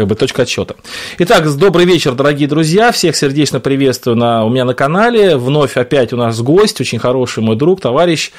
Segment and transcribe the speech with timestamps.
[0.00, 0.76] как бы точка отсчета.
[1.18, 2.90] Итак, добрый вечер, дорогие друзья.
[2.90, 5.36] Всех сердечно приветствую на, у меня на канале.
[5.36, 8.30] Вновь опять у нас гость, очень хороший мой друг, товарищ,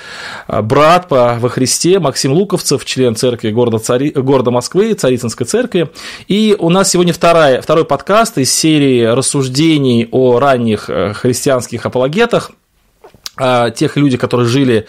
[0.47, 5.91] а, брат по, во Христе Максим Луковцев, член церкви города, Цари, города Москвы, Царицынской церкви.
[6.27, 12.49] И у нас сегодня вторая, второй подкаст из серии рассуждений о ранних э, христианских апологетах
[13.75, 14.87] тех людей, которые жили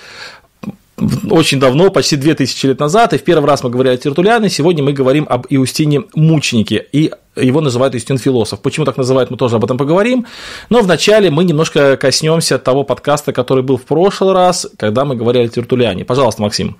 [1.30, 4.84] очень давно, почти 2000 лет назад, и в первый раз мы говорили о Тертуляне, сегодня
[4.84, 8.60] мы говорим об Иустине Мученике, и его называют Иустин Философ.
[8.60, 10.26] Почему так называют, мы тоже об этом поговорим,
[10.68, 15.46] но вначале мы немножко коснемся того подкаста, который был в прошлый раз, когда мы говорили
[15.46, 16.04] о Тертуляне.
[16.04, 16.76] Пожалуйста, Максим.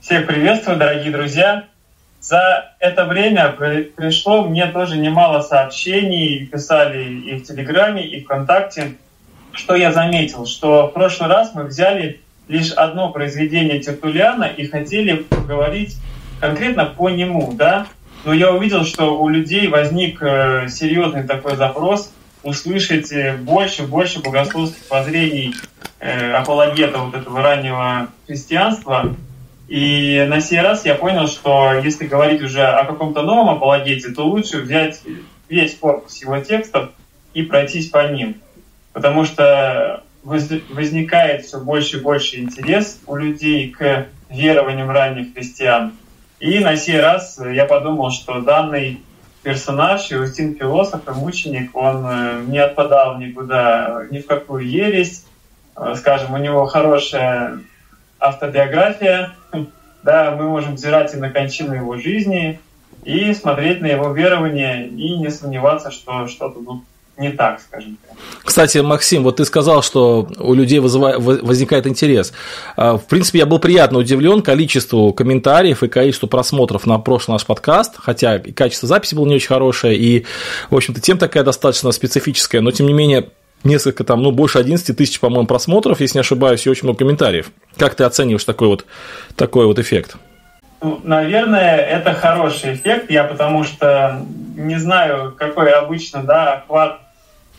[0.00, 1.66] Всех приветствую, дорогие друзья.
[2.22, 3.56] За это время
[3.96, 8.96] пришло мне тоже немало сообщений, писали и в Телеграме, и ВКонтакте,
[9.52, 15.14] что я заметил, что в прошлый раз мы взяли лишь одно произведение Тертулиана и хотели
[15.14, 15.96] поговорить
[16.40, 17.86] конкретно по нему, да,
[18.24, 24.20] но я увидел, что у людей возник э, серьезный такой запрос услышать э, больше, больше
[24.20, 25.54] богословских воззрений
[26.00, 29.14] э, апологета вот этого раннего христианства.
[29.68, 34.26] И на сей раз я понял, что если говорить уже о каком-то новом апологете, то
[34.26, 35.00] лучше взять
[35.48, 36.90] весь корпус его текстов
[37.32, 38.40] и пройтись по ним.
[38.92, 45.92] Потому что возникает все больше и больше интерес у людей к верованиям ранних христиан.
[46.38, 49.00] И на сей раз я подумал, что данный
[49.42, 55.24] персонаж, Иустин Философ и мученик, он э, не отпадал никуда, ни в какую ересь.
[55.76, 57.60] Э, скажем, у него хорошая
[58.18, 59.34] автобиография,
[60.02, 62.60] да, мы можем взирать и на кончину его жизни,
[63.02, 66.84] и смотреть на его верование, и не сомневаться, что что-то тут
[67.20, 68.16] не так, скажем так.
[68.42, 72.32] Кстати, Максим, вот ты сказал, что у людей вызывает, возникает интерес.
[72.76, 77.44] А, в принципе, я был приятно удивлен количеству комментариев и количеству просмотров на прошлый наш
[77.44, 80.24] подкаст, хотя и качество записи было не очень хорошее, и,
[80.70, 83.28] в общем-то, тема такая достаточно специфическая, но, тем не менее,
[83.62, 87.52] несколько там, ну, больше 11 тысяч, по-моему, просмотров, если не ошибаюсь, и очень много комментариев.
[87.76, 88.86] Как ты оцениваешь такой вот,
[89.36, 90.16] такой вот эффект?
[90.82, 94.24] Ну, наверное, это хороший эффект, я потому что
[94.56, 97.00] не знаю, какой обычно да, охват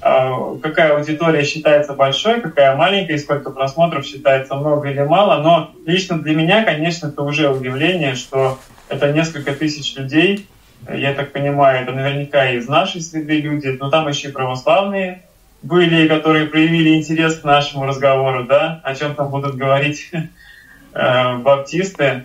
[0.02, 5.42] какая аудитория считается большой, какая маленькая, и сколько просмотров считается много или мало.
[5.42, 8.58] Но лично для меня, конечно, это уже удивление, что
[8.90, 10.48] это несколько тысяч людей.
[10.92, 15.22] Я так понимаю, это наверняка из нашей среды люди, но там еще и православные
[15.62, 20.10] были, которые проявили интерес к нашему разговору, да, о чем там будут говорить
[20.94, 22.24] э, баптисты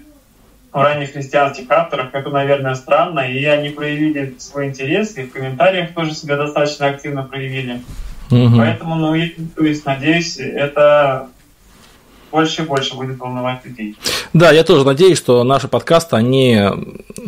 [0.76, 2.08] у ранних христианских авторах.
[2.12, 7.22] Это, наверное, странно, и они проявили свой интерес, и в комментариях тоже себя достаточно активно
[7.22, 7.80] проявили.
[8.30, 8.58] Угу.
[8.58, 11.28] Поэтому, ну, и, то есть, надеюсь, это
[12.30, 13.96] больше и больше будет волновать людей.
[14.34, 16.60] Да, я тоже надеюсь, что наши подкасты, они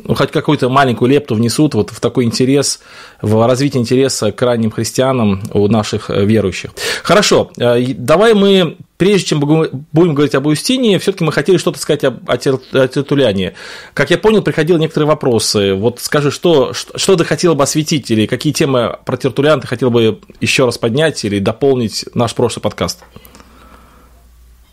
[0.04, 2.80] ну, хоть какую-то маленькую лепту внесут вот в такой интерес,
[3.22, 6.72] в развитие интереса к ранним христианам у наших э, верующих.
[7.02, 12.04] Хорошо, э, давай мы, прежде чем будем говорить об Устине, все-таки мы хотели что-то сказать
[12.04, 13.54] о, о Тертуляне.
[13.94, 15.72] Как я понял, приходили некоторые вопросы.
[15.72, 19.90] Вот скажи, что, что ты хотел бы осветить, или какие темы про Тертулян ты хотел
[19.90, 23.04] бы еще раз поднять или дополнить наш прошлый подкаст?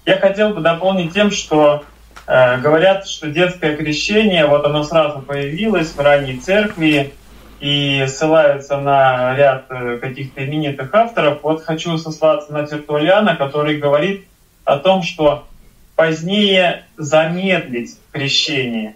[0.06, 1.84] Я хотел бы дополнить тем, что
[2.28, 7.14] э, говорят, что детское крещение, вот оно сразу появилось в ранней церкви,
[7.60, 11.40] и ссылаются на ряд э, каких-то именитых авторов.
[11.44, 14.26] Вот хочу сослаться на Тертулиана, который говорит
[14.66, 15.48] о том, что
[15.96, 18.96] позднее замедлить крещение.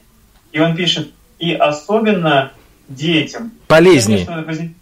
[0.51, 2.51] И он пишет, и особенно
[2.87, 3.51] детям.
[3.67, 4.25] Полезнее.
[4.25, 4.73] Конечно,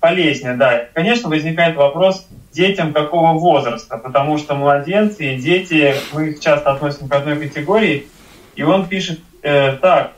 [0.00, 0.86] полезнее, да.
[0.94, 7.08] Конечно, возникает вопрос, детям какого возраста, потому что младенцы и дети, мы их часто относим
[7.08, 8.08] к одной категории,
[8.56, 10.12] и он пишет э, так,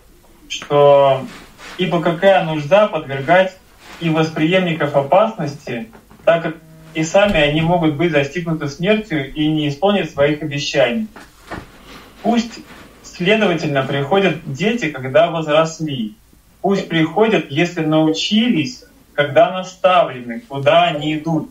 [0.48, 1.26] что
[1.78, 3.56] ибо какая нужда подвергать
[4.00, 5.88] и восприемников опасности,
[6.24, 6.56] так как
[6.94, 11.08] и сами они могут быть застигнуты смертью и не исполнить своих обещаний.
[12.22, 12.58] Пусть,
[13.02, 16.16] следовательно, приходят дети, когда возросли.
[16.60, 18.84] Пусть приходят, если научились,
[19.14, 21.50] когда наставлены, куда они идут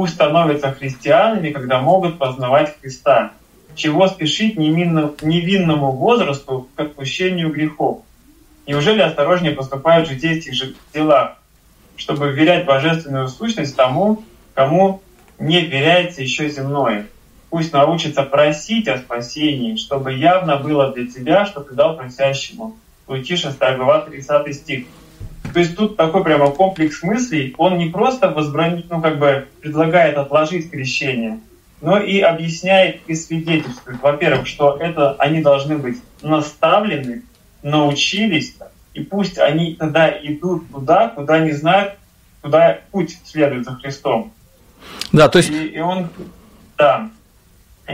[0.00, 3.32] пусть становятся христианами, когда могут познавать Христа.
[3.74, 8.00] Чего спешить невинному возрасту к отпущению грехов?
[8.70, 11.38] Неужели осторожнее поступают житейских же делах,
[11.96, 14.22] чтобы вверять божественную сущность тому,
[14.54, 15.02] кому
[15.40, 17.08] не вверяется еще земное?
[17.48, 22.76] Пусть научится просить о спасении, чтобы явно было для тебя, что ты дал просящему.
[23.08, 24.86] Луки 6 глава 30 стих.
[25.52, 30.16] То есть тут такой прямо комплекс мыслей, он не просто возбранит, ну как бы предлагает
[30.16, 31.40] отложить крещение,
[31.80, 37.22] но и объясняет и свидетельствует, во-первых, что это они должны быть наставлены,
[37.62, 38.52] научились
[38.94, 41.94] и пусть они тогда идут туда, куда не знают,
[42.42, 44.32] куда путь следует за Христом.
[45.12, 45.50] Да, то есть...
[45.50, 46.08] И, и он,
[46.76, 47.10] да,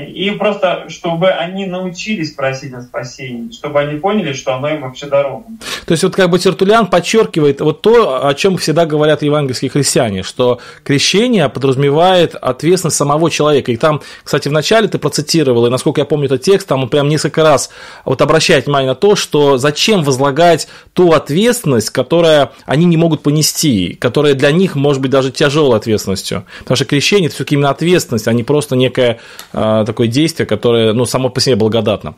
[0.04, 5.06] и просто, чтобы они научились просить о спасении, чтобы они поняли, что оно им вообще
[5.06, 5.44] дорога.
[5.86, 10.22] То есть, вот как бы Тертулян подчеркивает вот то, о чем всегда говорят евангельские христиане,
[10.22, 13.72] что крещение подразумевает ответственность самого человека.
[13.72, 17.08] И там, кстати, вначале ты процитировал, и насколько я помню этот текст, там он прям
[17.08, 17.70] несколько раз
[18.04, 23.94] вот обращает внимание на то, что зачем возлагать ту ответственность, которая они не могут понести,
[23.94, 26.44] которая для них может быть даже тяжелой ответственностью.
[26.60, 29.20] Потому что крещение– это все-таки именно ответственность, а не просто некая
[29.52, 32.14] а, такое действие, которое ну, само по себе благодатно.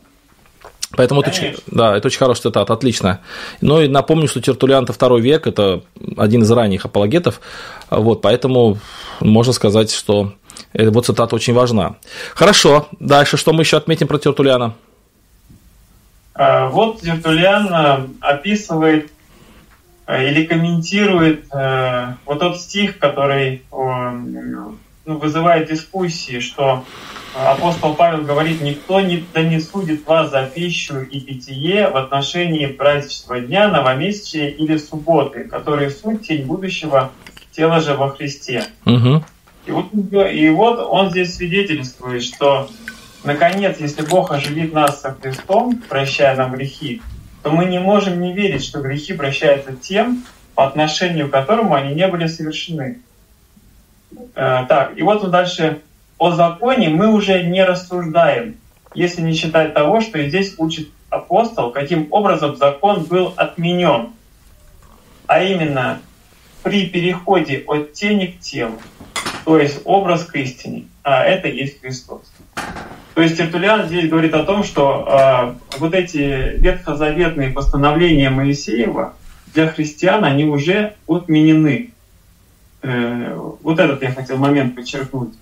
[0.96, 3.20] Поэтому это очень, да, это очень хорошая цитата, отлично.
[3.60, 5.82] Ну и напомню, что Тертулиан это второй век, это
[6.16, 7.40] один из ранних апологетов,
[7.90, 8.78] вот, поэтому
[9.20, 10.32] можно сказать, что
[10.72, 11.96] вот цитата очень важна.
[12.34, 14.74] Хорошо, дальше что мы еще отметим про Тертулиана?
[16.34, 19.10] А, вот Тертулиан э, описывает
[20.06, 26.84] э, или комментирует э, вот тот стих, который ну, вызывает дискуссии, что
[27.34, 32.66] апостол Павел говорит, никто не, да не судит вас за пищу и питье в отношении
[32.66, 37.10] праздничного дня, новомесячия или субботы, которые суть тень будущего
[37.52, 38.64] тела же во Христе.
[38.86, 39.24] Угу.
[39.66, 39.86] И, вот,
[40.32, 42.68] и вот он здесь свидетельствует, что
[43.24, 47.02] наконец, если Бог оживит нас со Христом, прощая нам грехи,
[47.42, 51.94] то мы не можем не верить, что грехи прощаются тем, по отношению к которому они
[51.94, 53.00] не были совершены.
[54.34, 55.82] Э, так, и вот он дальше
[56.18, 58.56] о законе мы уже не рассуждаем,
[58.94, 64.10] если не считать того, что и здесь учит апостол, каким образом закон был отменен.
[65.26, 66.00] А именно,
[66.62, 68.78] при переходе от тени к телу,
[69.44, 72.22] то есть образ к истине, а это есть Христос.
[73.14, 79.14] То есть Тертулиан здесь говорит о том, что э, вот эти ветхозаветные постановления Моисеева
[79.54, 81.90] для христиан, они уже отменены.
[82.82, 85.34] Э, вот этот я хотел момент подчеркнуть.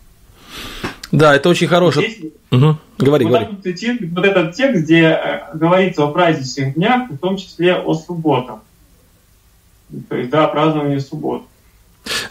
[1.12, 2.11] Да, это очень хороший.
[2.11, 2.76] Здесь, угу.
[2.99, 3.75] Говори, вот, говори.
[3.75, 8.61] Текст, вот этот текст, где э, говорится о праздничных днях, в том числе о субботах.
[10.08, 11.43] То есть, да, празднование суббот.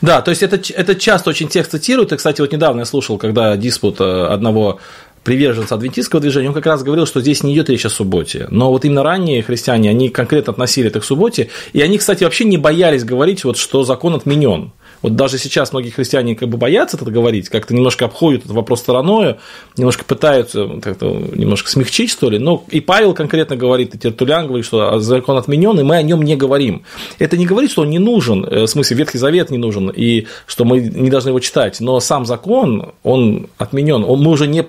[0.01, 2.11] Да, то есть это, это часто очень текст цитируют.
[2.11, 4.79] И, кстати, вот недавно я слушал, когда диспут э, одного
[5.23, 8.47] приверженца адвентистского движения, он как раз говорил, что здесь не идет речь о субботе.
[8.51, 12.45] Но вот именно ранние христиане, они конкретно относили это к субботе, и они, кстати, вообще
[12.45, 14.71] не боялись говорить, вот, что закон отменен.
[15.01, 18.79] Вот даже сейчас многие христиане как бы боятся это говорить, как-то немножко обходят этот вопрос
[18.79, 19.35] стороной,
[19.77, 22.39] немножко пытаются как-то немножко смягчить, что ли.
[22.39, 26.21] Но и Павел конкретно говорит, и Тертулян говорит, что закон отменен, и мы о нем
[26.23, 26.83] не говорим.
[27.19, 30.27] Это не говорит, что он не нужен, э, в смысле Ветхий Завет не нужен, и
[30.45, 34.01] что мы не должны его читать, но сам закон, он отменен.
[34.01, 34.65] Мы уже не,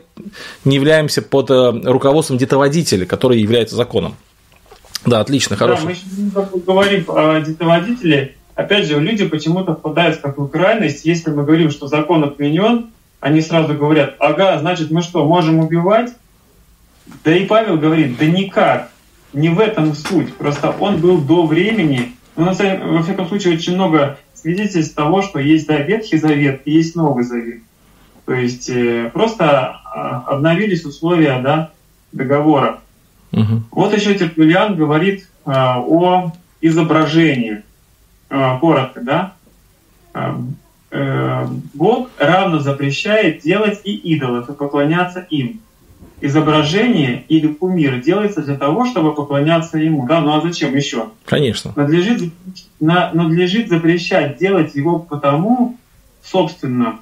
[0.65, 4.17] не являемся под э, руководством детоводителя, который является законом.
[5.05, 5.89] Да, отлично, хорошо.
[6.35, 11.45] Да, мы говорим о детоводителе, Опять же, люди почему-то впадают в такую крайность, если мы
[11.45, 12.87] говорим, что закон отменен,
[13.21, 16.13] они сразу говорят, ага, значит мы что, можем убивать?
[17.23, 18.91] Да и Павел говорит, да никак,
[19.35, 23.55] не в этом суть, просто он был до времени, ну, на самом, во всяком случае,
[23.55, 27.61] очень много свидетельств того, что есть да, Ветхий Завет и есть Новый Завет.
[28.25, 31.71] То есть э, просто э, обновились условия да,
[32.13, 32.81] договора.
[33.33, 33.63] Угу.
[33.71, 37.63] Вот еще Терпюлиан говорит э, о изображении.
[38.29, 39.35] А, коротко, да,
[40.13, 40.41] а,
[40.91, 45.61] э, Бог равно запрещает делать и идолов, и поклоняться им.
[46.21, 50.07] Изображение или кумир делается для того, чтобы поклоняться ему.
[50.07, 51.11] Да, ну а зачем еще?
[51.25, 51.73] Конечно.
[51.77, 52.33] Надлежит,
[52.81, 55.77] надлежит запрещать делать его потому,
[56.23, 57.01] собственно,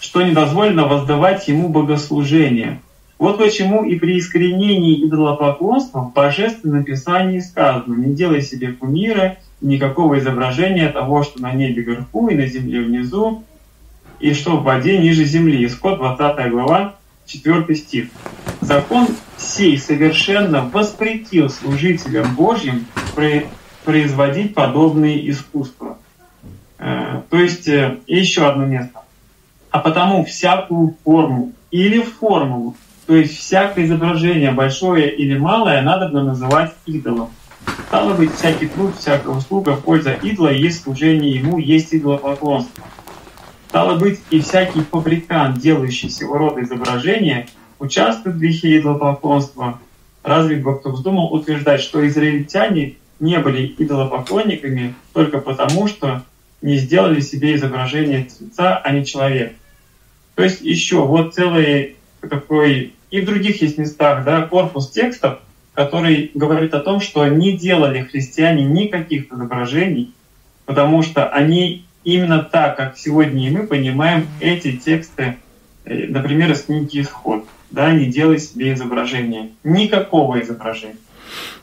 [0.00, 2.80] что не дозволено воздавать ему богослужение.
[3.18, 10.18] Вот почему и при искоренении идолопоклонства в Божественном Писании сказано «Не делай себе кумира никакого
[10.18, 13.44] изображения того, что на небе вверху и на земле внизу,
[14.20, 15.64] и что в воде ниже земли.
[15.66, 16.94] Исход 20 глава,
[17.26, 18.08] 4 стих.
[18.60, 22.86] Закон сей совершенно воспретил служителям Божьим
[23.84, 25.98] производить подобные искусства.
[26.78, 29.00] Э, то есть, э, еще одно место.
[29.70, 32.74] А потому всякую форму или формулу,
[33.06, 37.30] то есть всякое изображение, большое или малое, надо называть идолом.
[37.88, 42.84] Стало быть, всякий труд, всякая услуга в пользу есть служение ему, есть идолопоклонство.
[43.68, 49.78] Стало быть, и всякий фабрикант, делающий всего рода изображения, участвует в грехе идолопоклонства.
[50.22, 56.22] Разве бы кто вздумал утверждать, что израильтяне не были идолопоклонниками только потому, что
[56.62, 59.54] не сделали себе изображение Творца, а не человек.
[60.34, 65.38] То есть еще вот целый такой, и в других есть местах, да, корпус текстов,
[65.76, 70.14] который говорит о том, что не делали христиане никаких изображений,
[70.64, 75.36] потому что они именно так, как сегодня и мы понимаем эти тексты,
[75.84, 77.44] э, например, из книги «Исход».
[77.70, 79.50] Да, не делай себе изображения.
[79.64, 80.96] Никакого изображения.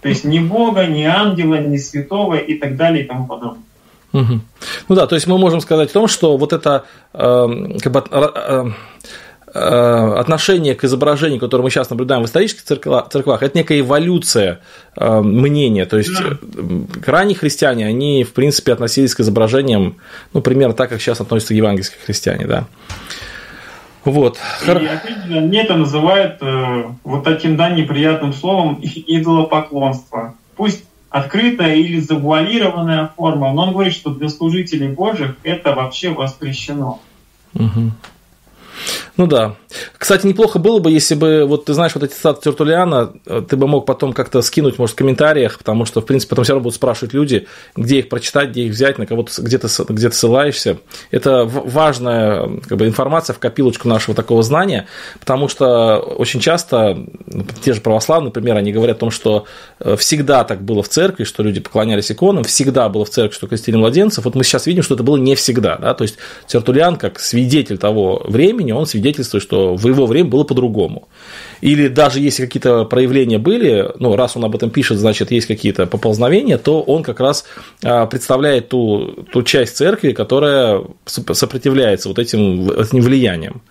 [0.02, 3.64] То есть ни Бога, ни ангела, ни святого и так далее и тому подобное.
[4.12, 4.42] Угу.
[4.90, 8.04] Ну да, то есть мы можем сказать о том, что вот это э, как бы,
[8.12, 8.66] э,
[9.54, 14.62] отношение к изображению, которое мы сейчас наблюдаем в исторических церквах, это некая эволюция
[14.96, 15.86] э, мнения.
[15.86, 16.38] То есть да.
[17.06, 19.98] ранние христиане, они, в принципе, относились к изображениям,
[20.34, 22.66] ну, примерно так, как сейчас относятся евангельские христиане, да.
[24.06, 24.38] Вот.
[24.66, 30.36] И опять же, они это называют э, вот таким, да, неприятным словом идолопоклонство.
[30.56, 37.00] Пусть открытая или завуалированная форма, но он говорит, что для служителей Божьих это вообще воспрещено.
[37.54, 37.92] Угу.
[39.18, 39.56] Ну да.
[39.98, 43.56] Кстати, неплохо было бы, если бы, вот ты знаешь, вот эти цитаты Тертулиана, э, ты
[43.58, 46.64] бы мог потом как-то скинуть, может, в комментариях, потому что, в принципе, потом все равно
[46.64, 50.78] будут спрашивать люди, где их прочитать, где их взять, на кого-то где-то где ссылаешься.
[51.12, 54.88] Это важная как бы, информация в копилочку нашего такого знания,
[55.20, 59.46] потому что очень часто ну, те же православные, например, они говорят о том, что
[59.80, 63.48] э, всегда так было в церкви, что люди поклонялись иконам, всегда было в церкви, что
[63.48, 64.26] крестили младенцев.
[64.26, 65.78] Вот мы сейчас видим, что это было не всегда.
[65.78, 65.94] Да?
[65.94, 71.08] То есть Тертулиан, как свидетель того времени, он свидетельствует, что в его время было по-другому.
[71.62, 75.86] Или даже если какие-то проявления были, ну, раз он об этом пишет, значит, есть какие-то
[75.86, 77.46] поползновения, то он как раз
[77.84, 83.62] а, представляет ту, ту часть церкви, которая сопротивляется вот этим, этим влияниям.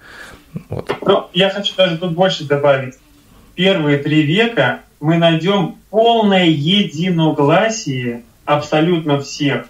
[0.69, 0.91] Вот.
[1.07, 2.95] Ну, я хочу даже тут больше добавить.
[3.55, 9.67] Первые три века мы найдем полное единогласие абсолютно всех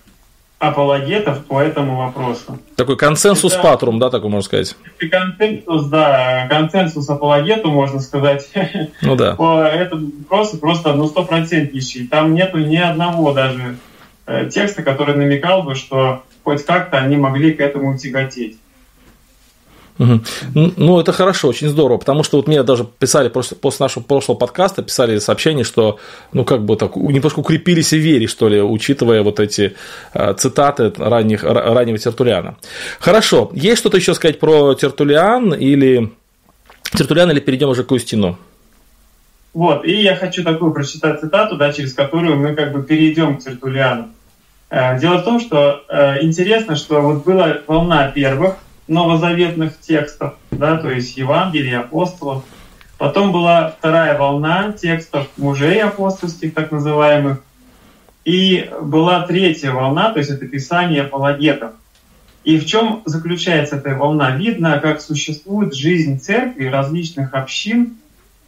[0.62, 2.56] апологетов по этому вопросу.
[2.76, 4.76] Такой консенсус это, патрум, да, такой можно сказать?
[5.10, 8.48] Консенсус, да, консенсус апологету, можно сказать.
[9.02, 9.34] Ну да.
[9.34, 12.06] По этому вопросу просто ну стопроцентнейший.
[12.06, 13.76] Там нету ни одного даже
[14.26, 18.58] э, текста, который намекал бы, что хоть как-то они могли к этому тяготеть.
[20.54, 24.82] Ну, это хорошо, очень здорово, потому что вот мне даже писали после, нашего прошлого подкаста,
[24.82, 25.98] писали сообщение, что,
[26.32, 29.74] ну, как бы так, немножко укрепились в вере, что ли, учитывая вот эти
[30.14, 32.56] э, цитаты ранних, раннего Тертулиана.
[33.00, 36.10] Хорошо, есть что-то еще сказать про Тертулиан или
[36.96, 38.38] Тертулиан или перейдем уже к Устину?
[39.54, 43.44] Вот, и я хочу такую прочитать цитату, да, через которую мы как бы перейдем к
[43.44, 44.08] Тертулиану.
[44.70, 48.56] Э, дело в том, что э, интересно, что вот была волна первых
[48.88, 52.44] новозаветных текстов, да, то есть Евангелия, апостолов.
[52.98, 57.42] Потом была вторая волна текстов мужей апостольских, так называемых.
[58.24, 61.72] И была третья волна, то есть это писание апологетов.
[62.44, 64.36] И в чем заключается эта волна?
[64.36, 67.96] Видно, как существует жизнь церкви, различных общин,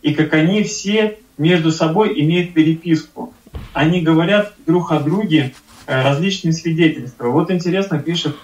[0.03, 3.33] и как они все между собой имеют переписку.
[3.73, 5.55] Они говорят друг о друге
[5.87, 7.29] э, различные свидетельства.
[7.29, 8.37] Вот интересно пишет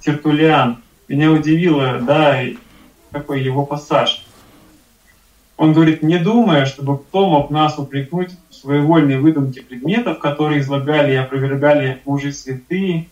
[0.00, 0.78] Тертулиан–
[1.08, 2.40] меня удивило, да,
[3.10, 4.24] какой его пассаж.
[5.56, 11.12] Он говорит, не думая, чтобы кто мог нас упрекнуть в своевольной выдумке предметов, которые излагали
[11.12, 13.08] и опровергали мужи святые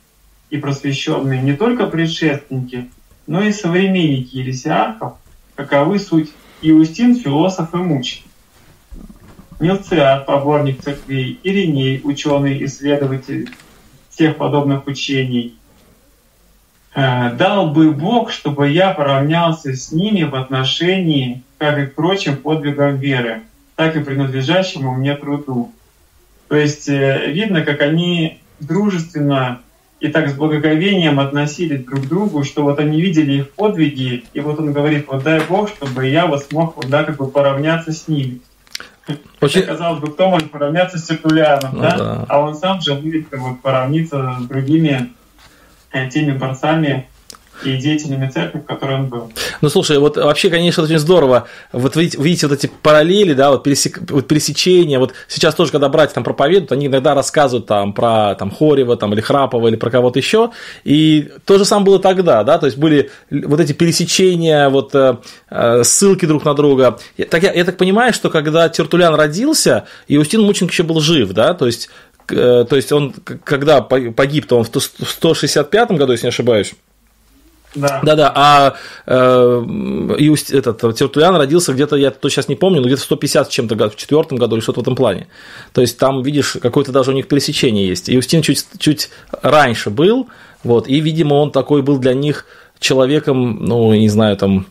[0.49, 2.91] и просвещенные не только предшественники,
[3.27, 5.15] но и современники ересиархов,
[5.55, 6.33] каковы суть
[6.63, 8.25] Иустин, философ и мученик.
[9.61, 13.51] Милциад, поборник церквей, Ириней, ученый, исследователь
[14.09, 15.57] всех подобных учений–
[16.95, 22.97] дал бы Бог, чтобы я поравнялся с ними в отношении, как и к прочим подвигам
[22.97, 23.43] веры,
[23.77, 25.73] так и принадлежащему мне труду.
[26.49, 29.61] То есть э, видно, как они дружественно
[30.01, 34.41] и так с благоговением относились друг к другу, что вот они видели их подвиги, и
[34.41, 37.93] вот он говорит, вот дай Бог, чтобы я вот смог вот, да, как бы поравняться
[37.93, 38.41] с ними.
[39.41, 39.63] Очень...
[39.63, 41.97] Казалось бы, кто может поравняться с Циркуляном, ну, да?
[41.97, 42.27] да?
[42.29, 45.20] А он сам же будет как бы, поравниться с другими Э,
[46.11, 47.07] теми борцами
[47.65, 49.33] и деятелями церкви, в которой он был.
[49.61, 51.47] Ну, слушай, вот вообще, конечно, очень здорово.
[51.73, 54.99] Вот видите, видите вот эти параллели, да, вот, пересек, вот пересечения.
[54.99, 59.13] Вот сейчас тоже, когда братья там проповедуют, они иногда рассказывают там про там, Хорева там,
[59.13, 60.51] или Храпова или про кого-то еще.
[60.85, 65.17] И то же самое было тогда, да, то есть были вот эти пересечения, вот э,
[65.51, 66.99] э ссылки друг на друга.
[67.31, 71.55] Так, я, я так понимаю, что когда Тертулян родился, Иустин Мученик еще был жив, да,
[71.55, 73.13] то есть Э, то есть он,
[73.45, 76.75] когда погиб-то он в 165 году, если не ошибаюсь.
[77.75, 78.01] Да.
[78.03, 78.75] Да-да, а
[79.07, 79.15] э,
[80.19, 83.77] Иуст, этот Тертулян родился где-то, я то сейчас не помню, но где-то в 150 чем-то
[83.77, 85.29] году, в четвертом году или что-то в этом плане.
[85.73, 88.11] То есть там, видишь, какое-то даже у них пересечение есть.
[88.11, 90.29] Иустин чуть, чуть раньше был,
[90.65, 92.47] вот, и, видимо, он такой был для них
[92.81, 94.67] человеком, ну, не знаю, там,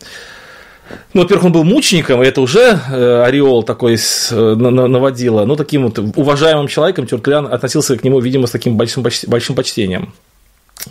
[1.13, 5.45] ну, во-первых, он был мучеником, и это уже э, ореол такой с, э, наводило.
[5.45, 10.13] Ну, таким вот уважаемым человеком Тертулян относился к нему, видимо, с таким большим, большим почтением.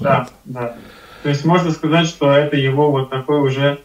[0.00, 0.54] Да, вот.
[0.54, 0.74] да.
[1.22, 3.78] То есть можно сказать, что это его вот такой уже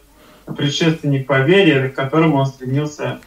[0.56, 3.20] предшественник по вере, к которому он стремился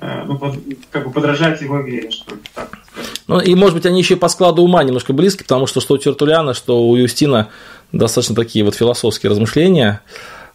[0.00, 0.56] э, ну, под,
[0.90, 2.78] как бы подражать его вере, что ли, так
[3.26, 5.94] Ну, и, может быть, они еще и по складу ума немножко близки, потому что что
[5.94, 7.48] у Тертуляна, что у Юстина
[7.90, 10.00] достаточно такие вот философские размышления.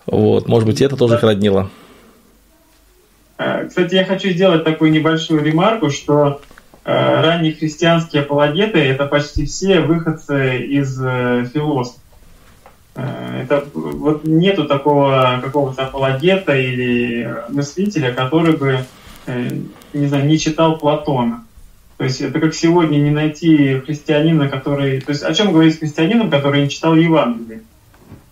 [0.08, 1.70] Вот, может быть, это тоже их роднило.
[3.38, 6.42] Э, кстати, я хочу сделать такую небольшую ремарку, что
[6.86, 12.02] э, ранние христианские апологеты– это почти все выходцы из э, философов.
[12.96, 18.80] Это вот нету такого какого-то апологета или мыслителя, который бы,
[19.94, 21.46] не знаю, не читал Платона.
[21.98, 25.00] То есть это как сегодня не найти христианина, который...
[25.02, 27.62] То есть о чем говорить с христианином, который не читал Евангелие?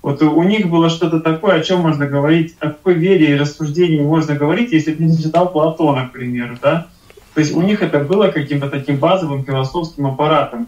[0.06, 4.02] Вот у них было что-то такое, о чем можно говорить, о какой вере и рассуждении
[4.02, 6.86] можно говорить, если ты не читал Платона, к примеру, да?
[7.34, 10.68] То есть у них это было каким-то таким базовым философским аппаратом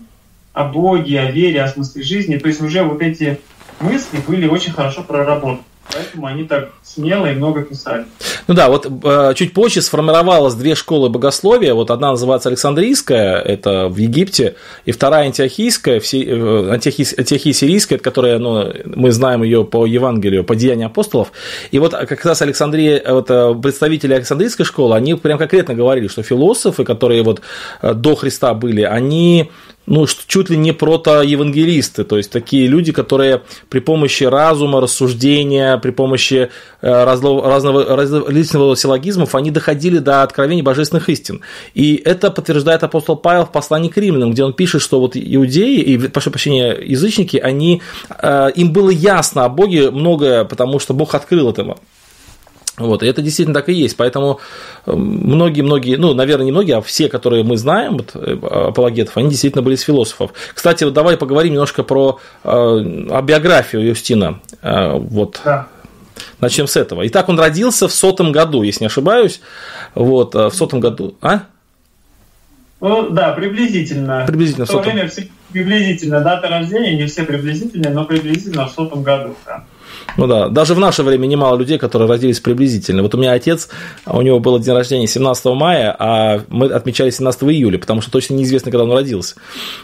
[0.53, 2.37] о Боге, о вере, о смысле жизни.
[2.37, 3.39] То есть уже вот эти
[3.79, 5.59] мысли были очень хорошо проработаны.
[5.93, 8.05] Поэтому они так смело и много писали.
[8.47, 11.73] Ну да, вот э, чуть позже сформировалось две школы богословия.
[11.73, 17.99] Вот одна называется Александрийская, это в Египте, и вторая антиохийская, все, э, антиохий, антиохия сирийская,
[17.99, 21.31] которая, ну, мы знаем ее по Евангелию, по Деянию апостолов.
[21.71, 26.23] И вот как раз Александрия, вот, э, представители Александрийской школы, они прям конкретно говорили, что
[26.23, 27.41] философы, которые вот
[27.81, 29.51] до Христа были, они
[29.87, 35.91] ну, чуть ли не протоевангелисты, то есть такие люди, которые при помощи разума, рассуждения, при
[35.91, 36.49] помощи
[36.81, 41.41] э, разного, разного, различного силлогизмов, они доходили до откровений божественных истин.
[41.73, 45.79] И это подтверждает апостол Павел в послании к римлянам, где он пишет, что вот иудеи
[45.79, 47.81] и, прошу прощения, язычники, они,
[48.21, 51.63] э, им было ясно о Боге многое, потому что Бог открыл это
[52.77, 53.97] вот, и это действительно так и есть.
[53.97, 54.39] Поэтому
[54.85, 59.63] многие-многие, ну, наверное, не многие, а все, которые мы знаем, вот, э, апологетов, они действительно
[59.63, 60.31] были из философов.
[60.53, 64.39] Кстати, вот давай поговорим немножко про э, о биографию Юстина.
[64.61, 65.41] Э, вот.
[65.43, 65.67] Да.
[66.39, 67.07] Начнем с этого.
[67.07, 69.41] Итак, он родился в сотом году, если не ошибаюсь.
[69.95, 71.15] Вот, в сотом году.
[71.21, 71.43] А?
[72.79, 74.23] Ну да, приблизительно.
[74.27, 76.21] Приблизительно в то время все приблизительно.
[76.21, 79.35] Дата рождения не все приблизительные, но приблизительно в сотом году.
[79.45, 79.63] Да.
[80.15, 83.03] Ну да, даже в наше время немало людей, которые родились приблизительно.
[83.03, 83.69] Вот у меня отец,
[84.05, 88.35] у него было день рождения 17 мая, а мы отмечали 17 июля, потому что точно
[88.35, 89.35] неизвестно, когда он родился.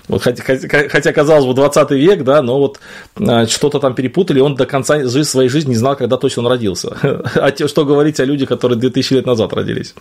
[0.07, 2.79] Вот, хотя, хотя, казалось бы, 20 век, да, но вот
[3.19, 6.97] а, что-то там перепутали, он до конца своей жизни не знал, когда точно он родился.
[7.35, 9.93] А что говорить о людях, которые 2000 лет назад родились.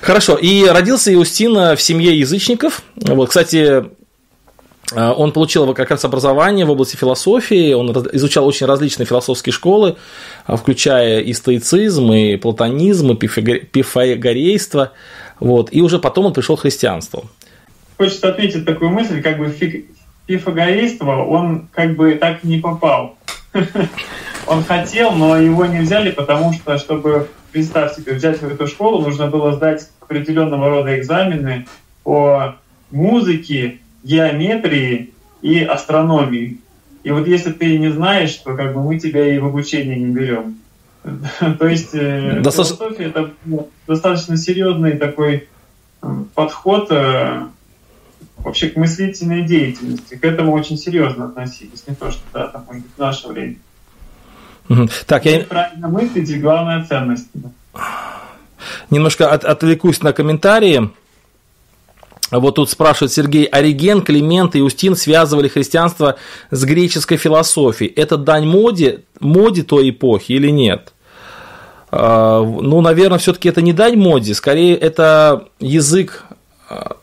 [0.00, 2.82] Хорошо, и родился Иустин в семье язычников.
[2.96, 3.84] Вот, кстати,
[4.94, 9.96] он получил как раз образование в области философии, он изучал очень различные философские школы,
[10.46, 14.92] а, включая и стоицизм, и платонизм, и пифагорейство,
[15.40, 17.28] вот, и уже потом он пришел к христианству.
[17.98, 19.54] Хочется отметить такую мысль, как бы
[20.26, 23.16] пифагорейство, он как бы так не попал.
[24.46, 29.02] Он хотел, но его не взяли, потому что, чтобы, представь себе, взять в эту школу,
[29.02, 31.66] нужно было сдать определенного рода экзамены
[32.02, 32.56] по
[32.90, 36.58] музыке, геометрии и астрономии.
[37.04, 40.12] И вот если ты не знаешь, то как бы мы тебя и в обучение не
[40.12, 40.58] берем.
[41.58, 42.76] То есть э, Достаточно...
[42.76, 43.30] философия это
[43.86, 45.48] достаточно серьезный такой
[46.02, 47.46] э, подход э,
[48.38, 50.16] вообще к мыслительной деятельности.
[50.16, 53.56] К этому очень серьезно относились, не то, что да, там, в наше время.
[55.06, 55.40] Так, я...
[55.44, 57.28] Правильно мыслить и главная ценность.
[58.90, 60.90] Немножко от, отвлекусь на комментарии.
[62.30, 66.16] Вот тут спрашивает Сергей, Ориген, Климент и Устин связывали христианство
[66.50, 67.90] с греческой философией.
[67.94, 70.92] Это дань моде, моде той эпохи или нет?
[71.90, 76.24] А, ну, наверное, все-таки это не дань моде, скорее это язык
[76.68, 76.96] а,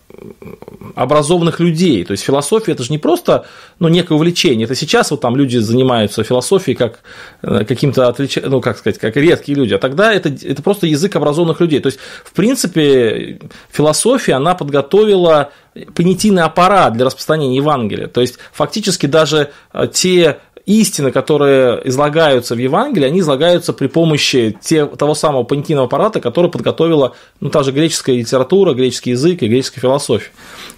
[0.96, 2.04] образованных людей.
[2.06, 3.46] То есть философия это же не просто
[3.80, 4.66] ну, некое увлечение.
[4.66, 7.00] Это сейчас вот там люди занимаются философией как
[7.42, 8.38] э, каким-то отлич...
[8.44, 9.74] ну, как сказать, как редкие люди.
[9.74, 11.80] А тогда это, это просто язык образованных людей.
[11.80, 13.40] То есть, в принципе,
[13.72, 15.52] философия, она подготовила
[15.94, 18.08] понятийный аппарат для распространения Евангелия.
[18.08, 24.58] То есть, фактически даже э, те истины, которые излагаются в Евангелии, они излагаются при помощи
[24.62, 29.48] те, того самого понятийного аппарата, который подготовила ну, та же греческая литература, греческий язык и
[29.48, 30.32] греческая философия.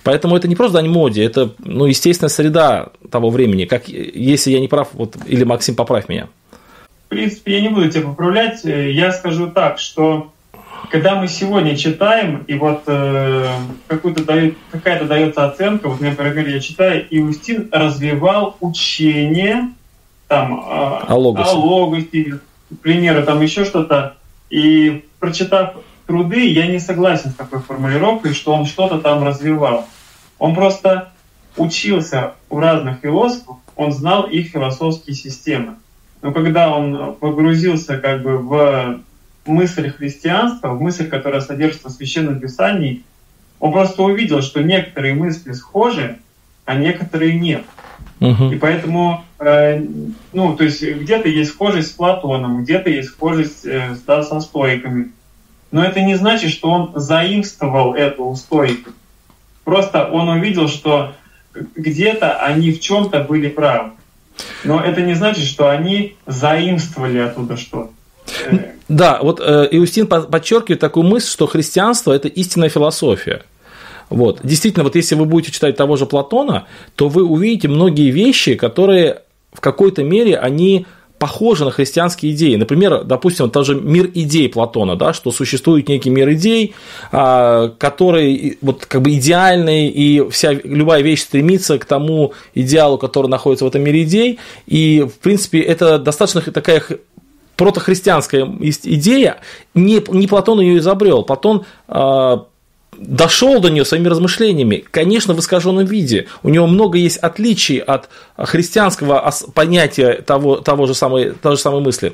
[0.04, 3.66] Поэтому это не просто дань моде, это ну, естественная среда того времени.
[3.66, 6.28] Как, если я не прав, вот, или Максим, поправь меня.
[7.06, 8.66] В принципе, я не буду тебя поправлять.
[8.66, 10.32] Я скажу так, что
[10.92, 13.48] когда мы сегодня читаем, и вот э,
[13.88, 19.70] какую-то дает, какая-то дается оценка, вот, например, я читаю, Иустин развивал учение
[20.28, 20.64] там, э,
[21.08, 21.50] о, логосе.
[21.50, 24.18] о логосе, к примеру, там еще что-то.
[24.50, 29.86] И прочитав труды, я не согласен с такой формулировкой, что он что-то там развивал.
[30.40, 31.12] Он просто
[31.58, 35.76] учился у разных философов, он знал их философские системы.
[36.22, 39.02] Но когда он погрузился как бы в
[39.46, 43.04] мысль христианства, в мысль, которая содержится в Священном Писании,
[43.60, 46.20] он просто увидел, что некоторые мысли схожи,
[46.66, 47.64] а некоторые нет.
[48.20, 48.52] Угу.
[48.52, 49.84] И поэтому, э,
[50.34, 55.12] ну, то есть где-то есть схожесть с Платоном, где-то есть схожесть э, да, со стойками.
[55.72, 58.94] Но это не значит, что он заимствовал эту у стойков.
[59.64, 61.14] Просто он увидел, что
[61.76, 63.92] где-то они в чем-то были правы.
[64.64, 67.92] Но это не значит, что они заимствовали оттуда что-то.
[68.88, 73.44] Да, вот э, Иустин подчеркивает такую мысль, что христианство– это истинная философия.
[74.10, 74.40] Вот.
[74.44, 79.22] Действительно, вот если вы будете читать того же Платона, то вы увидите многие вещи, которые
[79.54, 80.86] в какой-то мере они
[81.20, 82.56] похожи на христианские идеи.
[82.56, 86.76] Например, допустим, тоже мир идей Платона, да, что существует некий мир идей,
[87.12, 93.28] а, который вот как бы идеальный, и вся, любая вещь стремится к тому идеалу, который
[93.28, 94.40] находится в этом мире идей.
[94.68, 96.84] И, в принципе, это достаточно такая
[97.56, 98.46] протохристианская
[98.84, 99.38] идея.
[99.74, 101.24] Не, не Платон ее изобрел.
[101.24, 102.46] Платон а,
[102.98, 106.28] дошел до нее своими размышлениями, конечно, в искаженном виде.
[106.44, 111.82] У него много есть отличий от христианского понятия того, того же самой, той же самой
[111.82, 112.14] мысли.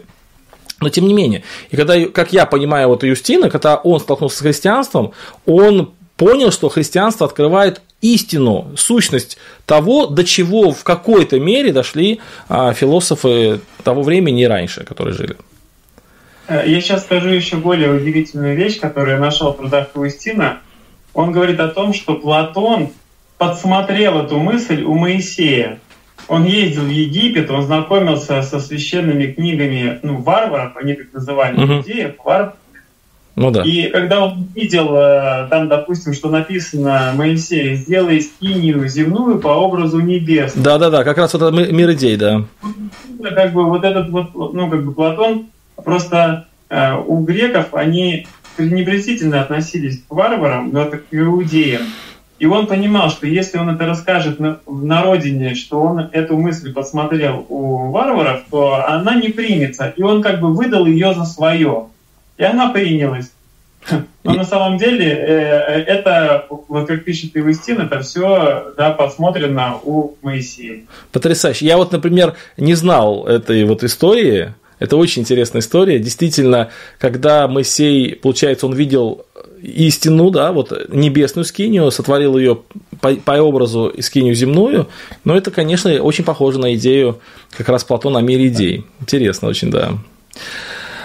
[0.80, 4.42] Но тем не менее, и когда, как я понимаю вот Юстина, когда он столкнулся с
[4.42, 5.14] христианством,
[5.46, 12.20] он понял, что христианство открывает истину, сущность того, до чего в какой-то мере дошли
[12.50, 15.38] а, философы того времени и раньше, которые жили.
[16.48, 20.62] Э, я сейчас скажу еще более удивительную вещь, которую я нашел в трудах Паустина.
[21.14, 22.90] Он говорит о том, что Платон
[23.38, 25.80] подсмотрел эту мысль у Моисея.
[26.28, 31.78] Он ездил в Египет, он знакомился со священными книгами ну, варваров, они так называли, uh-huh.
[31.80, 32.54] иудеев, варваров.
[33.36, 33.64] Ну да.
[33.64, 40.00] И когда он видел э, там, допустим, что написано Моисей, сделай скинию земную по образу
[40.00, 40.54] небес.
[40.56, 42.46] Да, да, да, как раз этот мир идей, да.
[43.22, 45.48] Как бы вот этот вот, ну как бы Платон
[45.84, 51.84] Просто э, у греков они пренебрежительно относились к варварам, но это к иудеям.
[52.40, 56.74] И он понимал, что если он это расскажет на, на родине, что он эту мысль
[56.74, 59.94] посмотрел у варваров, то она не примется.
[59.96, 61.88] И он как бы выдал ее за свое.
[62.38, 63.32] И она принялась.
[64.24, 70.16] Но на самом деле э, это, вот как пишет Ивестин, это все да, посмотрено у
[70.22, 70.82] Моисея.
[71.12, 71.66] Потрясающе.
[71.66, 75.98] Я вот, например, не знал этой вот истории, это очень интересная история.
[75.98, 76.70] Действительно,
[77.00, 79.26] когда Моисей, получается, он видел
[79.62, 82.60] истину, да, вот небесную скинию, сотворил ее
[83.00, 84.90] по, по образу скинию земную,
[85.24, 88.86] но это, конечно, очень похоже на идею как раз Платона о мире идей.
[89.00, 89.94] Интересно очень, да.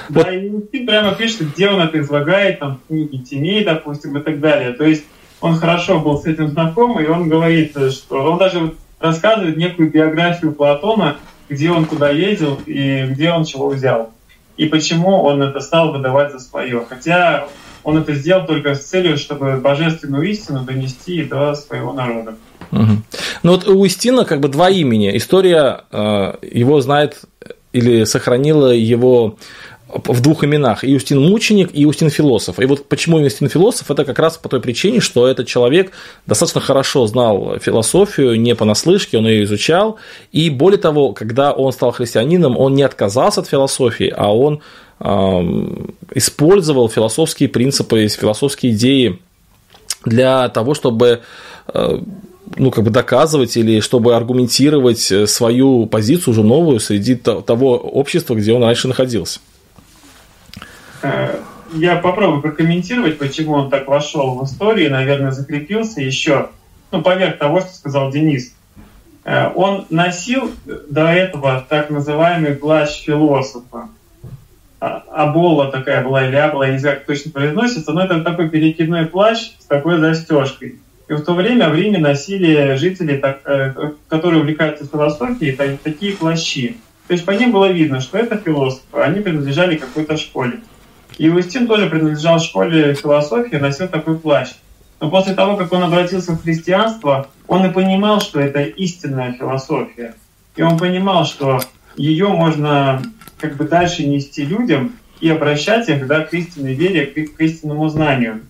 [0.08, 0.28] Да, вот.
[0.28, 4.40] и ты прямо пишет, где он это излагает, там, в книге теней, допустим, и так
[4.40, 4.72] далее.
[4.72, 5.04] То есть
[5.40, 10.50] он хорошо был с этим знаком, и он говорит, что он даже рассказывает некую биографию
[10.50, 14.12] Платона, где он куда ездил и где он чего взял.
[14.56, 16.84] И почему он это стал выдавать за свое.
[16.88, 17.46] Хотя
[17.84, 22.34] он это сделал только с целью, чтобы божественную истину донести до своего народа.
[22.72, 23.02] Угу.
[23.44, 25.16] Ну вот у Истина как бы два имени.
[25.16, 27.22] История э, его знает
[27.72, 29.36] или сохранила его
[29.88, 30.84] в двух именах.
[30.84, 32.60] Иустин Мученик и Иустин Философ.
[32.60, 35.92] И вот почему Иустин Философ, это как раз по той причине, что этот человек
[36.26, 39.96] достаточно хорошо знал философию, не понаслышке, он ее изучал.
[40.30, 44.60] И более того, когда он стал христианином, он не отказался от философии, а он
[45.00, 45.06] э,
[46.14, 49.18] использовал философские принципы, философские идеи
[50.04, 51.20] для того, чтобы
[51.72, 51.98] э,
[52.56, 58.52] ну, как бы доказывать или чтобы аргументировать свою позицию уже новую среди того общества, где
[58.52, 59.40] он раньше находился.
[61.02, 61.40] Э,
[61.72, 66.50] я попробую прокомментировать, почему он так вошел в историю, наверное, закрепился еще,
[66.90, 68.54] ну, поверх того, что сказал Денис.
[69.24, 73.88] Э, он носил до этого так называемый плащ философа.
[74.80, 78.48] А, Абола такая была, или Абола, я не знаю, как точно произносится, но это такой
[78.48, 80.78] перекидной плащ с такой застежкой.
[81.08, 86.76] И в то время в Риме носили жители, э, которые увлекаются философией, такие плащи.
[87.08, 90.60] То есть по ним было видно, что это философы, они принадлежали какой-то школе.
[91.18, 94.50] И Иустин тоже принадлежал школе философии, носил такой плащ.
[95.00, 100.14] Но после того, как он обратился в христианство, он и понимал, что это истинная философия.
[100.56, 101.60] И он понимал, что
[101.96, 103.02] ее можно
[103.38, 108.40] как бы дальше нести людям и обращать их да, к истинной вере, к, истинному знанию.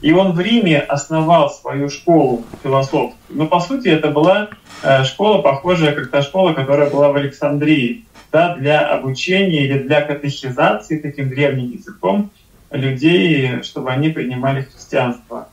[0.00, 3.12] И он в Риме основал свою школу философскую.
[3.28, 4.48] Но по сути это была
[4.82, 8.04] э, школа, похожая как та школа, которая была в Александрии.
[8.36, 12.30] Да, для обучения или для катехизации таким древним языком
[12.70, 15.48] людей, чтобы они принимали христианство.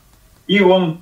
[0.46, 1.00] И он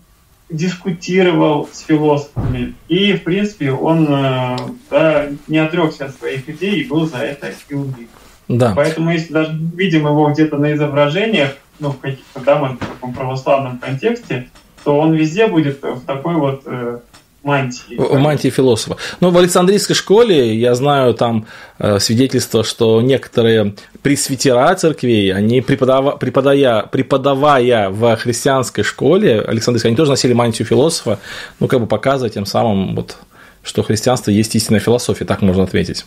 [0.49, 2.75] дискутировал с философами.
[2.87, 4.57] И, в принципе, он э,
[4.91, 8.11] да, не отрекся от своих идей и был за это и убит.
[8.47, 8.75] Да.
[8.77, 13.13] Поэтому, если даже видим его где-то на изображениях, ну, в каких-то, да, может, в таком
[13.13, 14.51] православном контексте,
[14.85, 17.01] то он везде будет в такой вот э,
[17.43, 17.95] мантии.
[17.97, 18.97] В мантии философа.
[19.21, 21.47] Ну, в Александрийской школе я знаю там
[21.79, 29.97] э, свидетельство, что некоторые пресвитера церквей, они преподава, преподая, преподавая в христианской школе Александрийской, они
[29.97, 31.19] тоже носили мантию философа,
[31.61, 33.17] ну, как бы показывая тем самым, вот,
[33.63, 36.05] что христианство есть истинная философия, так можно ответить.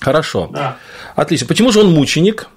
[0.00, 0.50] Хорошо.
[0.52, 0.76] Да.
[1.14, 1.46] Отлично.
[1.46, 2.48] Почему же он мученик?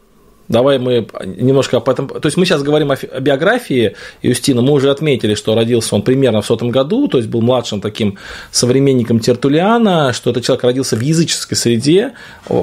[0.48, 2.08] Давай мы немножко об этом...
[2.08, 4.62] То есть мы сейчас говорим о, биографии Юстина.
[4.62, 8.18] Мы уже отметили, что родился он примерно в сотом году, то есть был младшим таким
[8.52, 12.14] современником Тертулиана, что этот человек родился в языческой среде,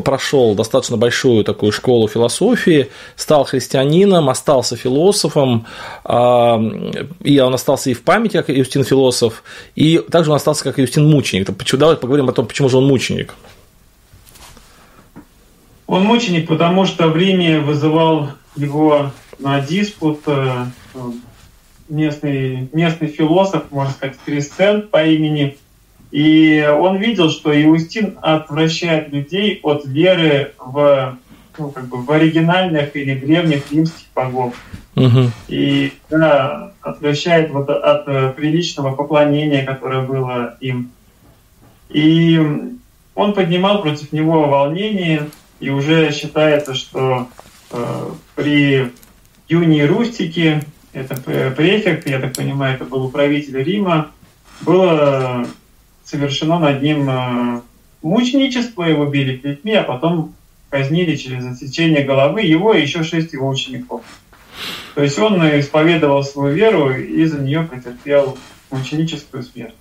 [0.04, 5.66] прошел достаточно большую такую школу философии, стал христианином, остался философом,
[6.04, 6.62] а,
[7.24, 9.42] и он остался и в памяти, как Юстин философ,
[9.74, 11.48] и также он остался как Юстин мученик.
[11.72, 13.34] Давай поговорим о том, почему же он мученик.
[15.92, 20.64] Он мученик, потому что в Риме вызывал его на диспут э,
[21.90, 25.58] местный, местный философ, можно сказать, Крисцен по имени.
[26.10, 31.18] И он видел, что Иустин отвращает людей от веры в,
[31.58, 34.54] ну, как бы в оригинальных или древних римских богов.
[34.96, 35.30] Угу.
[35.48, 40.90] И да, отвращает вот от, от приличного поклонения, которое было им.
[41.90, 42.40] И
[43.14, 45.28] он поднимал против него волнение,
[45.62, 47.28] и уже считается, что
[47.70, 48.92] э, при
[49.48, 54.10] Юнии Рустике, это префект, я так понимаю, это был управитель Рима,
[54.62, 55.46] было
[56.04, 57.60] совершено над ним э,
[58.02, 60.34] мученичество, его били плетьми, а потом
[60.68, 64.02] казнили через отсечение головы его и еще шесть его учеников.
[64.96, 68.36] То есть он исповедовал свою веру и за нее претерпел
[68.72, 69.74] мученическую смерть.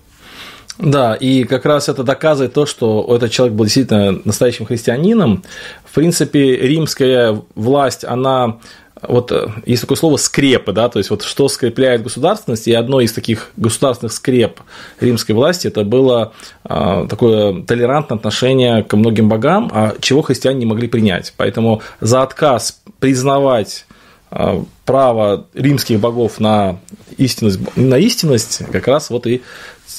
[0.78, 5.44] Да, и как раз это доказывает то, что этот человек был действительно настоящим христианином.
[5.84, 8.58] В принципе, римская власть, она
[9.02, 13.00] вот э, есть такое слово скрепы, да, то есть вот что скрепляет государственность, и одно
[13.00, 14.60] из таких государственных скреп
[15.00, 16.32] римской власти это было
[16.64, 21.34] а, такое толерантное отношение к многим богам, а чего христиане не могли принять.
[21.36, 23.86] Поэтому за отказ признавать
[24.30, 26.78] а, право римских богов на
[27.18, 29.42] истинность, на истинность как раз вот и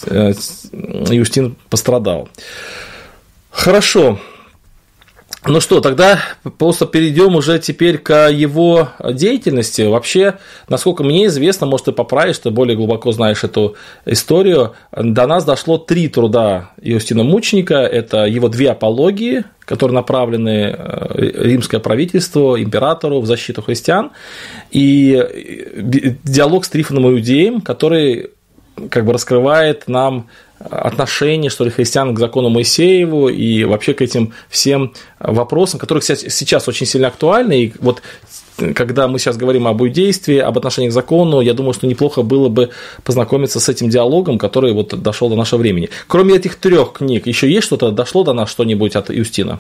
[0.06, 2.30] Юстин пострадал.
[3.50, 4.20] Хорошо.
[5.46, 6.20] Ну что, тогда
[6.58, 9.82] просто перейдем уже теперь к его деятельности.
[9.82, 10.36] Вообще,
[10.70, 14.74] насколько мне известно, может, ты поправишь, ты более глубоко знаешь эту историю.
[14.96, 17.76] До нас дошло три труда Иустина Мученика.
[17.76, 24.12] Это его две апологии, которые направлены э, римское правительство, императору в защиту христиан,
[24.72, 28.30] и э, диалог с Трифоном Иудеем, который
[28.89, 30.27] как бы раскрывает нам
[30.59, 36.29] отношение, что ли, христиан к закону Моисееву и вообще к этим всем вопросам, которые, кстати,
[36.29, 37.63] сейчас очень сильно актуальны.
[37.63, 38.01] И вот
[38.75, 42.49] когда мы сейчас говорим об иудействе, об отношении к закону, я думаю, что неплохо было
[42.49, 42.69] бы
[43.03, 45.89] познакомиться с этим диалогом, который вот дошел до нашего времени.
[46.07, 49.59] Кроме этих трех книг, еще есть что-то, дошло до нас что-нибудь от Юстина?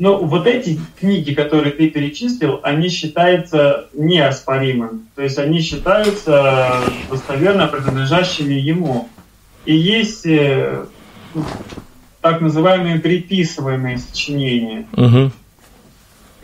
[0.00, 5.00] Но ну, вот эти книги, которые ты перечислил, они считаются неоспоримыми.
[5.14, 9.10] То есть они считаются достоверно принадлежащими ему.
[9.66, 10.86] И есть э,
[12.22, 14.86] так называемые приписываемые сочинения.
[14.94, 15.32] Угу.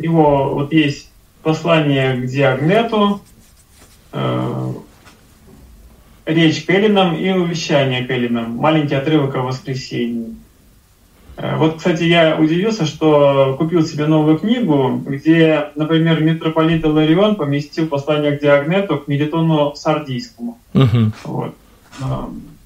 [0.01, 1.11] Его вот есть
[1.42, 3.23] послание к Диагнету,
[4.12, 4.73] э,
[6.27, 8.55] речь к Эллинам и увещание к Эллинам.
[8.57, 10.37] Маленький отрывок о воскресении.
[11.37, 17.87] Э, вот, кстати, я удивился, что купил себе новую книгу, где, например, митрополит Иларион поместил
[17.87, 20.59] послание к Диагнету к Мелитону Сардийскому.
[20.72, 21.12] Uh-huh.
[21.25, 21.55] Вот.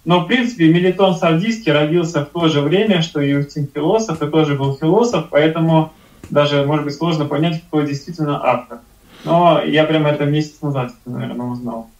[0.04, 4.26] Но, в принципе, Мелитон Сардийский родился в то же время, что и Юстин философ, и
[4.26, 5.92] тоже был философ, поэтому
[6.30, 8.78] даже, может быть, сложно понять, кто действительно автор.
[9.24, 11.90] Но я прямо это месяц назад, наверное, узнал.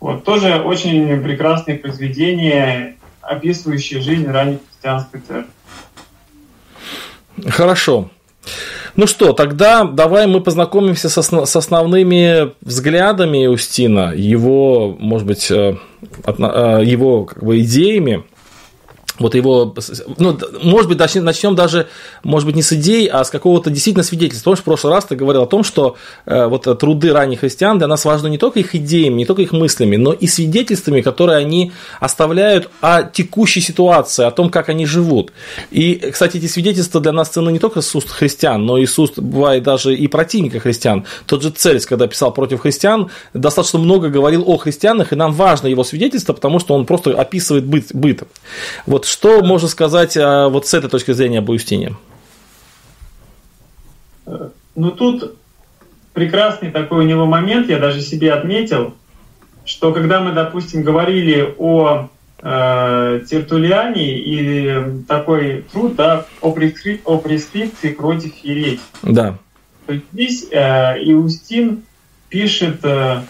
[0.00, 0.24] Вот.
[0.24, 5.52] Тоже очень прекрасные произведения, описывающие жизнь ранней христианской церкви.
[7.46, 8.10] Хорошо.
[8.96, 15.50] Ну что, тогда давай мы познакомимся с, основ, с основными взглядами Устина, его, может быть,
[15.50, 15.76] э,
[16.26, 18.24] э, его как бы, идеями.
[19.18, 19.74] Вот его,
[20.16, 21.88] ну, может быть, начнем даже,
[22.22, 24.50] может быть, не с идей, а с какого-то действительно свидетельства.
[24.50, 27.86] Помнишь, в прошлый раз ты говорил о том, что э, вот труды ранних христиан для
[27.86, 31.72] нас важны не только их идеями, не только их мыслями, но и свидетельствами, которые они
[32.00, 35.32] оставляют о текущей ситуации, о том, как они живут.
[35.70, 38.98] И, кстати, эти свидетельства для нас ценны не только с уст христиан, но и с
[38.98, 41.04] уст, бывает, даже и противника христиан.
[41.26, 45.66] Тот же Цельс, когда писал против христиан, достаточно много говорил о христианах, и нам важно
[45.66, 47.86] его свидетельство, потому что он просто описывает быт.
[47.92, 48.22] быт.
[48.86, 51.96] Вот что можно сказать а, вот с этой точки зрения об Иустине?
[54.26, 55.34] Ну, тут
[56.12, 58.94] прекрасный такой у него момент, я даже себе отметил,
[59.64, 62.08] что когда мы, допустим, говорили о
[62.42, 68.80] э, Тертулиане или такой труд да, о, прескрип, о прескрипции против ереть.
[69.02, 69.38] Да.
[69.86, 71.84] То есть здесь э, Иустин
[72.28, 73.22] пишет э,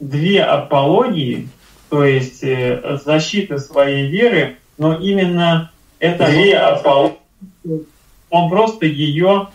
[0.00, 1.48] две апологии,
[1.90, 6.26] то есть э, защиты своей веры но именно это
[8.30, 9.48] он просто ее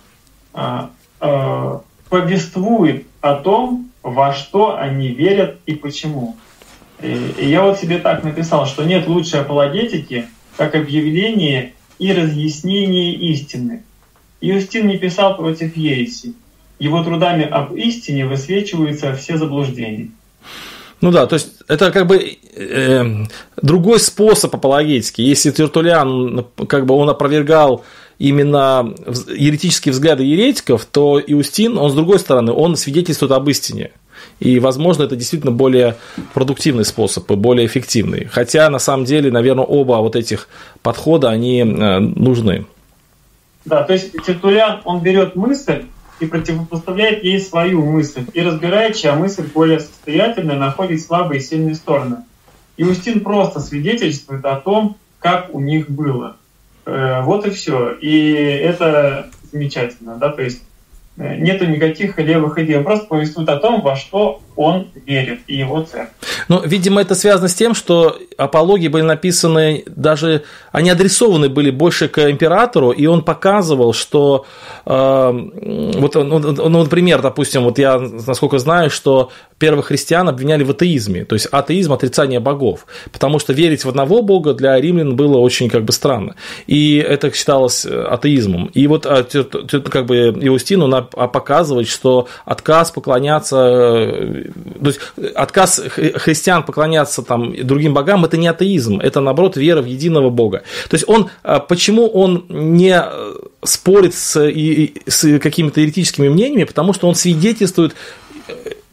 [0.54, 6.38] а, а, повествует о том, во что они верят и почему.
[7.02, 13.14] И, и я вот себе так написал, что нет лучшей апологетики, как объявление и разъяснение
[13.14, 13.84] истины.
[14.42, 16.34] Иустин не писал против ереси.
[16.80, 20.12] Его трудами об истине высвечиваются все заблуждения.
[21.02, 22.18] Ну да, то есть это как бы
[22.56, 23.26] э,
[23.62, 25.22] другой способ апологетики.
[25.22, 27.84] Если Тертулиан, как бы он опровергал
[28.18, 28.94] именно
[29.28, 33.92] еретические взгляды еретиков, то Иустин, он с другой стороны, он свидетельствует об истине.
[34.40, 35.96] И, возможно, это действительно более
[36.34, 38.26] продуктивный способ и более эффективный.
[38.26, 40.50] Хотя, на самом деле, наверное, оба вот этих
[40.82, 42.66] подхода, они э, нужны.
[43.66, 45.84] Да, то есть Тертулиан, он берет мысль,
[46.20, 51.76] и противопоставляет ей свою мысль, и разбирает, чья мысль более состоятельная, находит слабые и сильные
[51.76, 52.18] стороны.
[52.80, 56.38] И Устин просто свидетельствует о том, как у них было.
[56.86, 57.92] Э, вот и все.
[57.92, 60.64] И это замечательно, да, то есть
[61.20, 62.78] Э, нету никаких левых идей.
[62.78, 66.10] Он просто повествует о том, во что он верит и его церковь.
[66.50, 70.44] Ну, видимо, это связано с тем, что апологии были написаны, даже
[70.74, 74.46] они адресованы были больше к императору, и он показывал, что
[74.86, 81.24] э, вот, ну, например, допустим, вот я, насколько знаю, что первых христиан обвиняли в атеизме,
[81.24, 85.70] то есть атеизм– отрицание богов, потому что верить в одного бога для римлян было очень
[85.70, 86.36] как бы странно,
[86.68, 88.72] и это считалось э, атеизмом.
[88.74, 94.49] И вот а, как бы Иустин, он показывает, что отказ поклоняться, э,
[94.82, 95.00] то есть
[95.36, 100.64] отказ христиан поклоняться там другим богам– это не атеизм, это, наоборот, вера в единого бога.
[100.90, 103.34] То есть он, а, почему он не э,
[103.64, 104.36] спорит с,
[105.08, 107.96] с какими-то еретическими мнениями, потому что он свидетельствует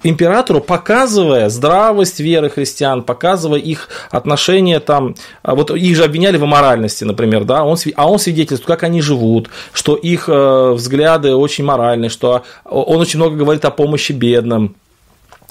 [0.03, 6.45] императору, показывая здравость веры христиан, показывая их отношения там, а вот их же обвиняли в
[6.45, 11.65] аморальности, например, да, он, а он свидетельствует, как они живут, что их э, взгляды очень
[11.65, 14.77] моральны, что он очень много говорит о помощи бедным,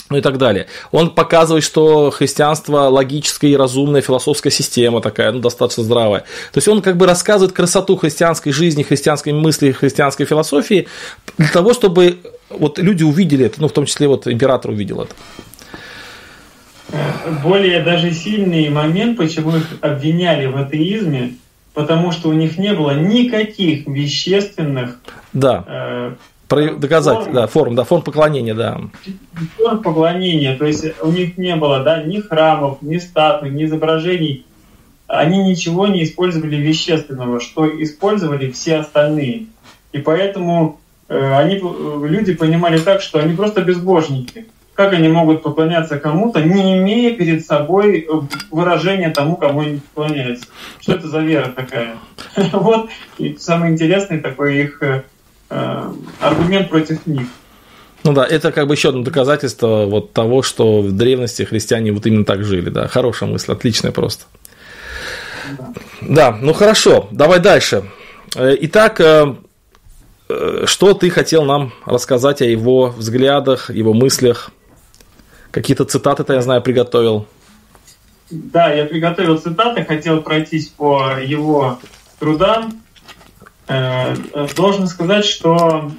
[0.09, 0.67] ну и так далее.
[0.91, 6.21] Он показывает, что христианство логическая и разумная философская система такая, ну, достаточно здравая.
[6.51, 10.87] То есть он как бы рассказывает красоту христианской жизни, христианской мысли, христианской философии
[11.37, 15.15] для того, чтобы вот люди увидели это, ну, в том числе вот император увидел это.
[17.43, 21.33] Более даже сильный момент, почему их обвиняли в атеизме,
[21.73, 24.99] потому что у них не было никаких вещественных
[25.33, 25.63] да.
[25.67, 26.15] э,
[26.49, 28.81] доказать, форм, да, форм, да, форм поклонения, да.
[29.57, 34.45] Форм поклонения, то есть у них не было, да, ни храмов, ни статуй, ни изображений.
[35.07, 39.47] Они ничего не использовали вещественного, что использовали все остальные.
[39.91, 44.47] И поэтому э, они, э, люди понимали так, что они просто безбожники.
[44.73, 48.11] Как они могут поклоняться кому-то, не имея перед собой э,
[48.51, 50.47] выражения тому, кому они поклоняются?
[50.81, 51.95] Что это за вера такая?
[52.51, 52.89] Вот,
[53.37, 55.03] самый интересный такой их Э,
[55.49, 57.27] аргумент против них.
[58.05, 62.05] Ну да, это как бы еще одно доказательство вот того, что в древности христиане вот
[62.05, 62.87] именно так жили, да.
[62.87, 64.25] Хорошая мысль, отличная просто.
[65.57, 67.83] Да, да ну хорошо, давай дальше.
[68.35, 69.35] Э, итак, э,
[70.65, 74.51] что ты хотел нам рассказать о его взглядах, его мыслях?
[75.49, 77.25] Какие-то цитаты ты, я знаю, приготовил.
[78.29, 81.79] Да, я приготовил цитаты, хотел пройтись по его
[82.19, 82.81] трудам.
[83.67, 84.15] Э,
[84.55, 85.91] должен сказать, что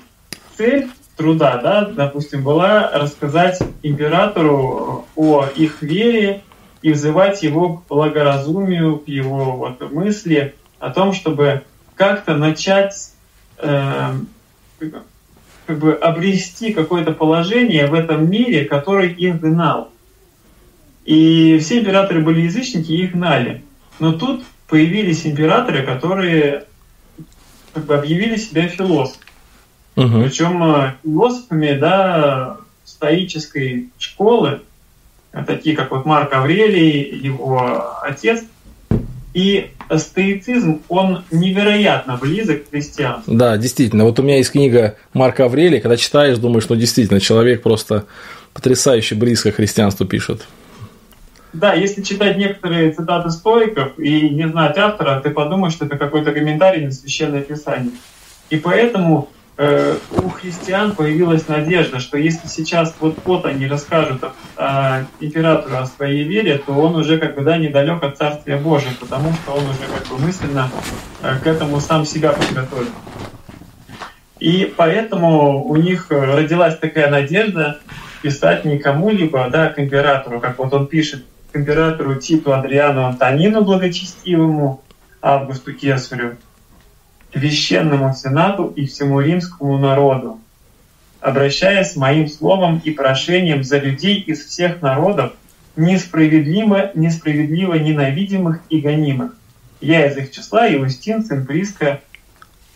[0.57, 6.42] цель труда, да, допустим, была рассказать императору о их вере
[6.83, 11.62] и взывать его к благоразумию, к его вот мысли о том, чтобы
[11.96, 13.12] как-то начать
[13.58, 14.12] э,
[15.67, 19.90] как бы обрести какое-то положение в этом мире, который их гнал.
[21.04, 23.64] И все императоры были язычники, их гнали.
[23.98, 26.67] Но тут появились императоры, которые
[27.77, 29.22] как бы объявили себя философами.
[29.96, 30.22] Угу.
[30.22, 34.62] Причем э, философами, да, стоической школы,
[35.46, 38.44] такие как вот Марк Аврелий, его отец.
[39.35, 43.35] И стоицизм, он невероятно близок к христианству.
[43.35, 44.04] Да, действительно.
[44.04, 48.06] Вот у меня есть книга Марка Аврелия, когда читаешь, думаешь, ну действительно, человек просто
[48.54, 50.46] потрясающе близко к христианству пишет.
[51.53, 56.33] Да, если читать некоторые цитаты стоиков и не знать автора, ты подумаешь, что это какой-то
[56.33, 57.92] комментарий на священное писание.
[58.51, 64.23] И поэтому э, у христиан появилась надежда, что если сейчас вот-вот они расскажут
[64.57, 68.92] э, императору о своей вере, то он уже как бы да, недалек от Царствия Божия,
[69.01, 70.71] потому что он уже как бы мысленно
[71.23, 72.90] э, к этому сам себя подготовил.
[74.38, 77.79] И поэтому у них родилась такая надежда
[78.21, 81.25] писать не кому-либо, да, к императору, как вот он пишет
[81.57, 84.83] к императору Титу Адриану Антонину Благочестивому,
[85.23, 86.37] Августу Кесарю,
[87.33, 90.38] Священному Сенату и всему римскому народу,
[91.21, 95.33] обращаясь моим словом и прошением за людей из всех народов,
[95.77, 99.35] несправедливо, несправедливо ненавидимых и гонимых.
[99.81, 101.46] Я из их числа Иустин, сын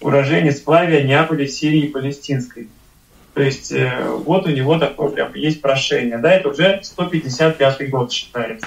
[0.01, 2.69] уроженец Плавия, Неаполя, Сирии и Палестинской.
[3.35, 6.19] То есть э, вот у него такое прям есть прошение.
[6.19, 8.67] Да, это уже 155 год считается.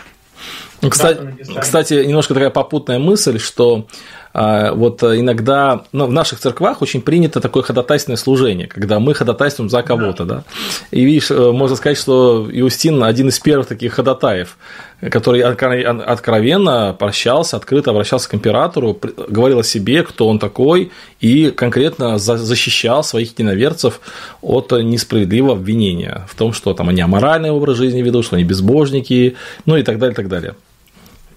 [0.89, 1.19] Кстати,
[1.59, 3.87] кстати, немножко такая попутная мысль, что
[4.33, 9.83] вот иногда ну, в наших церквах очень принято такое ходатайственное служение, когда мы ходатайствуем за
[9.83, 10.43] кого-то, да.
[10.89, 14.57] И видишь, э, можно сказать, что Иустин один из первых таких ходатаев,
[15.01, 22.17] который откровенно прощался, открыто обращался к императору, говорил о себе, кто он такой, и конкретно
[22.17, 23.99] защищал своих единоверцев
[24.41, 29.35] от несправедливого обвинения в том, что там они аморальный образ жизни ведут, что они безбожники,
[29.65, 30.55] ну и так далее, так далее.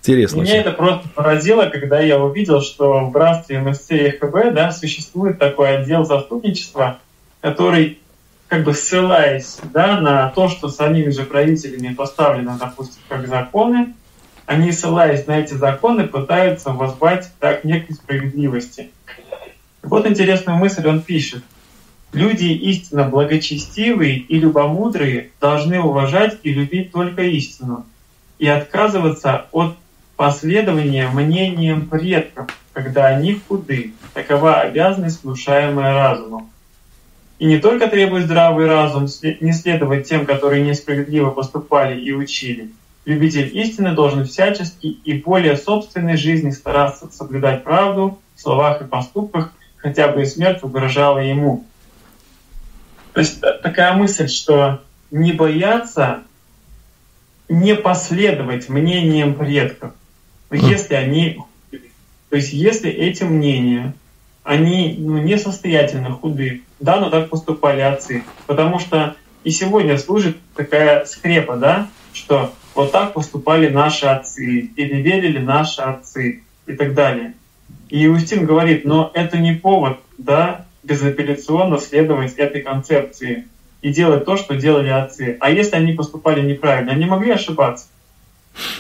[0.07, 0.43] Интересно.
[0.43, 5.41] Меня это просто поразило, когда я увидел, что в братстве МСЦ и ХБ да, существует
[5.41, 7.01] такой отдел заступничества,
[7.41, 7.99] который,
[8.47, 13.95] как бы ссылаясь да, на то, что самими же правителями поставлено, допустим, как законы,
[14.47, 18.91] они, ссылаясь на эти законы, пытаются возвать так некой справедливости.
[19.83, 21.43] Вот интересную мысль он пишет.
[22.13, 27.85] Люди истинно благочестивые и любомудрые должны уважать и любить только истину
[28.39, 29.77] и отказываться от
[30.17, 33.93] последование мнениям предков, когда они худы.
[34.15, 36.51] Такова обязанность, внушаемая разумом.
[37.39, 39.07] И не только требует здравый разум
[39.41, 42.71] не следовать тем, которые несправедливо поступали и учили.
[43.05, 49.53] Любитель истины должен всячески и более собственной жизни стараться соблюдать правду в словах и поступках,
[49.77, 51.67] хотя бы и смерть угрожала ему.
[53.13, 56.23] То есть такая мысль, что не бояться,
[57.49, 59.93] не последовать мнениям предков–
[60.51, 61.39] если они,
[62.31, 63.95] то есть если эти мнения,
[64.45, 71.05] они ну, несостоятельно худые, да, но так поступали отцы, потому что и сегодня служит такая
[71.05, 77.35] скрепа, да, что вот так поступали наши отцы, или верили наши отцы и так далее.
[77.89, 83.47] И Иустин говорит, но это не повод, да, безапелляционно следовать этой концепции
[83.83, 85.37] и делать то, что делали отцы.
[85.41, 87.87] А если они поступали неправильно, они могли ошибаться?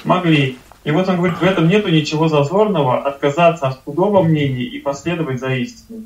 [0.04, 0.58] Могли.
[0.86, 5.40] И вот он говорит, в этом нету ничего зазорного отказаться от худого мнения и последовать
[5.40, 6.04] за истиной.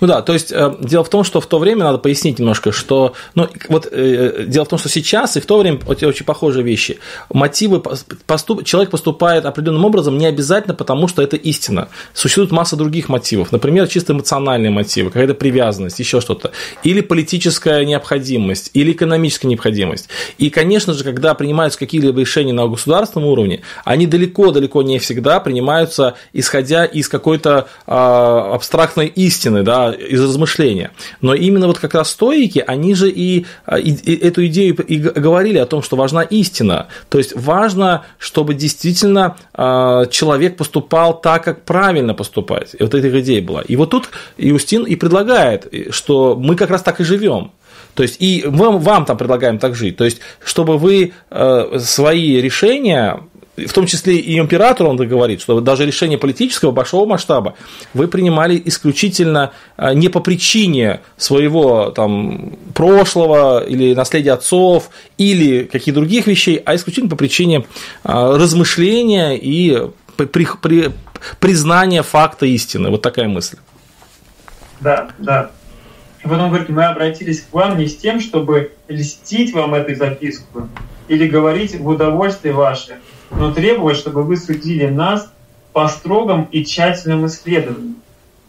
[0.00, 2.72] Ну да, то есть э, дело в том, что в то время надо пояснить немножко,
[2.72, 6.24] что ну вот э, дело в том, что сейчас и в то время очень, очень
[6.24, 6.98] похожие вещи.
[7.32, 7.82] Мотивы
[8.26, 11.88] поступ, человек поступает определенным образом не обязательно, потому что это истина.
[12.14, 16.52] Существует масса других мотивов, например, чисто эмоциональные мотивы, какая-то привязанность, еще что-то,
[16.82, 20.08] или политическая необходимость, или экономическая необходимость.
[20.38, 26.16] И, конечно же, когда принимаются какие-либо решения на государственном уровне, они далеко-далеко не всегда принимаются
[26.32, 30.92] исходя из какой-то э, абстрактной истины, да, из размышления.
[31.20, 33.44] Но именно вот как раз стоики, они же и,
[33.76, 36.86] и, и эту идею и говорили о том, что важна истина.
[37.08, 42.74] То есть важно, чтобы действительно э, человек поступал так, как правильно поступать.
[42.78, 43.62] И вот эта идея была.
[43.62, 44.08] И вот тут
[44.38, 47.50] Иустин и предлагает, что мы как раз так и живем.
[47.94, 49.96] То есть и вам, вам там предлагаем так жить.
[49.96, 53.20] То есть, чтобы вы э, свои решения
[53.56, 57.54] в том числе и император, он говорит, что даже решение политического большого масштаба
[57.94, 65.94] вы принимали исключительно а, не по причине своего там, прошлого или наследия отцов или каких
[65.94, 67.64] других вещей, а исключительно по причине
[68.04, 70.92] а, размышления и при, при,
[71.40, 72.90] признания факта истины.
[72.90, 73.56] Вот такая мысль.
[74.80, 75.50] Да, да.
[76.24, 80.68] И потом говорит, мы обратились к вам не с тем, чтобы льстить вам этой записку
[81.08, 82.96] или говорить в удовольствие ваше,
[83.30, 85.30] но требовать, чтобы вы судили нас
[85.72, 87.96] по строгом и тщательным исследованиям.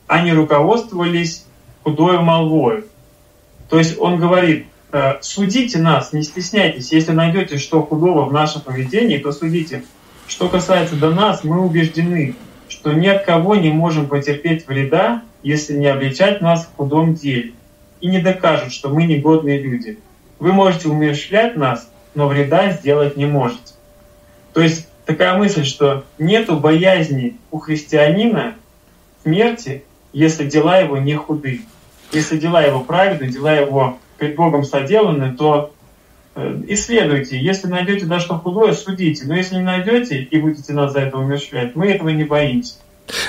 [0.07, 1.45] Они руководствовались
[1.83, 2.85] худой молвой.
[3.69, 6.91] То есть он говорит, э, судите нас, не стесняйтесь.
[6.91, 9.83] Если найдете что худого в нашем поведении, то судите.
[10.27, 12.35] Что касается до нас, мы убеждены,
[12.69, 17.53] что ни от кого не можем потерпеть вреда, если не обличать нас в худом деле,
[18.01, 19.99] и не докажут, что мы негодные люди.
[20.39, 23.76] Вы можете умерщвлять нас, но вреда сделать не можете.
[24.57, 28.55] То есть такая мысль, что нету боязни у христианина
[29.21, 29.83] смерти,
[30.13, 31.61] если дела его не худы.
[32.11, 35.75] Если дела его праведны, дела его пред Богом соделаны, то
[36.33, 37.37] э, исследуйте.
[37.37, 39.25] Если найдете да что худое, судите.
[39.27, 42.77] Но если не найдете и будете нас за это умерщвлять, мы этого не боимся.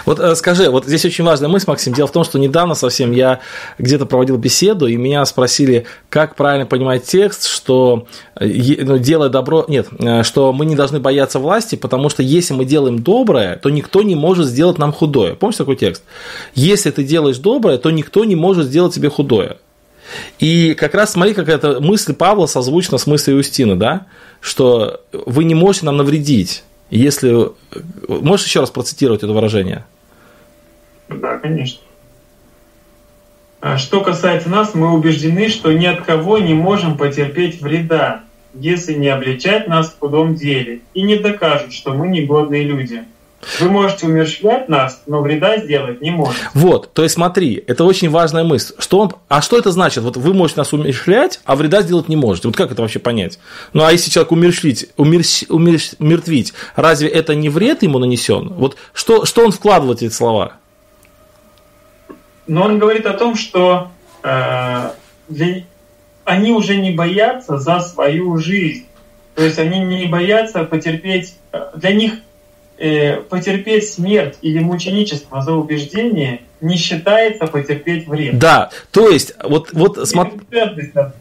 [0.05, 1.93] Вот э, скажи, вот здесь очень важная мысль, Максим.
[1.93, 3.41] Дело в том, что недавно совсем я
[3.79, 8.07] где-то проводил беседу, и меня спросили, как правильно понимать текст, что
[8.39, 8.47] э,
[8.85, 9.65] ну, делая добро...
[9.69, 13.71] Нет, э, что мы не должны бояться власти, потому что если мы делаем доброе, то
[13.71, 15.35] никто не может сделать нам худое.
[15.35, 16.03] Помнишь такой текст?
[16.55, 19.59] Если ты делаешь доброе, то никто не может сделать тебе худое.
[20.39, 24.07] И как раз смотри, как эта мысль Павла созвучна с мыслью Юстины, да?
[24.41, 26.63] Что вы не можете нам навредить.
[26.91, 27.51] Если...
[28.09, 29.85] Можешь еще раз процитировать это выражение?
[31.09, 31.81] Да, конечно.
[33.61, 38.23] А что касается нас, мы убеждены, что ни от кого не можем потерпеть вреда,
[38.55, 43.05] если не обличать нас в худом деле и не докажут, что мы негодные люди.
[43.61, 46.41] Вы можете умерщвлять нас, но вреда сделать не можете.
[46.55, 48.75] Вот, то есть смотри, это очень важная мысль.
[48.79, 50.03] Что он, а что это значит?
[50.03, 52.49] Вот вы можете нас умерщвлять, а вреда сделать не можете.
[52.49, 53.39] Вот как это вообще понять?
[53.73, 58.49] Ну, а если человек умерщвить, умерщ, умертвить, разве это не вред ему нанесен?
[58.55, 60.55] Вот что, что он вкладывает в эти слова?
[62.49, 63.91] Но он говорит о том, что
[64.25, 64.91] э,
[65.29, 65.63] для,
[66.25, 68.87] они уже не боятся за свою жизнь.
[69.35, 71.37] То есть они не боятся потерпеть.
[71.53, 72.15] Э, для них
[73.29, 78.39] потерпеть смерть или мученичество за убеждение не считается потерпеть вред.
[78.39, 80.41] Да, то есть, вот, вот смотри.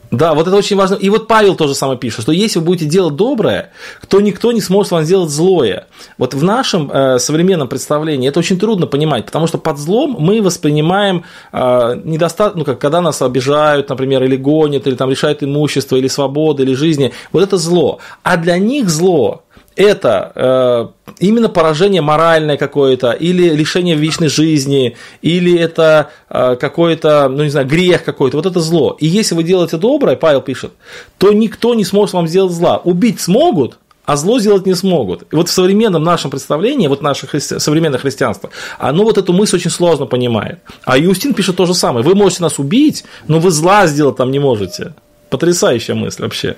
[0.09, 0.95] Да, вот это очень важно.
[0.95, 3.71] И вот Павел тоже самое пишет, что если вы будете делать доброе,
[4.07, 5.87] то никто не сможет вам сделать злое.
[6.17, 10.41] Вот в нашем э, современном представлении это очень трудно понимать, потому что под злом мы
[10.41, 15.97] воспринимаем э, недостаточно, ну, как когда нас обижают, например, или гонят, или там лишают имущества,
[15.97, 17.11] или свободы, или жизни.
[17.33, 17.99] Вот это зло.
[18.23, 19.43] А для них зло
[19.78, 20.88] это э,
[21.19, 27.67] именно поражение моральное какое-то, или лишение вечной жизни, или это э, какой-то, ну не знаю,
[27.67, 28.97] грех какой-то, вот это зло.
[28.99, 30.71] И если вы делаете доброе, Павел пишет,
[31.17, 32.78] то никто не сможет вам сделать зла.
[32.78, 35.23] Убить смогут, а зло сделать не смогут.
[35.32, 37.59] И вот в современном нашем представлении, вот наше христи...
[37.59, 38.49] современное христианство,
[38.80, 40.59] оно вот эту мысль очень сложно понимает.
[40.86, 42.03] А Юстин пишет то же самое.
[42.03, 44.93] Вы можете нас убить, но вы зла сделать там не можете.
[45.30, 46.55] Потрясающая мысль вообще.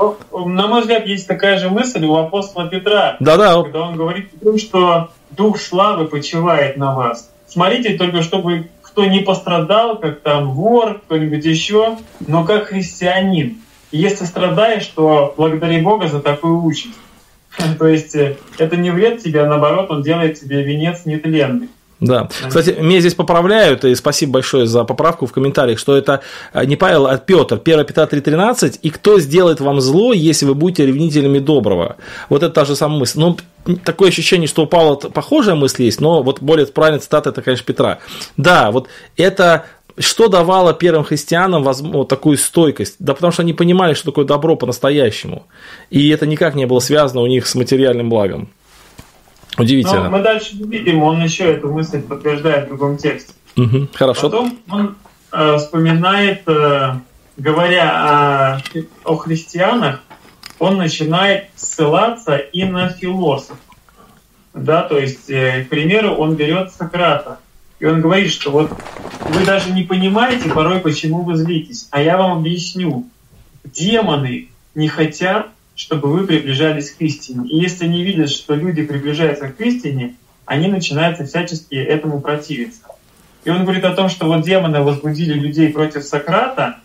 [0.00, 3.62] Ну, на мой взгляд, есть такая же мысль у апостола Петра, Да-да.
[3.62, 7.30] когда он говорит о том, что Дух славы почивает на вас.
[7.46, 13.58] Смотрите только, чтобы кто не пострадал, как там вор, кто-нибудь еще, но как христианин.
[13.92, 16.98] И если страдаешь, то благодари Бога за такую участь.
[17.78, 21.68] То есть э, это не вред тебе, а наоборот, он делает тебе венец нетленный.
[22.00, 22.28] Да.
[22.48, 26.22] Кстати, меня здесь поправляют, и спасибо большое за поправку в комментариях, что это
[26.54, 30.54] э, не Павел, а Петр, 1 Петра 3.13, и кто сделает вам зло, если вы
[30.54, 31.96] будете ревнителями доброго.
[32.30, 33.20] Вот это та же самая мысль.
[33.20, 33.36] Ну,
[33.84, 37.66] такое ощущение, что у Павла похожая мысль есть, но вот более правильная цитата, это, конечно,
[37.66, 37.98] Петра.
[38.38, 39.66] Да, вот это
[39.98, 42.96] что давало первым христианам вот такую стойкость?
[42.98, 45.46] Да потому что они понимали, что такое добро по-настоящему.
[45.90, 48.50] И это никак не было связано у них с материальным благом.
[49.60, 50.04] Удивительно.
[50.04, 53.34] Но мы дальше видим, он еще эту мысль подтверждает в другом тексте.
[53.56, 54.22] Угу, хорошо.
[54.22, 54.96] Потом он
[55.32, 56.94] э, вспоминает, э,
[57.36, 58.62] говоря о,
[59.04, 60.00] о христианах,
[60.58, 63.58] он начинает ссылаться и на философов.
[64.52, 67.38] Да, то есть, э, к примеру, он берет Сократа.
[67.78, 68.70] И он говорит, что вот
[69.28, 71.88] вы даже не понимаете порой, почему вы злитесь.
[71.90, 73.08] А я вам объясню.
[73.64, 75.48] Демоны не хотят
[75.80, 77.48] чтобы вы приближались к истине.
[77.48, 82.82] И если они видят, что люди приближаются к истине, они начинают всячески этому противиться.
[83.44, 86.80] И он говорит о том, что вот демоны возбудили людей против Сократа,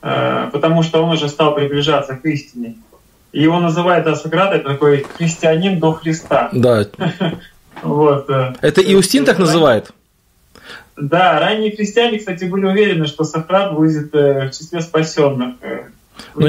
[0.00, 2.76] э, потому что он уже стал приближаться к истине.
[3.32, 6.48] И его называют а Сократа это такой христианин до Христа.
[6.52, 6.86] Да.
[7.82, 8.30] вот.
[8.30, 9.90] Э, это Иустин так называет?
[10.96, 15.56] Да, ранние христиане, кстати, были уверены, что Сократ будет э, в числе спасенных.
[16.34, 16.48] Но,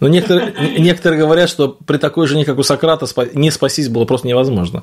[0.00, 4.28] но некоторые, некоторые говорят, что при такой жене, как у Сократа, не спастись было просто
[4.28, 4.82] невозможно.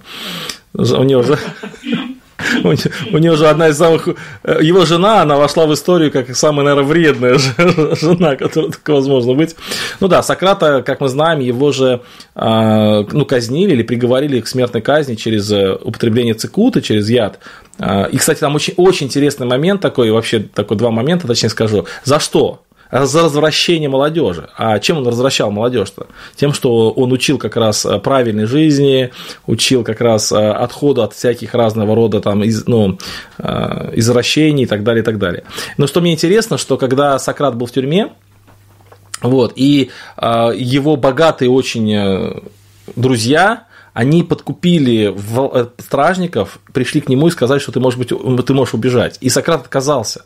[0.74, 1.38] У него же...
[3.12, 4.08] У него же одна из самых...
[4.44, 7.38] Э, его жена, она вошла в историю как самая, наверное, вредная
[7.96, 9.56] жена, которая только возможно быть.
[10.00, 12.02] Ну да, Сократа, как мы знаем, его же
[12.36, 17.40] а, ну, казнили или приговорили к смертной казни через э, употребление цикута, через яд.
[17.80, 21.86] А, и, кстати, там очень, очень интересный момент такой, вообще такой два момента, точнее скажу.
[22.04, 22.62] За что?
[22.94, 24.50] За развращение молодежи.
[24.56, 26.08] А чем он развращал молодежь-то?
[26.36, 29.12] Тем, что он учил как раз э, правильной жизни,
[29.48, 33.00] учил как раз э, отходу от всяких разного рода там, из, ну,
[33.40, 35.44] э, извращений и так далее, и так далее.
[35.78, 38.10] Но что мне интересно, что когда Сократ был в тюрьме,
[39.22, 39.90] вот, и
[40.22, 42.44] его богатые очень
[42.98, 45.16] друзья, они подкупили
[45.80, 49.18] стражников, пришли к нему и сказали, что ты, можешь быть, ты можешь убежать.
[49.22, 50.26] И Сократ отказался.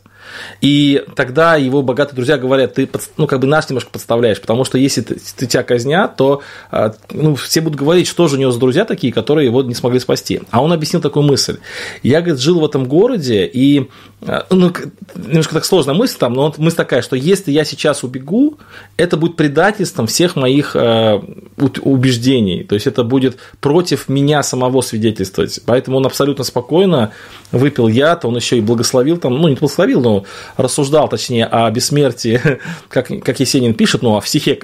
[0.60, 4.78] И тогда его богатые друзья говорят, ты ну, как бы нас немножко подставляешь, потому что
[4.78, 8.50] если ты, ты тебя казнят, то а, ну, все будут говорить, что же у него
[8.50, 10.40] за друзья такие, которые его не смогли спасти.
[10.50, 11.58] А он объяснил такую мысль.
[12.02, 13.88] Я, говорит, жил в этом городе, и
[14.26, 14.72] а, ну,
[15.14, 18.58] немножко так сложная мысль там, но мысль такая, что если я сейчас убегу,
[18.96, 21.20] это будет предательством всех моих э,
[21.56, 22.64] убеждений.
[22.64, 25.60] То есть это будет против меня самого свидетельствовать.
[25.66, 27.12] Поэтому он абсолютно спокойно
[27.52, 30.17] выпил яд, он еще и благословил там, ну не благословил, но
[30.56, 32.40] рассуждал, точнее, о бессмертии,
[32.88, 34.60] как, как Есенин пишет, ну, а в стихе,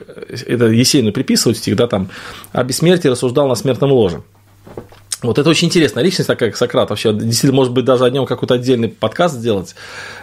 [0.47, 2.11] это Есенину приписывают стих, да, там,
[2.53, 4.23] о бессмертии рассуждал на смертном ложе.
[5.25, 6.91] Вот это очень интересная личность такая, как Сократ.
[6.91, 9.75] Вообще, действительно, может быть, даже о нем какой-то отдельный подкаст сделать.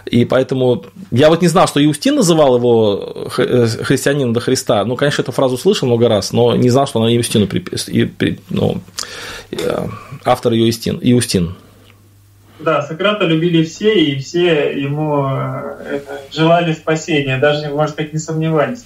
[0.06, 4.86] И поэтому я вот не знал, что Иустин называл его э, христианином до Христа.
[4.86, 8.12] Ну, конечно, эту фразу слышал много раз, но не знал, что она Иустину приписывает.
[8.50, 8.82] Ну,
[9.52, 9.88] э,
[10.24, 11.00] автор ее Иустин.
[11.02, 11.56] Иустин.
[12.64, 18.20] Да, Сократа любили все, и все ему э, это, желали спасения, даже, может быть, не
[18.20, 18.86] сомневались.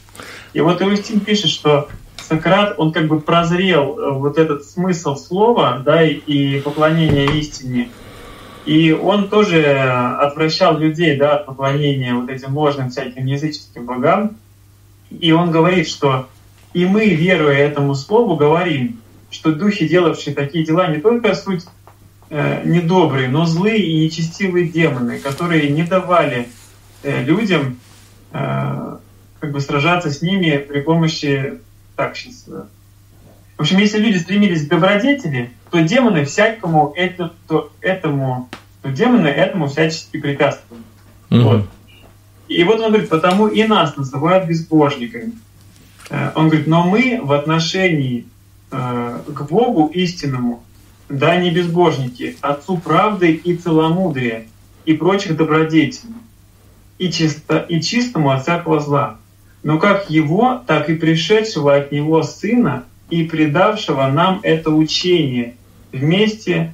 [0.53, 5.81] И вот Иустин пишет, что Сократ, он как бы прозрел э, вот этот смысл слова,
[5.83, 7.89] да, и поклонения истине.
[8.65, 9.77] И он тоже
[10.21, 14.37] отвращал людей, да, от поклонения вот этим ложным всяким языческим богам.
[15.11, 16.27] И он говорит, что
[16.73, 18.99] и мы, веруя этому слову, говорим,
[19.29, 21.63] что духи, делавшие такие дела, не только суть
[22.29, 26.49] недобрые, но злые и нечестивые демоны, которые не давали
[27.03, 27.79] э, людям
[28.31, 28.97] э,
[29.39, 31.59] как бы сражаться с ними при помощи
[31.95, 32.45] так сейчас.
[32.47, 32.63] Э.
[33.57, 38.49] В общем, если люди стремились к добродетели, то демоны всякому это, то этому,
[38.81, 40.83] то демоны этому всячески препятствуют.
[41.29, 41.41] Mm-hmm.
[41.41, 41.69] Вот.
[42.47, 45.33] И вот он говорит, потому и нас называют безбожниками.
[46.09, 48.25] Э, он говорит, но мы в отношении
[48.71, 50.63] э, к Богу истинному
[51.09, 54.45] да не безбожники, отцу правды и целомудрия,
[54.85, 56.13] и прочих добродетелей,
[56.97, 59.17] и, чисто, и чистому от всякого зла,
[59.63, 65.55] но как его, так и пришедшего от него Сына и предавшего нам это учение
[65.91, 66.73] вместе,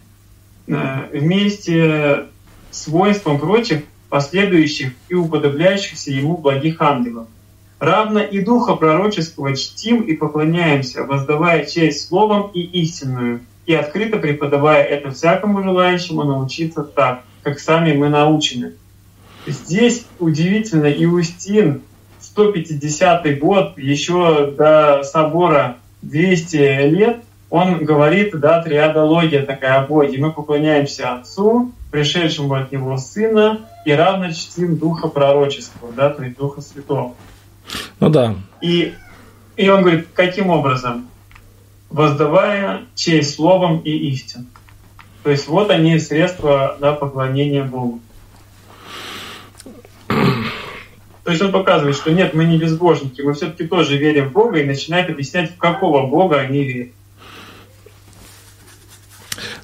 [0.67, 2.25] э, вместе
[2.69, 7.27] с воинством прочих последующих и уподобляющихся ему благих ангелов.
[7.79, 13.41] Равно и Духа Пророческого чтим и поклоняемся, воздавая честь словом и истинную,
[13.72, 18.74] и открыто преподавая это всякому желающему научиться так, как сами мы научены.
[19.47, 21.82] Здесь удивительно, Иустин,
[22.19, 26.55] 150 год, еще до собора 200
[26.89, 30.17] лет, он говорит, да, триадология такая о Боге.
[30.19, 36.38] Мы поклоняемся Отцу, пришедшему от Него Сына, и равно чтим Духа Пророческого, да, то есть
[36.38, 37.15] Духа Святого.
[38.01, 38.36] Ну да.
[38.59, 38.93] И,
[39.55, 41.07] и он говорит, каким образом?
[41.91, 44.47] Воздавая честь словом и истин.
[45.23, 47.99] То есть вот они средства да, поклонения Богу.
[50.07, 54.59] То есть он показывает, что нет, мы не безбожники, мы все-таки тоже верим в Бога
[54.59, 56.89] и начинает объяснять, в какого Бога они верят.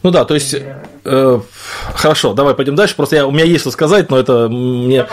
[0.03, 0.83] Ну да, то есть, э,
[1.93, 2.95] хорошо, давай пойдем дальше.
[2.95, 5.05] Просто я, у меня есть что сказать, но это мне...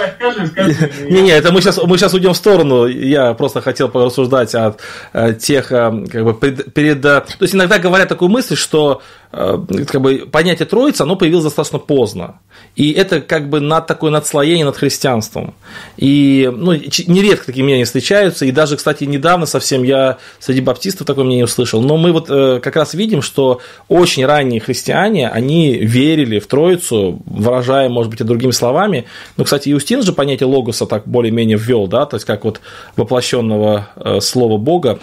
[1.09, 2.87] Не-не, это мы сейчас, мы сейчас уйдем в сторону.
[2.87, 4.77] Я просто хотел порассуждать о,
[5.13, 7.03] о тех, э, как бы, перед...
[7.03, 9.03] То есть, иногда говорят такую мысль, что
[9.37, 12.39] Э, как бы понятие Троицы, оно появилось достаточно поздно.
[12.77, 15.55] И это как бы над такое надслоение над христианством.
[15.97, 18.45] И ну, нередко такие мнения встречаются.
[18.45, 21.83] И даже, кстати, недавно совсем я среди баптистов такое мнение услышал.
[21.83, 27.23] Но мы вот э, как раз видим, что очень ранние христиане, они верили в Троицу,
[27.27, 29.07] выражая, может быть, и другими словами.
[29.37, 32.61] Ну, кстати, Иустин же понятие логоса так более-менее ввел, да, то есть как вот
[32.97, 34.99] воплощенного э, слова Бога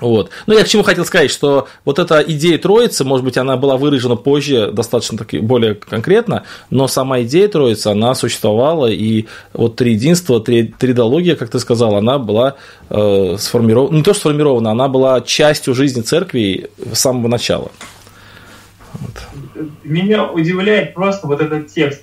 [0.00, 0.30] вот.
[0.46, 3.76] Ну, я к чему хотел сказать, что вот эта идея Троицы, может быть, она была
[3.76, 10.40] выражена позже достаточно таки более конкретно, но сама идея Троицы, она существовала, и вот триединство,
[10.40, 12.54] три, тридология, как ты сказал, она была
[12.90, 17.70] э, сформирована, не то что сформирована, она была частью жизни церкви с самого начала.
[19.00, 19.68] Вот.
[19.84, 22.02] меня удивляет просто вот этот текст.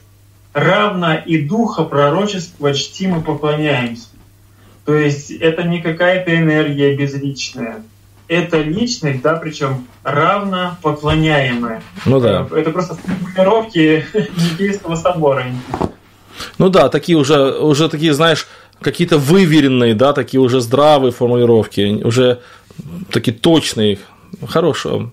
[0.53, 4.07] Равно и духа пророчества чтим и поклоняемся.
[4.85, 7.83] То есть это не какая-то энергия безличная.
[8.27, 11.83] Это личность, да, причем равно поклоняемая.
[12.05, 12.47] Ну да.
[12.55, 15.45] Это просто формулировки Никейского собора.
[16.57, 18.47] Ну да, такие уже, уже такие, знаешь,
[18.81, 22.39] какие-то выверенные, да, такие уже здравые формулировки, уже
[23.11, 23.99] такие точные,
[24.47, 25.11] хорошие.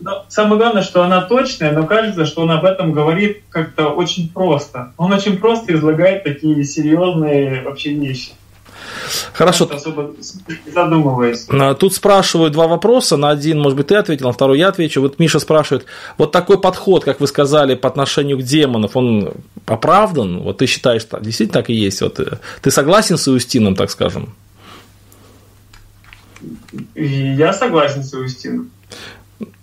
[0.00, 4.28] Но самое главное, что она точная, но кажется, что он об этом говорит как-то очень
[4.28, 4.92] просто.
[4.96, 8.32] Он очень просто излагает такие серьезные вообще вещи.
[9.32, 9.68] Хорошо.
[9.70, 10.14] Особо
[10.72, 11.46] задумываясь.
[11.48, 13.16] А, тут спрашивают два вопроса.
[13.16, 15.00] На один, может быть, ты ответил, на второй я отвечу.
[15.00, 15.86] Вот Миша спрашивает,
[16.16, 19.32] вот такой подход, как вы сказали, по отношению к демонов, он
[19.66, 20.40] оправдан?
[20.40, 22.00] Вот ты считаешь, действительно так и есть?
[22.00, 24.34] Вот, э, ты согласен с Иустином, так скажем?
[26.94, 28.70] Я согласен с Иустином.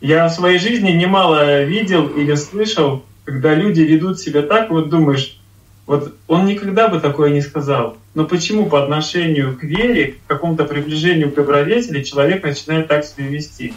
[0.01, 5.39] Я в своей жизни немало видел или слышал, когда люди ведут себя так, вот думаешь,
[5.85, 7.97] вот он никогда бы такое не сказал.
[8.13, 13.27] Но почему по отношению к вере, к какому-то приближению к добродетели человек начинает так себя
[13.27, 13.73] вести?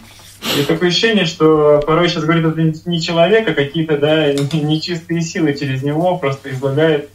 [0.59, 5.55] И такое ощущение, что порой сейчас говорит это не человек, а какие-то да, нечистые силы
[5.55, 7.11] через него просто излагает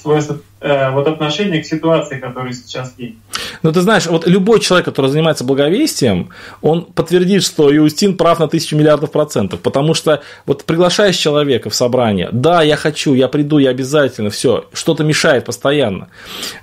[0.00, 0.22] свое
[0.60, 3.16] э, вот отношение к ситуации, которая сейчас есть.
[3.62, 6.30] Ну, ты знаешь, вот любой человек, который занимается благовестием,
[6.62, 11.74] он подтвердит, что Иустин прав на тысячу миллиардов процентов, потому что вот приглашаешь человека в
[11.74, 16.08] собрание, да, я хочу, я приду, я обязательно, все, что-то мешает постоянно.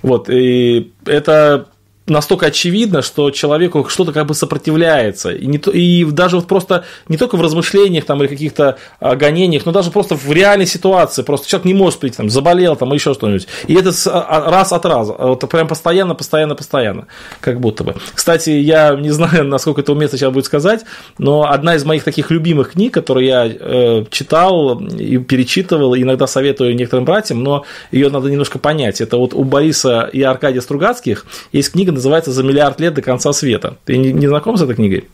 [0.02, 1.66] Вот, и это
[2.06, 5.30] настолько очевидно, что человеку что-то как бы сопротивляется.
[5.30, 9.64] И, не, и даже вот просто не только в размышлениях там, или каких-то а, гонениях,
[9.64, 11.22] но даже просто в реальной ситуации.
[11.22, 13.46] Просто человек не может прийти, там, заболел там, еще что-нибудь.
[13.68, 15.14] И это с, а, раз от раза.
[15.18, 17.06] Вот прям постоянно, постоянно, постоянно.
[17.40, 17.94] Как будто бы.
[18.14, 20.84] Кстати, я не знаю, насколько это уместно сейчас будет сказать,
[21.16, 26.76] но одна из моих таких любимых книг, которые я э, читал и перечитывал, иногда советую
[26.76, 29.00] некоторым братьям, но ее надо немножко понять.
[29.00, 33.32] Это вот у Бориса и Аркадия Стругацких есть книга называется «За миллиард лет до конца
[33.32, 33.78] света».
[33.84, 35.04] Ты не, не знаком с этой книгой?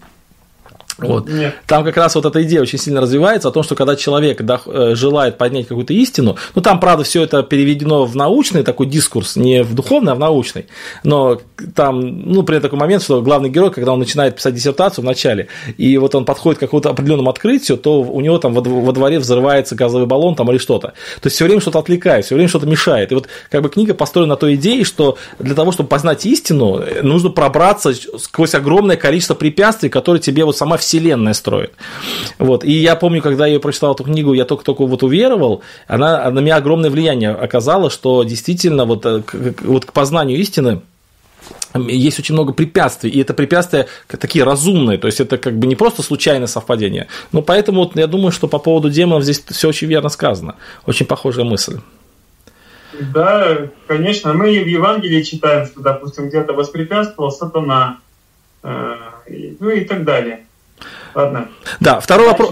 [1.09, 1.29] Вот.
[1.29, 1.55] Нет.
[1.67, 4.61] Там как раз вот эта идея очень сильно развивается о том, что когда человек да,
[4.67, 9.37] э, желает поднять какую-то истину, ну там, правда, все это переведено в научный такой дискурс,
[9.37, 10.67] не в духовный, а в научный.
[11.05, 11.41] Но
[11.75, 15.49] там, ну, при такой момент, что главный герой, когда он начинает писать диссертацию в начале,
[15.77, 19.75] и вот он подходит к какому-то определенному открытию, то у него там во дворе взрывается
[19.75, 20.89] газовый баллон там или что-то.
[20.89, 23.13] То есть все время что-то отвлекает, все время что-то мешает.
[23.13, 26.83] И вот как бы книга построена на той идее, что для того, чтобы познать истину,
[27.03, 31.73] нужно пробраться сквозь огромное количество препятствий, которые тебе вот сама вселенная строит.
[32.39, 32.65] Вот.
[32.65, 36.57] И я помню, когда я прочитал эту книгу, я только-только вот уверовал, она на меня
[36.57, 39.23] огромное влияние оказала, что действительно вот, э,
[39.63, 40.81] вот к познанию истины
[41.75, 45.77] есть очень много препятствий, и это препятствия такие разумные, то есть это как бы не
[45.77, 47.07] просто случайное совпадение.
[47.33, 50.57] Но поэтому вот я думаю, что по поводу демонов здесь все очень верно сказано.
[50.87, 51.79] Очень похожая мысль.
[53.15, 54.35] Да, конечно.
[54.35, 57.99] Мы в Евангелии читаем, что, допустим, где-то воспрепятствовал сатана,
[58.65, 58.97] э,
[59.61, 60.41] ну и так далее.
[61.15, 61.49] Ладно.
[61.81, 62.51] Да, второй вопрос.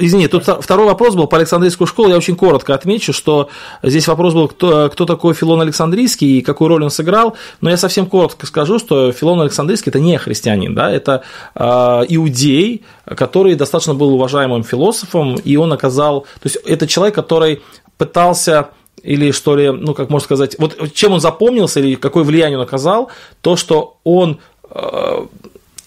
[0.00, 2.08] Извини, тут второй вопрос был по Александрийскую школу.
[2.08, 3.50] Я очень коротко отмечу, что
[3.82, 7.36] здесь вопрос был, кто, кто такой Филон Александрийский и какую роль он сыграл.
[7.60, 11.22] Но я совсем коротко скажу, что Филон Александрийский это не христианин, да, это
[11.54, 11.62] э,
[12.08, 16.22] иудей, который достаточно был уважаемым философом, и он оказал.
[16.22, 17.62] То есть это человек, который
[17.98, 18.68] пытался
[19.02, 22.64] или что ли, ну, как можно сказать, вот чем он запомнился или какое влияние он
[22.64, 23.10] оказал,
[23.42, 24.38] то, что он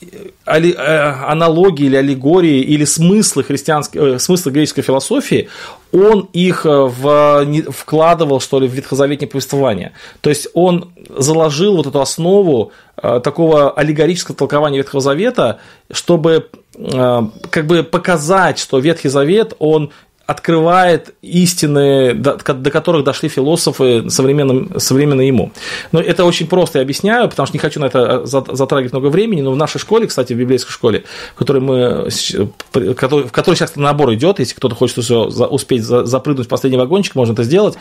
[0.01, 5.49] э, Э, аналогии или аллегории или смыслы христианской, э, смыслы греческой философии,
[5.91, 9.91] он их э, в, вкладывал, что ли, в ветхозаветное повествование.
[10.21, 15.59] То есть он заложил вот эту основу такого аллегорического толкования Ветхого Завета,
[15.91, 19.91] чтобы как бы показать, что Ветхий Завет, он
[20.27, 25.53] открывает истины, до, до которых дошли философы современным, современно ему.
[25.93, 29.39] Но это очень просто я объясняю, потому что не хочу на это затрагивать много времени,
[29.39, 34.13] но в нашей школе, кстати, в библейской школе, в которой, мы, в которой сейчас набор
[34.15, 37.75] идет, если кто-то хочет все успеть запрыгнуть в последний вагончик, можно это сделать.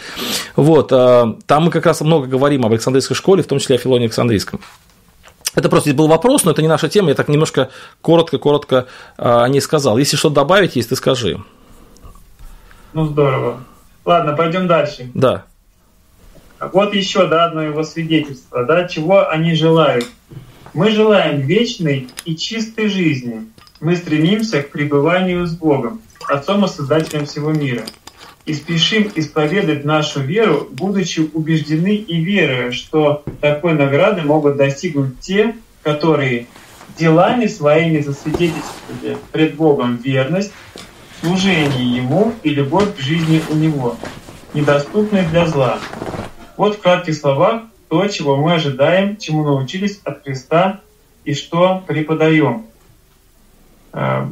[0.54, 3.78] Вот, э, там мы как раз много говорим об Александрийской школе, в том числе о
[3.78, 4.60] Филоне Александрийском.
[5.56, 7.70] Это просто был вопрос, но это не наша тема, я так немножко
[8.02, 8.86] коротко-коротко
[9.18, 9.98] э, о ней сказал.
[9.98, 11.40] Если что-то добавить, есть, ты скажи.
[12.96, 13.60] Ну здорово.
[14.06, 15.10] Ладно, пойдем дальше.
[15.12, 15.44] Да.
[16.72, 20.06] Вот еще, да, одно его свидетельство, да, чего они желают.
[20.72, 23.48] Мы желаем вечной и чистой жизни.
[23.82, 27.82] Мы стремимся к пребыванию с Богом, Отцом и Создателем всего мира.
[28.46, 35.54] И спешим исповедать нашу веру, будучи убеждены и веруя, что такой награды могут достигнуть те,
[35.82, 36.46] которые
[36.98, 40.50] делами своими засвидетельствовали пред Богом верность,
[41.20, 43.96] служение Ему и любовь к жизни у Него,
[44.54, 45.78] недоступной для зла.
[46.56, 50.80] Вот в кратких словах то, чего мы ожидаем, чему научились от Христа
[51.24, 52.66] и что преподаем.
[53.92, 54.28] Э,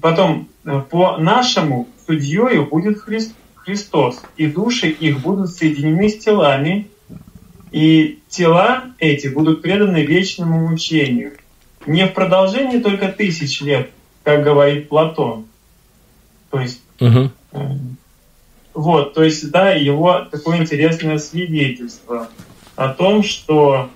[0.00, 2.98] потом, э, по нашему судьею будет
[3.54, 6.88] Христос, и души их будут соединены с телами,
[7.70, 11.32] и тела эти будут преданы вечному мучению.
[11.86, 13.90] Не в продолжении только тысяч лет,
[14.24, 15.46] как говорит Платон.
[16.52, 17.30] То есть, угу.
[18.74, 22.28] вот, то есть, да, его такое интересное свидетельство
[22.76, 23.88] о том, что,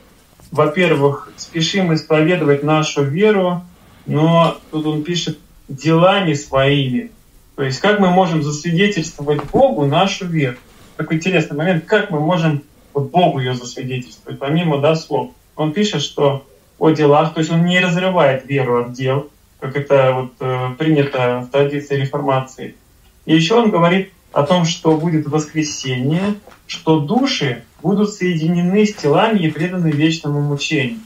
[0.50, 3.62] во-первых, спешим исповедовать нашу веру,
[4.06, 5.38] но тут он пишет
[5.68, 7.10] делами своими.
[7.56, 10.56] То есть, как мы можем засвидетельствовать Богу нашу веру?
[10.96, 12.62] Такой интересный момент, как мы можем
[12.94, 15.32] вот Богу ее засвидетельствовать, помимо да, слов.
[15.56, 16.46] Он пишет, что
[16.78, 19.28] о делах, то есть он не разрывает веру от дел,
[19.66, 22.76] как это вот, э, принято в традиции реформации.
[23.24, 26.34] И еще он говорит о том, что будет воскресенье,
[26.66, 31.00] что души будут соединены с телами и преданы вечному мучению.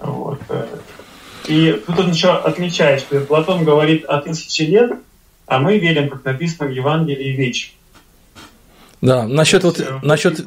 [0.00, 0.40] Вот.
[0.48, 0.66] Э.
[1.46, 4.92] И тут он еще отмечает, что Платон говорит о тысяче лет,
[5.46, 7.72] а мы верим, как написано в Евангелии, вечно.
[9.00, 10.44] Да, насчет вот, насчет,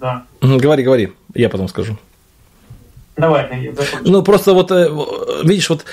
[0.00, 0.24] да.
[0.40, 1.98] Говори, говори, я потом скажу.
[3.16, 3.48] Давай,
[4.02, 4.88] Ну, просто вот, э,
[5.44, 5.84] видишь, вот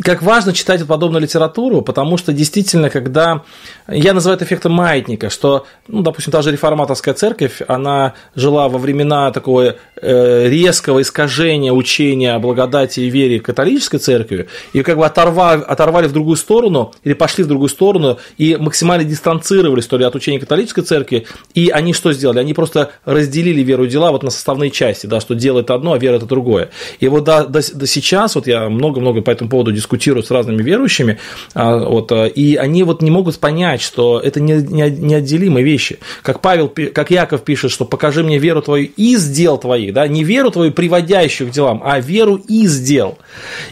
[0.00, 3.42] как важно читать подобную литературу, потому что действительно, когда
[3.88, 8.78] я называю это эффектом маятника, что, ну, допустим, та же реформаторская церковь, она жила во
[8.78, 15.06] времена такого э, резкого искажения учения о благодати и вере католической церкви, и как бы
[15.06, 20.04] оторвали, оторвали в другую сторону, или пошли в другую сторону, и максимально дистанцировались, то ли,
[20.04, 22.40] от учения католической церкви, и они что сделали?
[22.40, 25.92] Они просто разделили веру и дела вот на составные части, да, что дело это одно,
[25.92, 26.70] а вера это другое.
[26.98, 30.62] И вот до, до, до сейчас, вот я много-много по этому поводу дискутируют с разными
[30.62, 31.18] верующими,
[31.54, 35.98] а, вот, а, и они вот не могут понять, что это не, не, неотделимые вещи.
[36.22, 40.24] Как Павел, как Яков пишет, что покажи мне веру твою из дел твоих, да, не
[40.24, 43.18] веру твою, приводящую к делам, а веру из дел.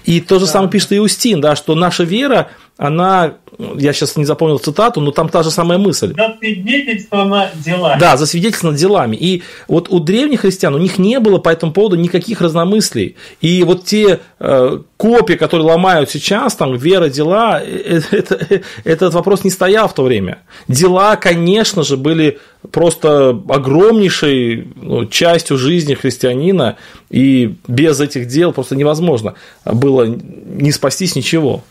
[0.05, 0.53] И то же да.
[0.53, 3.35] самое пишет Иустин, да, что наша вера, она,
[3.77, 6.15] я сейчас не запомнил цитату, но там та же самая мысль.
[6.17, 8.01] За свидетельство на делами.
[8.01, 9.15] Да, за свидетельство над делами.
[9.15, 13.17] И вот у древних христиан, у них не было по этому поводу никаких разномыслий.
[13.41, 18.63] И вот те э, копии, которые ломают сейчас, там, вера, дела, э, э, это, это,
[18.85, 20.39] этот вопрос не стоял в то время.
[20.67, 22.39] Дела, конечно же, были
[22.71, 26.77] просто огромнейшей ну, частью жизни христианина,
[27.11, 31.63] и без этих дел просто невозможно было не спастись ничего.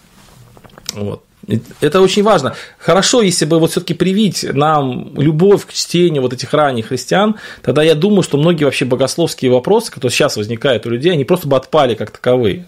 [0.94, 1.24] Вот.
[1.80, 2.54] Это очень важно.
[2.78, 7.82] Хорошо, если бы вот все-таки привить нам любовь к чтению вот этих ранних христиан, тогда
[7.82, 11.58] я думаю, что многие вообще богословские вопросы, которые сейчас возникают у людей, они просто бы
[11.58, 12.68] отпали как таковые.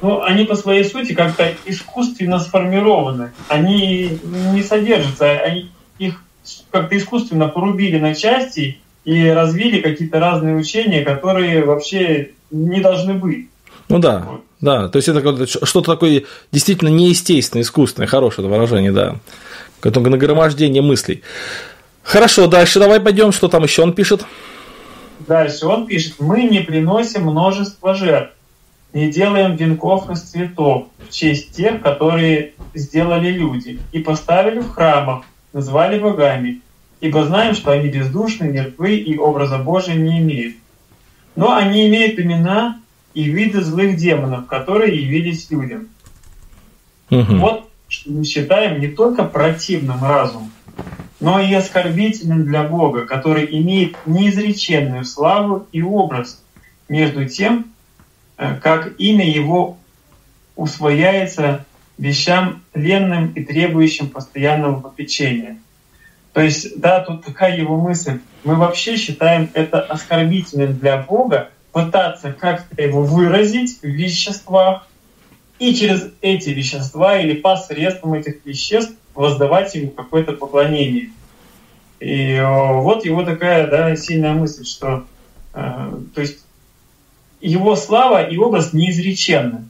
[0.00, 3.32] Ну, они по своей сути как-то искусственно сформированы.
[3.48, 4.18] Они
[4.52, 6.22] не содержатся, они, их
[6.70, 13.48] как-то искусственно порубили на части и развили какие-то разные учения, которые вообще не должны быть.
[13.88, 14.26] Ну да.
[14.28, 14.44] Вот.
[14.64, 19.16] Да, то есть это что-то такое действительно неестественное, искусственное, хорошее выражение, да.
[19.82, 21.22] Это нагромождение мыслей.
[22.02, 24.24] Хорошо, дальше давай пойдем, что там еще он пишет.
[25.28, 28.32] Дальше он пишет, мы не приносим множество жертв,
[28.94, 35.24] не делаем венков из цветов в честь тех, которые сделали люди, и поставили в храмах,
[35.52, 36.62] назвали богами,
[37.02, 40.56] ибо знаем, что они бездушны, мертвы и образа Божия не имеют.
[41.36, 42.80] Но они имеют имена
[43.14, 45.88] и виды злых демонов, которые явились людям.
[47.10, 47.36] Угу.
[47.36, 50.50] Вот что мы считаем не только противным разумом,
[51.20, 56.42] но и оскорбительным для Бога, который имеет неизреченную славу и образ
[56.88, 57.72] между тем,
[58.36, 59.78] э, как имя Его
[60.56, 61.64] усвояется
[61.98, 65.58] вещам ленным и требующим постоянного попечения.
[66.32, 68.18] То есть, да, тут такая его мысль.
[68.42, 74.86] Мы вообще считаем это оскорбительным для Бога, пытаться как-то его выразить в веществах,
[75.58, 81.10] и через эти вещества или посредством этих веществ воздавать ему какое-то поклонение.
[81.98, 85.04] И э, вот его такая да, сильная мысль, что
[85.52, 86.44] э, то есть
[87.40, 89.64] его слава и образ неизреченны.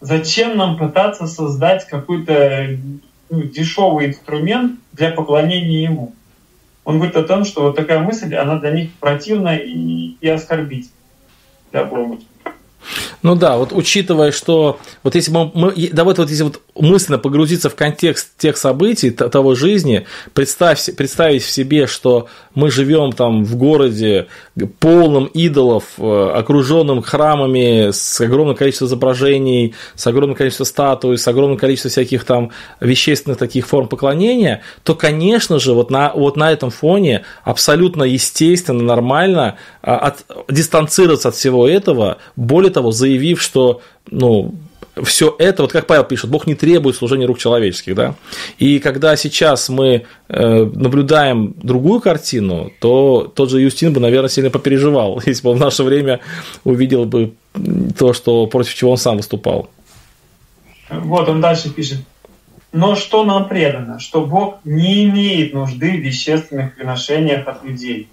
[0.00, 2.78] Зачем нам пытаться создать какой-то
[3.30, 6.14] ну, дешевый инструмент для поклонения ему?
[6.84, 11.01] Он говорит о том, что вот такая мысль, она для них противна и, и оскорбительна
[11.72, 12.18] для Бога.
[13.22, 17.70] Ну да, вот учитывая, что вот если мы, мы давай вот если вот мысленно погрузиться
[17.70, 23.56] в контекст тех событий, того жизни, представь, представить в себе, что мы живем там в
[23.56, 24.26] городе
[24.80, 31.58] полным идолов, э, окруженным храмами с огромным количеством изображений, с огромным количеством статуй, с огромным
[31.58, 32.50] количеством всяких там
[32.80, 38.82] вещественных таких форм поклонения, то, конечно же, вот на, вот на этом фоне абсолютно естественно,
[38.82, 44.54] нормально а, от, дистанцироваться от всего этого, более того, заявив, что ну,
[45.04, 48.14] все это, вот как Павел пишет, Бог не требует служения рук человеческих, да.
[48.58, 54.50] И когда сейчас мы э, наблюдаем другую картину, то тот же Юстин бы, наверное, сильно
[54.50, 56.20] попереживал, если бы в наше время
[56.64, 57.32] увидел бы
[57.98, 59.68] то, что против чего он сам выступал.
[60.90, 61.98] Вот он дальше пишет.
[62.72, 63.98] Но что нам предано?
[63.98, 68.08] Что Бог не имеет нужды в вещественных приношениях от людей.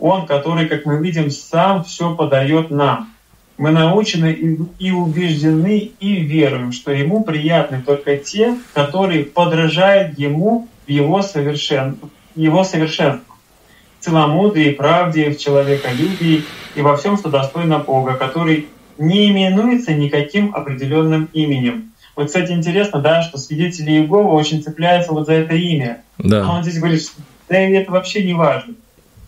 [0.00, 3.11] Он, который, как мы видим, сам все подает нам.
[3.62, 10.90] Мы научены и убеждены и веруем, что Ему приятны только те, которые подражают Ему в
[10.90, 11.96] Его, совершен...
[12.34, 13.36] его совершенству,
[14.00, 16.42] целомудрии, правде, в человеколюбии
[16.74, 18.66] и во всем, что достойно Бога, который
[18.98, 21.92] не именуется никаким определенным именем.
[22.16, 26.02] Вот, кстати, интересно, да, что свидетели Иеговы очень цепляются вот за это имя.
[26.18, 26.48] Да.
[26.48, 28.74] А он здесь говорит, что да это вообще не важно.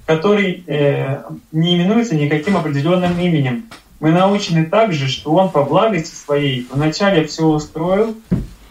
[0.06, 1.22] Который э,
[1.52, 3.66] не именуется никаким определенным именем.
[4.00, 8.16] Мы научены также, что он по благости своей вначале все устроил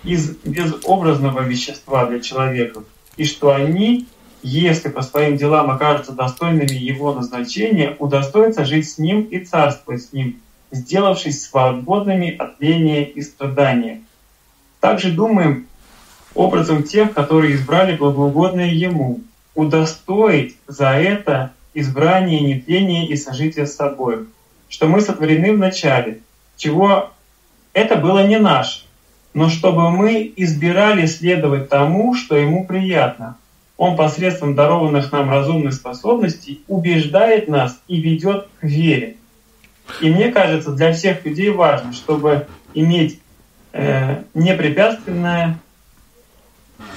[0.03, 2.83] из безобразного вещества для человека,
[3.15, 4.07] и что они,
[4.41, 10.13] если по своим делам окажутся достойными его назначения, удостоятся жить с ним и царствовать с
[10.13, 14.01] ним, сделавшись свободными от ления и страдания.
[14.81, 15.67] Также думаем
[16.35, 19.21] образом тех, которые избрали благоугодное Ему,
[19.55, 24.27] удостоить за это избрание нетления и сожития с собой
[24.73, 26.21] что мы сотворены в начале,
[26.57, 27.11] чего
[27.73, 28.85] это было не наше,
[29.35, 33.37] но чтобы мы избирали следовать тому, что ему приятно.
[33.77, 39.17] Он посредством дарованных нам разумных способностей убеждает нас и ведет к вере.
[40.01, 43.19] И мне кажется, для всех людей важно, чтобы иметь
[43.73, 45.59] э, непрепятственное,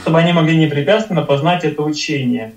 [0.01, 2.55] чтобы они могли непрепятственно познать это учение.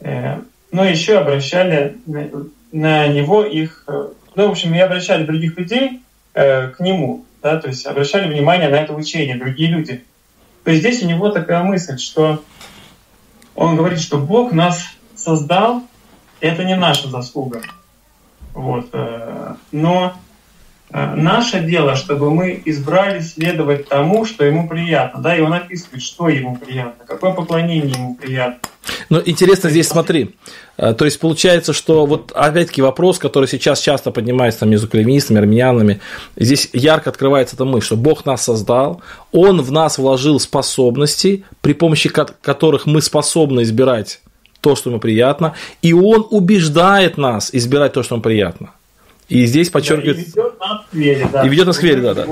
[0.00, 0.40] Э,
[0.72, 2.30] но еще обращали на,
[2.72, 6.02] на него их э, ну, в общем, и обращали других людей
[6.34, 10.04] э, к нему, да, то есть обращали внимание на это учение другие люди.
[10.64, 12.42] То есть здесь у него такая мысль, что
[13.54, 14.84] он говорит, что Бог нас
[15.16, 15.82] создал,
[16.40, 17.62] это не наша заслуга.
[18.54, 18.88] Вот.
[18.92, 20.14] Э, но
[20.90, 25.20] наше дело, чтобы мы избрали следовать тому, что ему приятно.
[25.20, 28.60] Да, и он описывает, что ему приятно, какое поклонение ему приятно.
[29.10, 30.34] Ну, интересно здесь, смотри,
[30.76, 35.38] э, то есть получается, что вот опять-таки вопрос, который сейчас часто поднимается там, между кальвинистами,
[35.38, 36.00] армянами,
[36.36, 41.74] здесь ярко открывается эта мысль, что Бог нас создал, Он в нас вложил способности, при
[41.74, 44.20] помощи которых мы способны избирать
[44.60, 48.70] то, что ему приятно, и Он убеждает нас избирать то, что ему приятно.
[49.28, 50.32] И здесь подчеркивается...
[50.34, 51.42] Да, и ведет нас к вере, да.
[51.42, 52.26] И ведет нас к вере, да, да.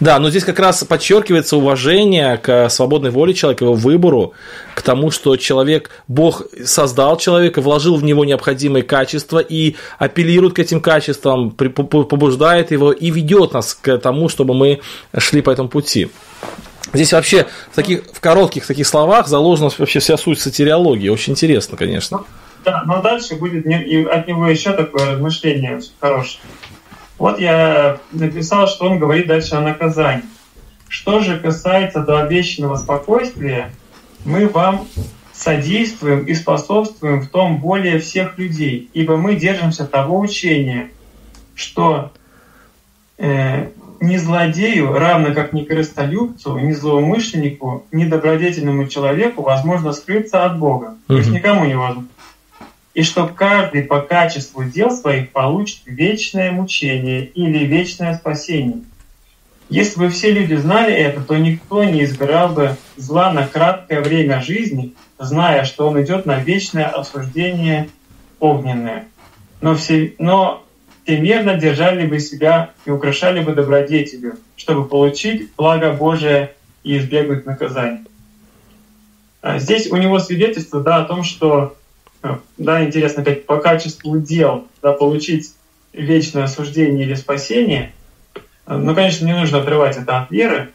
[0.00, 4.32] Да, но здесь как раз подчеркивается уважение к свободной воле человека, его выбору,
[4.74, 10.58] к тому, что человек, Бог создал человека, вложил в него необходимые качества и апеллирует к
[10.60, 14.80] этим качествам, побуждает его и ведет нас к тому, чтобы мы
[15.18, 16.08] шли по этому пути.
[16.94, 21.08] Здесь вообще в, таких, в коротких таких словах заложена вообще вся суть сатириологии.
[21.08, 22.24] Очень интересно, конечно.
[22.64, 26.42] Да, но дальше будет и от него еще такое размышление очень хорошее.
[27.18, 30.24] Вот я написал, что он говорит дальше о наказании.
[30.88, 33.70] Что же касается до обещанного спокойствия,
[34.24, 34.86] мы вам
[35.32, 40.90] содействуем и способствуем в том более всех людей, ибо мы держимся того учения,
[41.54, 42.12] что
[43.18, 43.68] э,
[44.00, 50.96] ни злодею, равно как ни корыстолюбцу, ни злоумышленнику, ни добродетельному человеку возможно скрыться от Бога.
[51.06, 52.08] То есть никому не возможно
[52.94, 58.82] и что каждый по качеству дел своих получит вечное мучение или вечное спасение.
[59.68, 64.40] Если бы все люди знали это, то никто не избирал бы зла на краткое время
[64.40, 67.88] жизни, зная, что он идет на вечное осуждение
[68.38, 69.08] огненное.
[69.60, 70.64] Но все, но
[71.02, 77.46] все мирно держали бы себя и украшали бы добродетелью, чтобы получить благо Божие и избегнуть
[77.46, 78.04] наказания.
[79.40, 81.76] А здесь у него свидетельство да, о том, что
[82.58, 85.52] да, интересно, как по качеству дел да, получить
[85.92, 87.92] вечное осуждение или спасение,
[88.66, 90.70] ну, конечно, не нужно отрывать это от веры.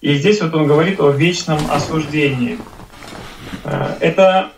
[0.00, 2.58] И здесь вот он говорит о вечном осуждении.
[3.64, 4.52] Э, это,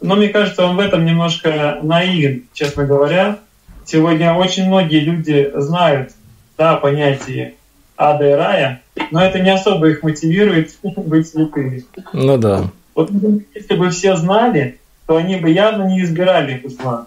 [0.00, 3.38] но мне кажется, он в этом немножко наивен, честно говоря.
[3.84, 6.12] Сегодня очень многие люди знают
[6.56, 7.54] да, понятие
[7.98, 11.84] ада и рая, но это не особо их мотивирует быть святыми.
[12.12, 12.70] Ну да.
[12.94, 13.10] Вот
[13.54, 17.06] если бы все знали, то они бы явно не избирали зла.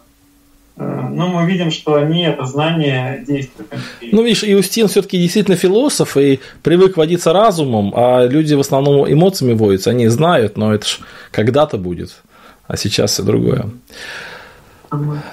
[0.78, 3.72] Э, но мы видим, что они это знание действуют.
[4.02, 9.54] Ну, видишь, Иустин все-таки действительно философ и привык водиться разумом, а люди в основном эмоциями
[9.54, 9.90] водятся.
[9.90, 11.00] Они знают, но это ж
[11.32, 12.22] когда-то будет,
[12.68, 13.70] а сейчас все другое.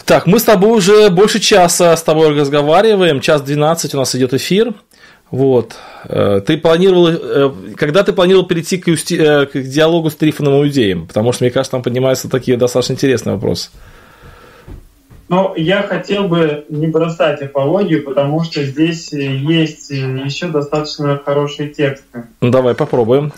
[0.05, 4.35] Так, мы с тобой уже больше часа с тобой разговариваем, час 12 у нас идет
[4.35, 4.75] эфир.
[5.31, 5.77] Вот.
[6.05, 11.07] Э, ты планировал, э, когда ты планировал перейти к, юсти, к диалогу с Трифоном Иудеем?
[11.07, 13.71] Потому что, мне кажется, там поднимаются такие достаточно интересные вопросы.
[15.29, 22.25] Но я хотел бы не бросать апологию, потому что здесь есть еще достаточно хорошие тексты.
[22.41, 23.33] Ну, давай попробуем.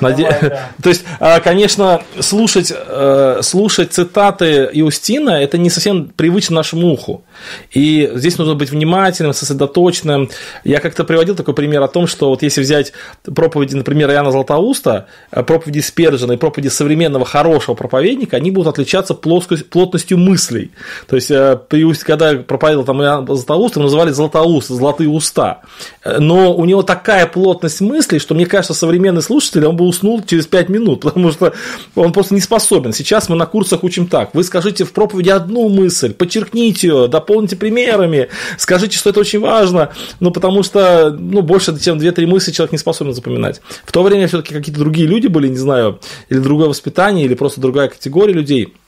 [0.00, 0.28] Наде...
[0.82, 7.24] То есть, а, конечно, слушать, э, слушать цитаты Иустина– это не совсем привычно нашему уху.
[7.72, 10.30] И здесь нужно быть внимательным, сосредоточенным.
[10.64, 15.06] Я как-то приводил такой пример о том, что вот если взять проповеди, например, Иоанна Златоуста,
[15.30, 20.72] э, проповеди Спержина и проповеди современного хорошего проповедника, они будут отличаться плотностью мыслей.
[21.06, 21.58] То есть, э,
[22.04, 25.62] когда проповедовал там Иоанн Златоуст, его называли Златоуст, золотые уста.
[26.04, 30.46] Но у него такая плотность мыслей, что, мне кажется, современный слушатель, он бы уснул через
[30.46, 31.52] 5 минут, потому что
[31.94, 32.92] он просто не способен.
[32.92, 34.34] Сейчас мы на курсах учим так.
[34.34, 39.92] Вы скажите в проповеди одну мысль, подчеркните ее, дополните примерами, скажите, что это очень важно,
[40.20, 43.60] ну, потому что ну, больше, чем 2-3 мысли человек не способен запоминать.
[43.84, 47.60] В то время все-таки какие-то другие люди были, не знаю, или другое воспитание, или просто
[47.60, 48.74] другая категория людей–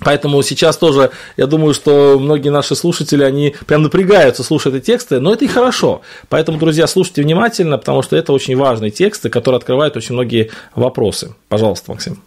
[0.00, 5.18] Поэтому сейчас тоже, я думаю, что многие наши слушатели, они прям напрягаются, слушая эти тексты,
[5.18, 6.02] но это и хорошо.
[6.28, 11.34] Поэтому, друзья, слушайте внимательно, потому что это очень важные тексты, которые открывают очень многие вопросы.
[11.48, 12.22] Пожалуйста, Максим.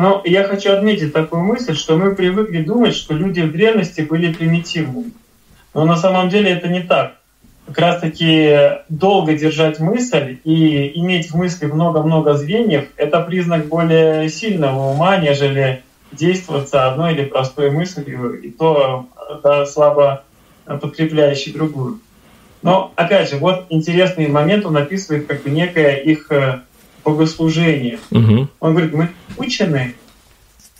[0.00, 4.32] Ну, я хочу отметить такую мысль, что мы привыкли думать, что люди в древности были
[4.32, 5.10] примитивными.
[5.74, 7.14] Но на самом деле это не так.
[7.66, 14.28] Как раз таки долго держать мысль и иметь в мысли много-много звеньев– это признак более
[14.28, 15.82] сильного ума, нежели
[16.12, 19.08] действоваться одной или простой мыслью, и то
[19.42, 20.22] да, слабо
[20.64, 21.98] подкрепляющей другую.
[22.62, 26.30] Но, опять же, вот интересный момент, он описывает как бы некое их
[27.10, 27.98] богослужение.
[28.10, 28.48] Угу.
[28.60, 29.94] Он говорит, мы учены,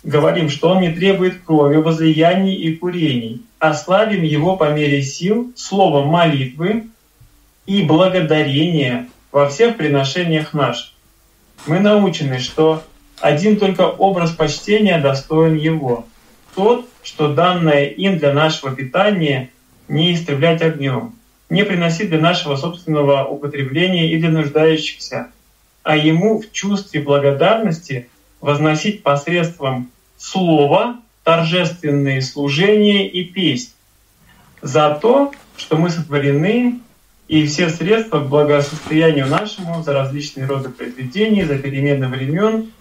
[0.03, 5.53] говорим, что он не требует крови, возлияний и курений, а славим его по мере сил
[5.57, 6.87] словом молитвы
[7.67, 10.93] и благодарения во всех приношениях наших.
[11.67, 12.83] Мы научены, что
[13.21, 16.07] один только образ почтения достоин его.
[16.55, 19.51] Тот, что данное им для нашего питания
[19.89, 21.15] не истреблять огнем,
[21.51, 25.29] не приносить для нашего собственного употребления и для нуждающихся,
[25.83, 28.09] а ему в чувстве благодарности
[28.41, 33.73] возносить посредством слова торжественные служения и песни
[34.63, 36.81] за то, что мы сотворены
[37.29, 42.73] и все средства к благосостоянию нашему за различные роды произведений, за перемены времен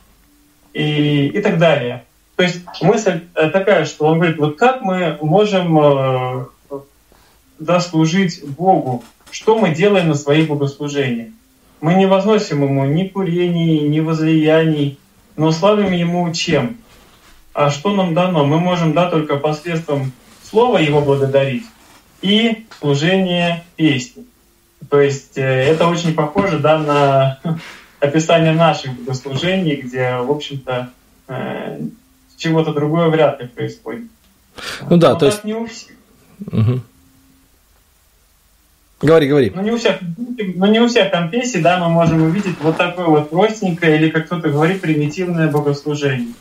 [0.74, 2.06] и, и так далее.
[2.38, 6.46] То есть мысль э, такая, что он говорит, вот как мы можем э,
[7.60, 11.34] да, служить Богу, что мы делаем на свои богослужения.
[11.82, 15.00] Мы не возносим Ему ни курений, ни возлияний,
[15.36, 16.78] но славим Ему чем?
[17.54, 18.46] А что нам дано?
[18.46, 20.12] Мы можем да, только посредством
[20.44, 21.64] слова Его благодарить
[22.22, 24.26] и служение песни.
[24.90, 27.40] То есть э, это очень похоже да, на
[28.00, 30.92] описание наших богослужений, где, в общем-то,
[31.28, 31.80] э,
[32.38, 34.06] чего-то другое вряд ли происходит.
[34.90, 35.44] Ну да, Но то есть...
[35.44, 35.96] Не у всех.
[36.52, 36.82] Угу.
[39.02, 39.52] Говори, говори.
[39.54, 43.06] Ну не, у всех, ну, не у всех конфессий, да, мы можем увидеть вот такое
[43.06, 46.34] вот простенькое, или, как кто-то говорит, примитивное богослужение.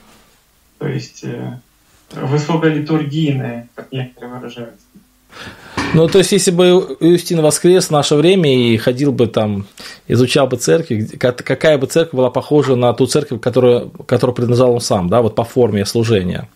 [0.78, 1.59] То есть э,
[2.12, 4.86] высоколитургийное, как некоторые выражаются.
[5.94, 9.66] Ну, то есть, если бы Иустин воскрес в наше время и ходил бы там,
[10.09, 14.80] изучал бы церковь, какая бы церковь была похожа на ту церковь, которую, которую принадлежал он
[14.80, 16.48] сам, да, вот по форме служения.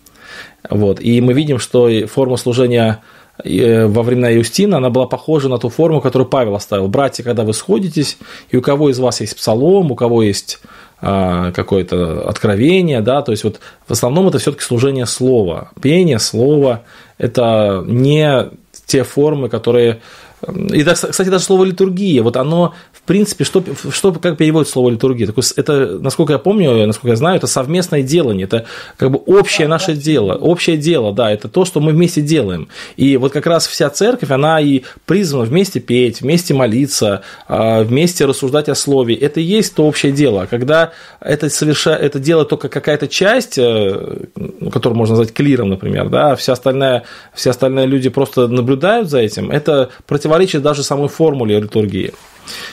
[0.69, 1.01] Вот.
[1.01, 3.01] И мы видим, что форма служения
[3.45, 6.89] во времена Иустина, она была похожа на ту форму, которую Павел оставил.
[6.89, 8.19] Братья, когда вы сходитесь,
[8.51, 10.61] и у кого из вас есть псалом, у кого есть
[11.03, 16.83] а, какое-то откровение, да, то есть вот в основном это все-таки служение слова, пение слова,
[17.17, 18.51] это не
[18.87, 20.01] те формы, которые
[20.47, 22.75] И, кстати, даже слово литургия, вот оно,
[23.11, 25.29] принципе, что, что как переводит слово литургия?
[25.57, 28.67] Это, насколько я помню, насколько я знаю, это совместное делание, это
[28.97, 32.69] как бы общее наше дело, общее дело, да, это то, что мы вместе делаем.
[32.97, 38.25] И вот как раз вся церковь, она и призвана вместе петь, вместе молиться, а, вместе
[38.25, 39.15] рассуждать о слове.
[39.15, 40.47] Это и есть то общее дело.
[40.49, 41.97] Когда это, соверша...
[41.97, 46.53] это дело только какая-то часть, э, ну, которую можно назвать клиром, например, да, а вся
[46.53, 47.03] остальная,
[47.35, 52.13] все остальные люди просто наблюдают за этим, это против противоречит даже самой формуле литургии.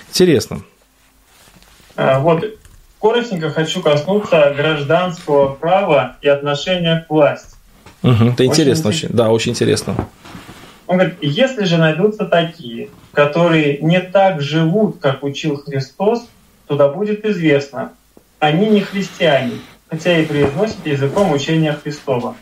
[0.09, 0.61] Интересно.
[1.95, 2.45] А, вот
[3.01, 7.55] коротенько хочу коснуться гражданского права и отношения к власти.
[8.03, 10.07] Угу, это очень интересно, очень, да, очень интересно.
[10.87, 16.27] Он говорит, если же найдутся такие, которые не так живут, как учил Христос,
[16.67, 17.91] то да будет известно,
[18.39, 22.35] они не христиане, хотя и произносят языком учения Христова.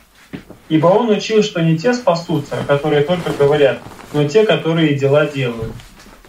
[0.67, 3.79] Ибо он учил, что не те спасутся, которые только говорят,
[4.13, 5.71] но те, которые дела делают.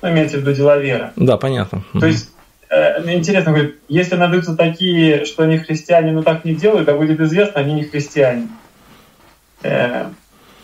[0.07, 1.11] Ну, имеется в виду дела веры.
[1.17, 1.83] Да, понятно.
[1.99, 2.31] То есть,
[2.71, 7.19] э, интересно, говорит, если найдутся такие, что они христиане, но так не делают, а будет
[7.19, 8.47] известно, они не христиане.
[9.65, 10.07] Э,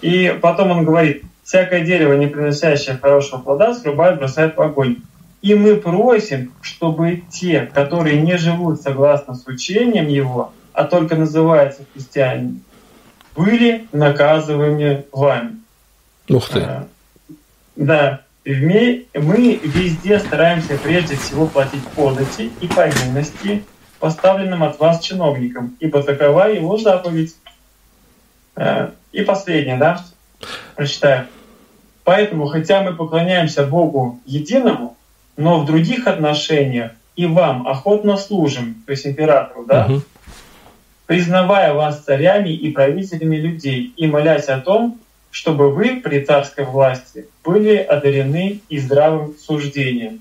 [0.01, 4.99] и потом он говорит, всякое дерево, не приносящее хорошего плода, срубают, бросают в огонь.
[5.43, 11.83] И мы просим, чтобы те, которые не живут согласно с учением его, а только называются
[11.93, 12.61] христиане,
[13.35, 15.57] были наказываемы вами.
[16.29, 16.61] Ух ты.
[16.61, 16.87] А,
[17.75, 18.21] да.
[18.45, 23.63] Мы везде стараемся прежде всего платить подати и повинности
[24.01, 27.37] поставленным от вас чиновникам, ибо такова его заповедь.
[28.57, 30.05] А, и последнее, да,
[30.75, 31.29] прочитаю.
[32.03, 34.97] Поэтому, хотя мы поклоняемся Богу единому,
[35.37, 40.03] но в других отношениях и вам охотно служим, то есть императору, да, угу
[41.13, 44.99] признавая вас царями и правителями людей и молясь о том,
[45.33, 50.21] чтобы вы при царской власти были одарены и здравым суждением.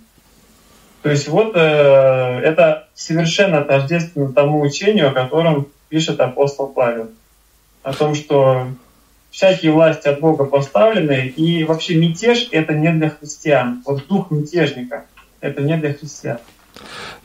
[1.04, 7.10] То есть вот э, это совершенно тождественно тому учению, о котором пишет апостол Павел.
[7.84, 8.68] О том, что
[9.32, 13.84] всякие власти от Бога поставлены, и вообще мятеж— это не для христиан.
[13.86, 15.06] Вот дух мятежника—
[15.42, 16.40] это не для христиан.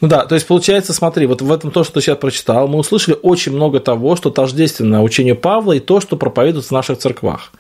[0.01, 2.79] Ну да, то есть получается, смотри, вот в этом то, что ты сейчас прочитал, мы
[2.79, 7.53] услышали очень много того, что тождественно учению Павла и то, что проповедуется в наших церквах.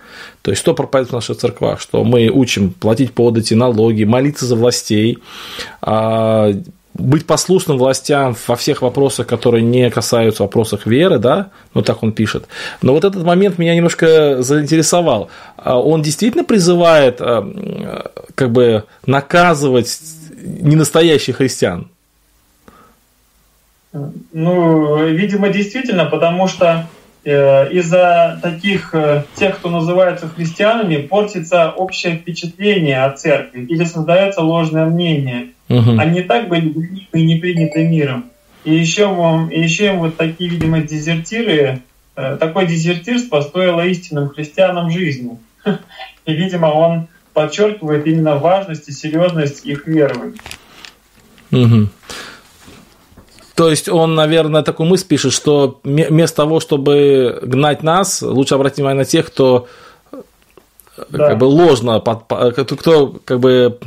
[0.42, 1.80] То есть, что проповедуется в наших церквах?
[1.80, 5.18] Что мы учим платить подати, налоги, молиться за властей,
[5.80, 6.52] а,
[6.98, 12.12] быть послушным властям во всех вопросах, которые не касаются вопросов веры, да, ну так он
[12.12, 12.46] пишет.
[12.82, 15.28] Но вот этот момент меня немножко заинтересовал.
[15.56, 19.88] А он действительно призывает а, как бы наказывать
[20.46, 21.88] ненастоящих христиан?
[24.32, 26.86] Ну, видимо, действительно, потому что
[27.24, 34.42] э, из-за таких э, тех, кто называется христианами, портится общее впечатление о церкви или создается
[34.42, 35.48] ложное мнение.
[35.68, 35.98] Угу.
[35.98, 38.26] Они так были и не приняты миром.
[38.64, 41.82] И еще, и еще им вот такие, видимо, дезертиры,
[42.16, 45.38] э, такое дезертирство стоило истинным христианам жизни.
[46.26, 47.06] И, видимо, он
[47.36, 50.40] подчеркивает именно важность и серьезность их верований.
[51.52, 51.88] Угу.
[53.54, 58.78] То есть он, наверное, такую мысль пишет, что вместо того, чтобы гнать нас, лучше обратить
[58.78, 59.68] внимание на тех, кто
[61.10, 61.28] да.
[61.28, 63.80] как бы ложно, кто как бы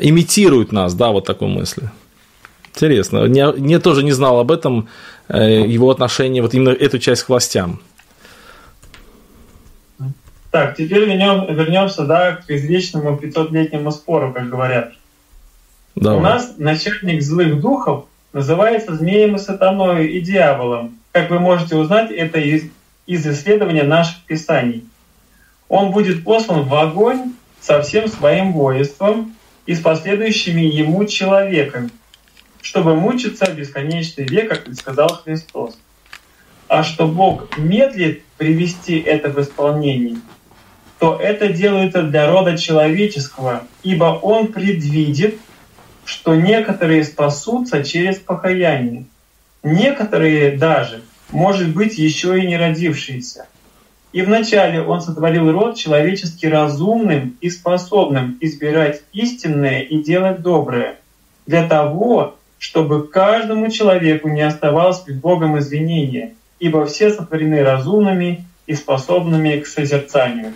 [0.00, 1.84] имитирует нас, да, вот такую мысль.
[2.74, 3.24] Интересно.
[3.24, 4.88] Я, я тоже не знал об этом,
[5.28, 7.80] э, его отношение, вот именно эту часть к властям.
[10.54, 14.92] Так, теперь вернем, вернемся да, к извечному 500-летнему спору, как говорят.
[15.96, 16.16] Давай.
[16.16, 20.96] У нас начальник злых духов называется змеем и сатаной и дьяволом.
[21.10, 22.70] Как вы можете узнать, это из,
[23.04, 24.86] из исследования наших писаний.
[25.68, 29.34] Он будет послан в огонь со всем своим воинством
[29.66, 31.90] и с последующими ему человеками,
[32.62, 35.76] чтобы мучиться бесконечный век, как сказал Христос.
[36.68, 40.18] А что Бог медлит привести это в исполнение–
[41.04, 45.38] то это делается для рода человеческого, ибо он предвидит,
[46.06, 49.04] что некоторые спасутся через покаяние.
[49.62, 53.48] Некоторые даже, может быть, еще и не родившиеся.
[54.14, 60.96] И вначале он сотворил род человеческий разумным и способным избирать истинное и делать доброе,
[61.44, 68.72] для того, чтобы каждому человеку не оставалось перед Богом извинения, ибо все сотворены разумными и
[68.72, 70.54] способными к созерцанию.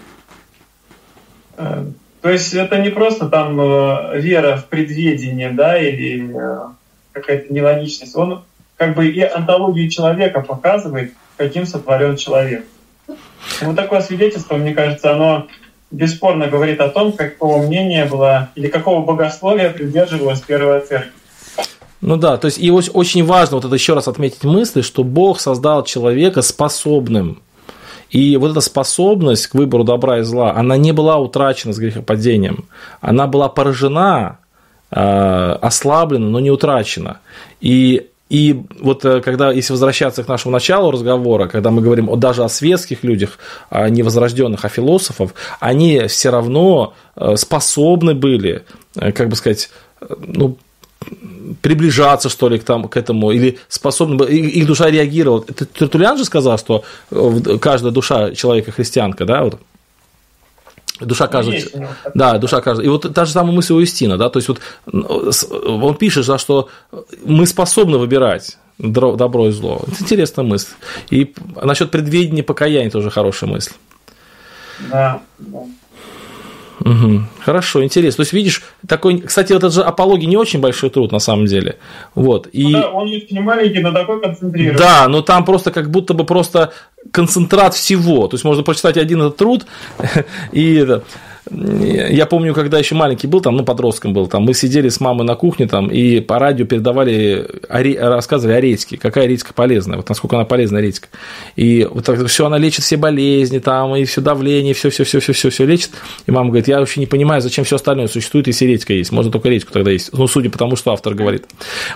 [1.59, 1.85] Э,
[2.23, 6.59] то есть это не просто там э, вера в предведение, да, или э,
[7.13, 8.17] какая-то нелогичность.
[8.17, 8.43] Он
[8.77, 12.65] как бы и антологию человека показывает, каким сотворен человек.
[13.61, 15.49] Вот такое свидетельство, мне кажется, оно
[15.91, 21.13] бесспорно говорит о том, какого мнения было или какого богословия придерживалась первая церковь.
[22.01, 25.41] Ну да, то есть и очень важно вот это еще раз отметить мысли, что Бог
[25.41, 27.43] создал человека способным.
[28.11, 32.65] И вот эта способность к выбору добра и зла, она не была утрачена с грехопадением.
[33.01, 34.39] Она была поражена,
[34.91, 34.99] э,
[35.61, 37.21] ослаблена, но не утрачена.
[37.61, 42.17] И и вот э, когда, если возвращаться к нашему началу разговора, когда мы говорим о,
[42.17, 43.39] даже о светских людях,
[43.71, 48.65] а не возрожденных, а философов, они все равно э, способны были,
[48.95, 49.71] как бы сказать,
[50.19, 50.59] ну,
[51.61, 55.45] приближаться, что ли, к, там, к этому, или способны, их душа реагировала.
[55.47, 59.61] Это Тертулиан же сказал, что э, каждая душа человека христианка, да, вот,
[61.01, 61.57] Душа каждого.
[62.15, 62.85] Да, душа каждого.
[62.85, 64.61] И вот та же самая мысль у Юстина, да, то есть вот
[64.91, 66.69] он пишет, да, что
[67.25, 69.85] мы способны выбирать добро и зло.
[69.87, 70.73] Это интересная мысль.
[71.11, 73.73] И насчет предвидения покаяния тоже хорошая мысль.
[74.91, 75.59] Да, да.
[76.81, 77.23] Угу.
[77.41, 78.19] Хорошо, интересно.
[78.19, 81.47] То есть, видишь, такой, кстати, вот это же апология не очень большой труд на самом
[81.47, 81.77] деле.
[82.15, 82.49] Вот.
[82.53, 82.65] И...
[82.65, 84.79] Ну, да, он не маленький, но такой концентрированный.
[84.79, 86.73] Да, но там просто как будто бы просто
[87.11, 88.29] концентрат всего.
[88.29, 89.67] То есть можно прочитать один этот труд
[90.53, 90.87] и
[91.51, 95.27] я помню, когда еще маленький был, там, ну, подростком был, там, мы сидели с мамой
[95.27, 100.37] на кухне, там, и по радио передавали, рассказывали о редьке, какая редька полезная, вот насколько
[100.37, 101.09] она полезна, редька.
[101.57, 105.21] И вот так, все, она лечит все болезни, там, и все давление, все, все, все,
[105.21, 105.91] все, все, все лечит.
[106.27, 109.13] И мама говорит, я вообще не понимаю, зачем все остальное существует, если редька есть.
[109.13, 110.13] Можно только редьку тогда есть.
[110.13, 111.47] Ну, судя по тому, что автор говорит.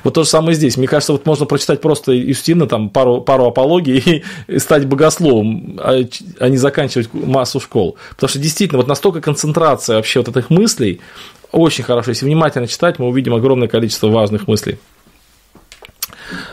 [0.05, 0.77] Вот то же самое здесь.
[0.77, 6.01] Мне кажется, вот можно прочитать просто Юстина, там, пару, пару апологий и стать богословом, а,
[6.39, 7.97] а не заканчивать массу школ.
[8.15, 11.01] Потому что действительно, вот настолько концентрация концентрация вообще вот этих мыслей
[11.51, 12.11] очень хорошо.
[12.11, 14.79] Если внимательно читать, мы увидим огромное количество важных мыслей.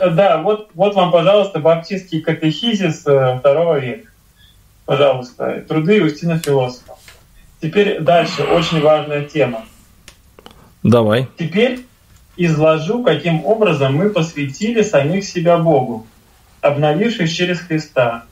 [0.00, 4.08] Да, вот, вот вам, пожалуйста, баптистский катехизис э, второго века.
[4.84, 6.94] Пожалуйста, труды Иустина Философа.
[7.62, 9.64] Теперь дальше, очень важная тема.
[10.82, 11.28] Давай.
[11.38, 11.86] Теперь
[12.36, 16.06] изложу, каким образом мы посвятили самих себя Богу,
[16.60, 18.24] обновившись через Христа,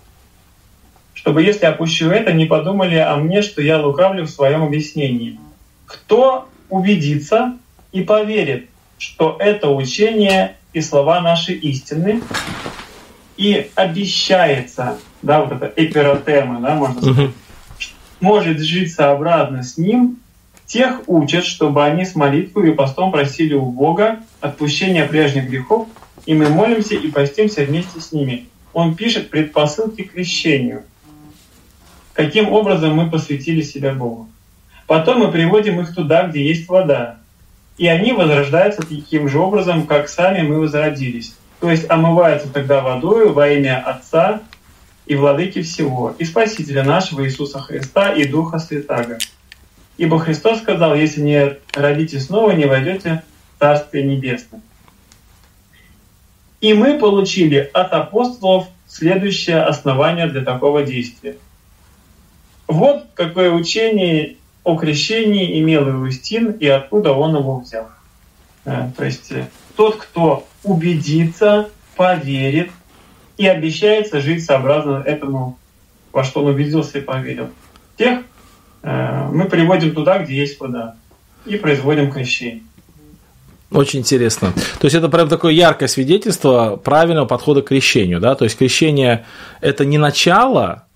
[1.29, 5.39] чтобы, если опущу это, не подумали о мне, что я лукавлю в своем объяснении.
[5.85, 7.59] Кто убедится
[7.93, 12.23] и поверит, что это учение и слова наши истины,
[13.37, 17.31] и обещается, да, вот это эпиротема, да, можно сказать,
[18.21, 20.21] может жить сообразно с ним,
[20.65, 25.89] тех учат, чтобы они с молитвой и постом просили у Бога отпущения прежних грехов,
[26.25, 28.49] и мы молимся и постимся вместе с ними.
[28.73, 30.85] Он пишет предпосылки к крещению–
[32.19, 34.29] каким образом мы посвятили себя Богу.
[34.89, 37.21] Потом мы приводим их туда, где есть вода.
[37.77, 41.37] И они возрождаются таким же образом, как сами мы возродились.
[41.61, 44.41] То есть омываются тогда водою во имя Отца
[45.07, 49.19] и Владыки всего, и Спасителя нашего Иисуса Христа и Духа Святаго.
[49.97, 53.23] Ибо Христос сказал, если не родите снова, не войдете
[53.55, 54.61] в Царствие Небесное.
[56.61, 61.37] И мы получили от апостолов следующее основание для такого действия–
[62.69, 67.89] вот какое учение о крещении имел Иустин и откуда он его взял.
[68.67, 72.71] Э, то есть э, тот, кто убедится, поверит
[73.39, 75.59] и обещается жить сообразно этому,
[76.13, 77.49] во что он убедился и поверил.
[77.97, 78.21] Тех
[78.83, 80.97] э, мы приводим туда, где есть вода,
[81.47, 82.63] и производим крещение.
[83.71, 84.53] Очень интересно.
[84.81, 88.35] То есть это прям такое яркое свидетельство правильного подхода к крещению, да?
[88.35, 89.27] То есть крещение
[89.61, 90.88] это не начало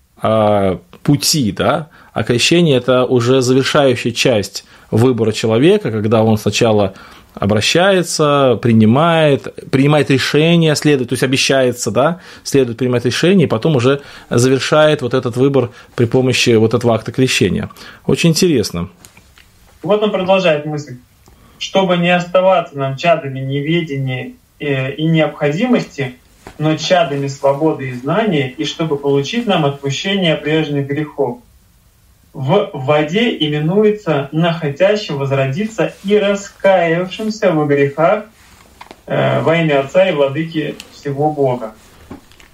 [1.03, 6.93] пути, да, а крещение– это уже завершающая часть выбора человека, когда он сначала
[7.33, 14.01] обращается, принимает, принимает решение, следует, то есть обещается, да, следует принимать решение, и потом уже
[14.29, 17.69] завершает вот этот выбор при помощи вот этого акта крещения.
[18.05, 18.89] Очень интересно.
[19.81, 20.97] Вот он продолжает мысль.
[21.57, 26.15] Чтобы не оставаться нам чадами неведения э, и необходимости,
[26.57, 31.39] но чадами свободы и знания, и чтобы получить нам отпущение прежних грехов.
[32.33, 38.25] В воде именуется находящим возродиться и раскаявшимся во грехах
[39.05, 41.75] э, во имя Отца и Владыки всего Бога.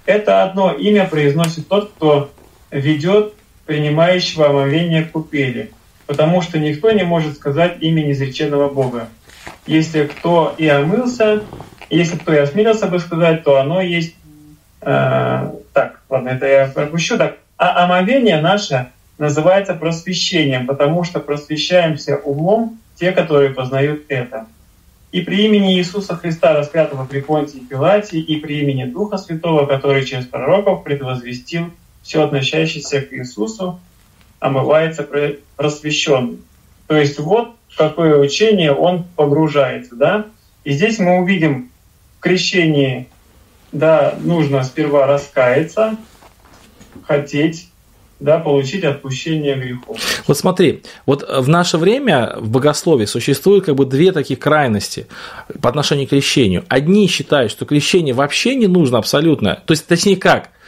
[0.04, 2.30] Это одно имя произносит тот, кто
[2.70, 3.34] ведет
[3.64, 5.70] принимающего омовение купели,
[6.06, 9.08] потому что никто не может сказать имя незреченного Бога.
[9.66, 11.42] Если кто и омылся,
[11.90, 14.14] если кто и осмелился бы сказать, то оно есть...
[14.80, 17.18] Э, так, ладно, это я пропущу.
[17.18, 18.88] Так, а омовение наше
[19.18, 24.46] называется просвещением, потому что просвещаемся умом те, которые познают это.
[25.12, 30.04] И при имени Иисуса Христа, распятого при Понтии Пилате, и при имени Духа Святого, который
[30.04, 31.70] через пророков предвозвестил
[32.02, 33.80] все относящееся к Иисусу,
[34.38, 35.06] омывается
[35.56, 36.38] просвещенным.
[36.86, 40.26] То есть вот в какое учение он погружается, да?
[40.64, 41.69] И здесь мы увидим
[42.20, 43.08] в крещении,
[43.72, 45.96] да, нужно сперва раскаяться,
[47.06, 47.70] хотеть,
[48.20, 49.98] да, получить отпущение грехов.
[50.26, 55.06] Вот смотри, вот в наше время в богословии существует как бы две таких крайности
[55.62, 56.66] по отношению к крещению.
[56.68, 60.50] Одни считают, что крещение вообще не нужно абсолютно, то есть точнее как–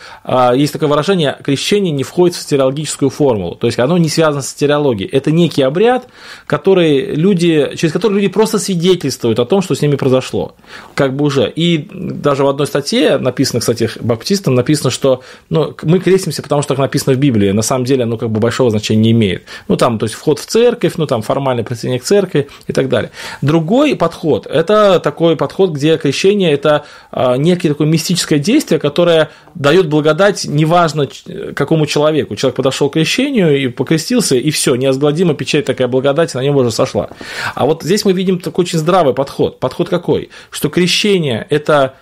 [0.54, 4.48] есть такое выражение, крещение не входит в стереологическую формулу, то есть оно не связано с
[4.48, 5.08] стереологией.
[5.10, 6.06] Это некий обряд,
[6.46, 10.54] который люди, через который люди просто свидетельствуют о том, что с ними произошло.
[10.94, 11.50] Как бы уже.
[11.50, 16.74] И даже в одной статье, написано, кстати, баптистам, написано, что ну, мы крестимся, потому что
[16.74, 17.50] так написано в Библии.
[17.50, 19.44] На самом деле, оно как бы большого значения не имеет.
[19.68, 22.88] Ну, там, то есть вход в церковь, ну, там, формальное присоединение к церкви и так
[22.88, 23.10] далее.
[23.42, 29.88] Другой подход– это такой подход, где крещение– это а, некое такое мистическое действие, которое дает
[29.92, 31.06] благодать неважно
[31.54, 32.34] какому человеку.
[32.34, 36.70] Человек подошел к крещению и покрестился, и все, неозгладимо печать такая благодать на нем уже
[36.70, 37.10] сошла.
[37.54, 39.60] А вот здесь мы видим такой очень здравый подход.
[39.60, 40.30] Подход какой?
[40.50, 41.94] Что крещение– это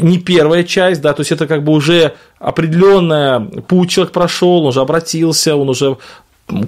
[0.00, 4.66] не первая часть, да, то есть это как бы уже определенная путь человек прошел, он
[4.66, 5.98] уже обратился, он уже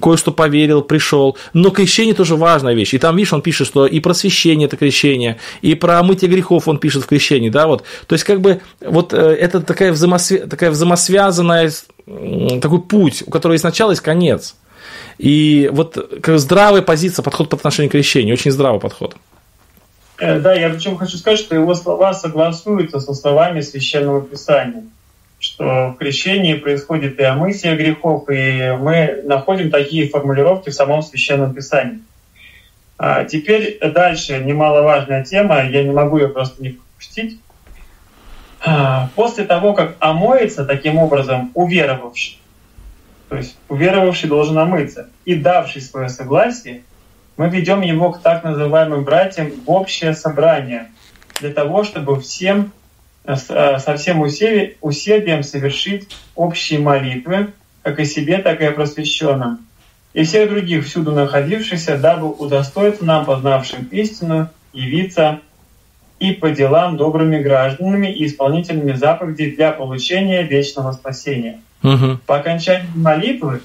[0.01, 1.37] кое-что поверил, пришел.
[1.53, 2.93] Но крещение тоже важная вещь.
[2.93, 6.77] И там, видишь, он пишет, что и просвещение это крещение, и про мытье грехов он
[6.79, 7.83] пишет в крещении, да, вот.
[8.07, 10.47] То есть, как бы, вот э, это такая, взаимосвя...
[10.47, 11.71] такая взаимосвязанная,
[12.61, 14.55] такой путь, у которого есть начало, есть конец.
[15.17, 19.15] И вот как здравая позиция, подход по отношению к крещению, очень здравый подход.
[20.17, 24.83] Э, да, я причем хочу сказать, что его слова согласуются со словами Священного Писания
[25.59, 31.53] что в крещении происходит и омытие грехов, и мы находим такие формулировки в самом Священном
[31.53, 31.99] Писании.
[32.97, 37.41] А теперь дальше немаловажная тема, я не могу ее просто не пропустить.
[38.65, 42.39] А, после того, как омоется таким образом уверовавший,
[43.27, 46.83] то есть уверовавший должен омыться, и давший свое согласие,
[47.35, 50.87] мы ведем его к так называемым братьям в общее собрание,
[51.41, 52.71] для того, чтобы всем
[53.35, 57.49] со всем усердием совершить общие молитвы,
[57.83, 59.59] как и себе, так и о просвещенном,
[60.13, 65.41] и всех других всюду находившихся, дабы удостоиться нам, познавшим истину, явиться
[66.19, 71.61] и по делам добрыми гражданами и исполнителями заповедей для получения вечного спасения.
[71.83, 72.19] Угу.
[72.25, 73.61] По окончании молитвы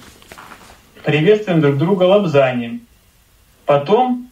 [1.03, 2.81] приветствуем друг друга лобзанием.
[3.65, 4.29] Потом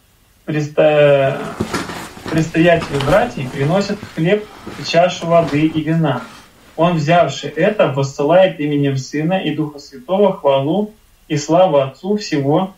[2.33, 4.43] предстоятели братьев приносят хлеб
[4.87, 6.23] чашу воды и вина.
[6.75, 10.93] Он, взявший это, воссылает именем Сына и Духа Святого хвалу
[11.27, 12.73] и славу Отцу всего,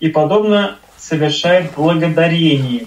[0.00, 2.86] и подобно совершает благодарение.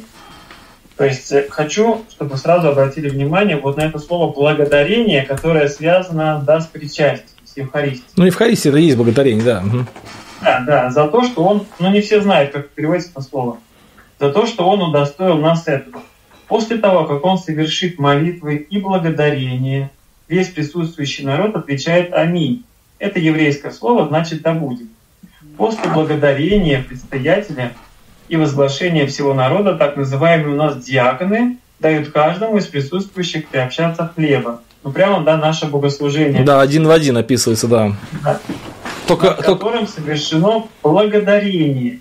[0.98, 6.44] То есть э, хочу, чтобы сразу обратили внимание вот на это слово благодарение, которое связано
[6.44, 8.10] да, с причастием, с Евхаристией.
[8.15, 9.64] Ну, Евхаристия это и есть благодарение, да.
[10.41, 13.60] Да, да, за то, что он, ну не все знают, как переводится это слово
[14.19, 16.02] за то, что Он удостоил нас этого.
[16.48, 19.91] После того, как Он совершит молитвы и благодарение,
[20.27, 22.64] весь присутствующий народ отвечает «Аминь».
[22.99, 24.88] Это еврейское слово значит «да будет».
[25.57, 27.73] После благодарения предстоятеля
[28.30, 34.61] и возглашения всего народа, так называемые у нас диаконы, дают каждому из присутствующих приобщаться хлеба.
[34.84, 36.44] Ну, прямо, да, наше богослужение.
[36.44, 37.91] Да, один в один описывается, да.
[38.23, 38.39] да.
[39.07, 39.91] Только, над которым только...
[39.91, 41.99] совершено благодарение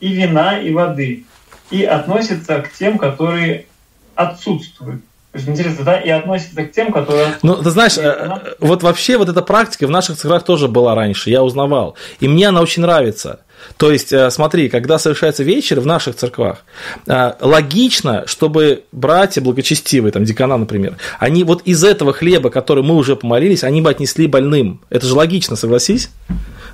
[0.00, 1.24] и вина, и воды
[1.70, 3.66] и относится к тем, которые
[4.14, 5.02] отсутствуют.
[5.32, 7.36] То есть интересно, да, и относится к тем, которые...
[7.42, 11.30] Ну, ты знаешь, э, вот вообще вот эта практика в наших церквах тоже была раньше,
[11.30, 11.94] я узнавал.
[12.18, 13.40] И мне она очень нравится.
[13.76, 16.64] То есть, э, смотри, когда совершается вечер в наших церквах,
[17.06, 22.96] э, логично, чтобы братья благочестивые, там, декана, например, они вот из этого хлеба, который мы
[22.96, 24.80] уже помолились, они бы отнесли больным.
[24.90, 26.10] Это же логично, согласись?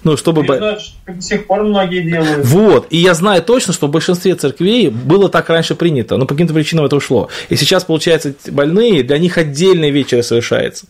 [0.06, 0.44] Ну, чтобы...
[0.44, 0.78] Это
[1.08, 2.46] до сих пор многие делают.
[2.46, 2.86] Вот.
[2.90, 6.54] И я знаю точно, что в большинстве церквей было так раньше принято, но по каким-то
[6.54, 7.28] причинам это ушло.
[7.48, 10.86] И сейчас, получается, больные, для них отдельный вечер совершается.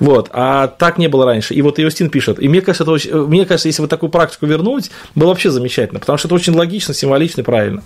[0.00, 0.30] Вот.
[0.32, 1.52] А так не было раньше.
[1.52, 2.42] И вот Иостин пишет.
[2.42, 3.12] И мне кажется, это очень...
[3.26, 6.94] мне кажется, если вот такую практику вернуть, было вообще замечательно, потому что это очень логично,
[6.94, 7.82] символично и правильно.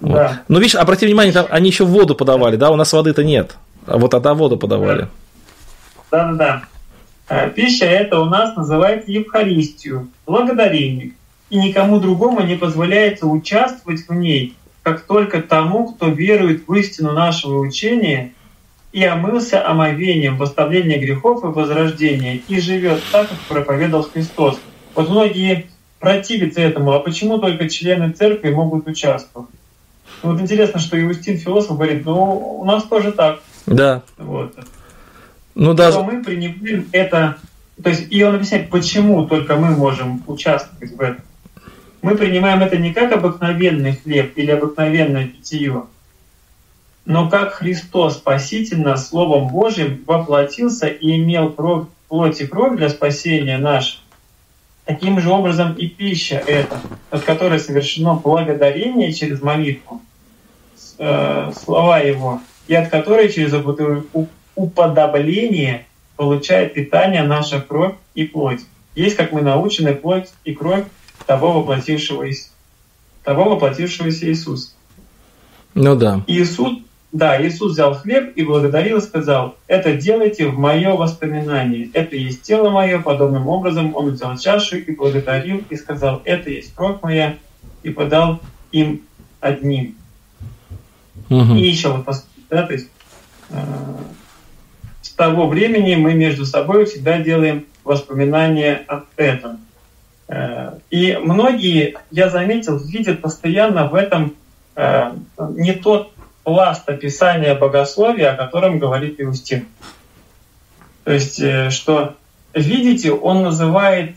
[0.00, 0.14] Вот.
[0.14, 0.42] Да.
[0.48, 3.54] Но видишь, обрати внимание, там они еще воду подавали, да, у нас воды-то нет.
[3.86, 5.06] А вот тогда воду подавали.
[6.10, 6.62] Да, да, да.
[7.28, 11.12] Э, пища это у нас называется Евхаристию, благодарение.
[11.50, 17.12] И никому другому не позволяется участвовать в ней, как только тому, кто верует в истину
[17.12, 18.32] нашего учения
[18.92, 24.58] и омылся омовением, восставления грехов и возрождения, и живет так, как проповедовал Христос.
[24.94, 25.66] Вот многие
[25.98, 29.48] противятся этому, а почему только члены церкви могут участвовать?
[30.22, 33.40] Вот интересно, что Иустин философ говорит, ну, у нас тоже так.
[33.66, 34.02] Да.
[34.18, 34.54] Вот.
[35.54, 36.00] Ну, даже...
[36.00, 37.36] мы пренебрежим это
[37.82, 41.22] То есть, и он объясняет, почему только мы можем участвовать в этом.
[42.00, 45.84] Мы принимаем это не как обыкновенный хлеб или обыкновенное питье,
[47.04, 53.58] но как Христос спасительно Словом Божьим воплотился и имел кровь, плоть и кровь для спасения
[53.58, 54.02] нашего,
[54.84, 56.80] таким же образом и пища эта,
[57.10, 60.00] от которой совершено благодарение через молитву,
[60.98, 63.52] э, слова Его, и от которой через
[64.54, 68.60] уподобление получает питание наша кровь и плоть.
[68.94, 70.84] Есть, как мы научены, плоть и кровь
[71.26, 72.50] того воплотившегося,
[73.24, 74.70] того воплотившегося Иисуса.
[75.74, 76.22] Ну да.
[76.26, 76.78] Иисус,
[77.12, 81.88] да, Иисус взял хлеб и благодарил и сказал, это делайте в мое воспоминание.
[81.94, 83.00] Это есть тело мое.
[83.00, 87.36] Подобным образом он взял чашу и благодарил и сказал, это есть кровь моя,
[87.82, 89.02] и подал им
[89.40, 89.96] одним.
[91.30, 91.54] Угу.
[91.54, 92.06] И еще вот,
[92.50, 92.88] да, то есть
[93.50, 93.56] э,
[95.12, 99.60] с того времени мы между собой всегда делаем воспоминания об этом.
[100.26, 104.34] Э, и многие, я заметил, видят постоянно в этом
[104.74, 105.12] э,
[105.50, 106.12] не тот
[106.44, 109.66] пласт описания богословия, о котором говорит Иустин.
[111.04, 112.14] То есть, э, что
[112.54, 114.14] видите, он называет,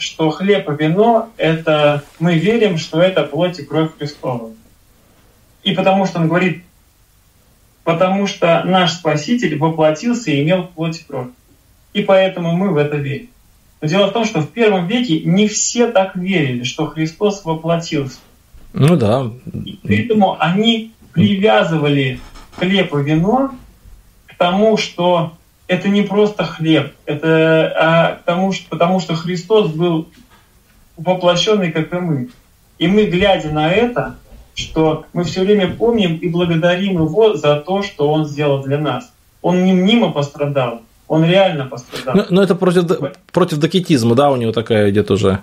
[0.00, 4.50] что хлеб и вино— это мы верим, что это плоть и кровь Христова.
[5.62, 6.64] И потому что он говорит,
[7.84, 11.28] потому что наш Спаситель воплотился и имел плоть и кровь.
[11.92, 13.28] И поэтому мы в это верим.
[13.80, 18.18] Но дело в том, что в первом веке не все так верили, что Христос воплотился.
[18.72, 19.30] Ну да.
[19.64, 22.18] И поэтому они привязывали
[22.56, 23.54] хлеб и вино
[24.26, 25.34] к тому, что
[25.68, 30.08] это не просто хлеб, это а к тому, что, потому что Христос был
[30.96, 32.28] воплощенный, как и мы.
[32.78, 34.16] И мы, глядя на это,
[34.54, 39.12] что мы все время помним и благодарим Его за то, что Он сделал для нас.
[39.42, 42.14] Он не мимо пострадал, он реально пострадал.
[42.16, 42.84] Но, ну, но это против,
[43.30, 45.40] против докетизма, да, у него такая идет уже.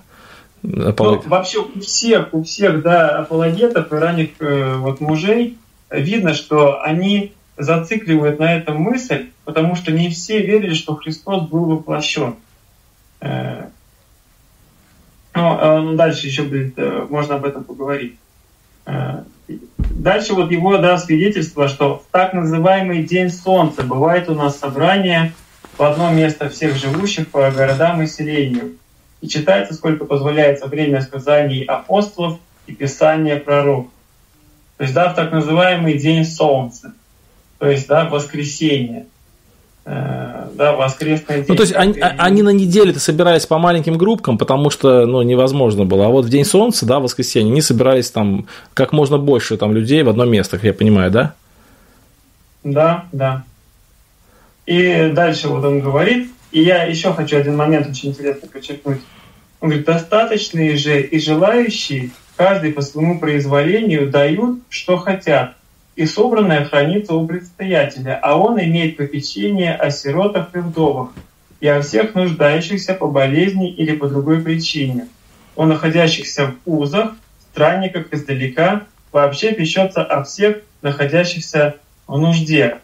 [0.64, 5.58] Ну, вообще у всех, у всех, да, апологетов и ранних э, вот мужей
[5.90, 11.66] видно, что они зацикливают на этом мысль, потому что не все верили, что Христос был
[11.66, 12.36] воплощен.
[13.22, 13.66] Э,
[15.34, 18.18] ну, э, дальше еще будет, э, можно об этом поговорить.
[18.86, 24.58] Э, дальше вот его да, свидетельство, что в так называемый День Солнца бывает у нас
[24.58, 25.34] собрание
[25.78, 28.78] в одно место всех живущих по городам и селениям.
[29.22, 33.92] И читается, сколько позволяется время сказаний апостолов и писания пророков.
[34.78, 36.94] То есть, да, в так называемый День Солнца,
[37.60, 39.06] то есть, да, воскресенье,
[39.84, 41.46] да, воскресный день.
[41.48, 45.86] Ну, то есть они, они на неделе-то собирались по маленьким группкам, потому что, ну, невозможно
[45.86, 46.06] было.
[46.06, 49.74] А вот в День Солнца, да, в воскресенье, они собирались там как можно больше там
[49.74, 51.34] людей в одно место, как я понимаю, да?
[52.64, 53.44] Да, да.
[54.68, 59.02] И дальше вот он говорит, и я еще хочу один момент очень интересно подчеркнуть.
[59.60, 65.56] Он говорит, достаточные же и желающие, каждый по своему произволению, дают, что хотят,
[65.96, 71.10] и собранное хранится у предстоятеля, а он имеет попечение о сиротах и вдовах,
[71.60, 75.08] и о всех нуждающихся по болезни или по другой причине,
[75.56, 77.12] о находящихся в узах,
[77.52, 81.76] странниках издалека, вообще печется о всех находящихся
[82.08, 82.78] в нужде.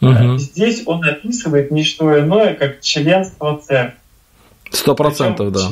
[0.00, 0.38] Угу.
[0.38, 3.98] Здесь он описывает не что иное, как членство церкви.
[4.70, 5.70] Сто процентов, да.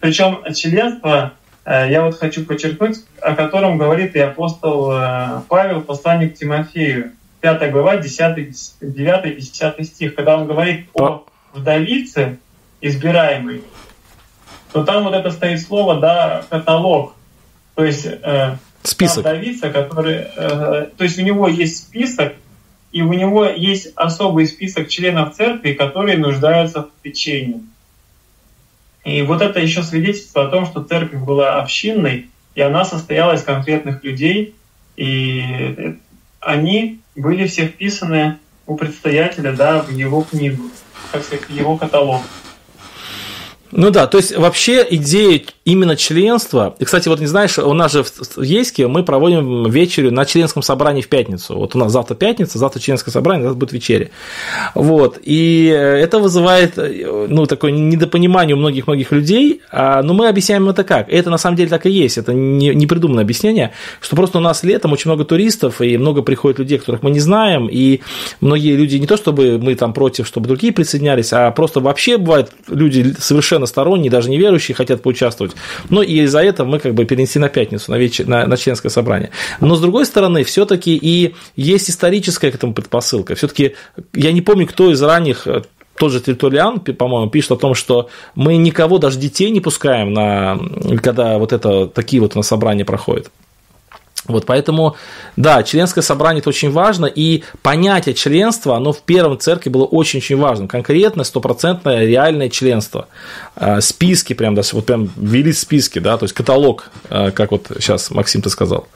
[0.00, 1.34] Причем членство,
[1.66, 7.96] я вот хочу подчеркнуть, о котором говорит и апостол э, Павел, посланник Тимофею, 5 глава,
[7.98, 12.38] 10, 9, 10 стих, когда он говорит о вдовице
[12.80, 13.62] избираемой,
[14.72, 17.14] то там вот это стоит слово, да, каталог.
[17.74, 19.18] То есть э, список.
[19.18, 22.34] вдовица, который, то есть у него есть список,
[22.92, 27.60] и у него есть особый список членов церкви, которые нуждаются в печенье.
[29.04, 33.42] И вот это еще свидетельство о том, что церковь была общинной, и она состояла из
[33.42, 34.54] конкретных людей,
[34.96, 35.96] и
[36.40, 40.64] они были все вписаны у предстоятеля да, в его книгу,
[41.12, 42.22] так сказать, в его каталог.
[43.72, 46.74] Ну да, то есть вообще идея именно членства.
[46.78, 50.62] И, кстати, вот не знаешь, у нас же в Ейске мы проводим вечерю на членском
[50.62, 51.56] собрании в пятницу.
[51.56, 54.10] Вот у нас завтра пятница, завтра членское собрание, завтра будет вечеря.
[54.74, 55.18] Вот.
[55.22, 59.62] И это вызывает ну, такое недопонимание у многих-многих людей.
[59.70, 61.08] А, но мы объясняем это как.
[61.08, 62.18] Это на самом деле так и есть.
[62.18, 66.22] Это не, не придуманное объяснение, что просто у нас летом очень много туристов, и много
[66.22, 67.68] приходит людей, которых мы не знаем.
[67.70, 68.00] И
[68.40, 72.50] многие люди не то, чтобы мы там против, чтобы другие присоединялись, а просто вообще бывают
[72.68, 75.54] люди совершенно сторонние, даже неверующие, хотят поучаствовать.
[75.88, 78.90] Ну и из-за этого мы как бы перенесли на пятницу, на, вечер, на, на членское
[78.90, 79.30] собрание.
[79.60, 83.34] Но с другой стороны, все-таки и есть историческая к этому предпосылка.
[83.34, 83.74] Все-таки
[84.14, 85.46] я не помню, кто из ранних
[86.00, 90.58] тот же Тертулиан, по-моему, пишет о том, что мы никого, даже детей не пускаем, на,
[91.02, 93.30] когда вот это, такие вот на собрания проходят.
[94.26, 94.96] Вот поэтому,
[95.36, 100.36] да, членское собрание это очень важно, и понятие членства, оно в первом церкви было очень-очень
[100.36, 100.68] важным.
[100.68, 103.08] Конкретное, стопроцентное, реальное членство.
[103.56, 107.68] А, списки прям, да, вот прям ввели списки, да, то есть каталог, а, как вот
[107.78, 108.86] сейчас Максим ты сказал.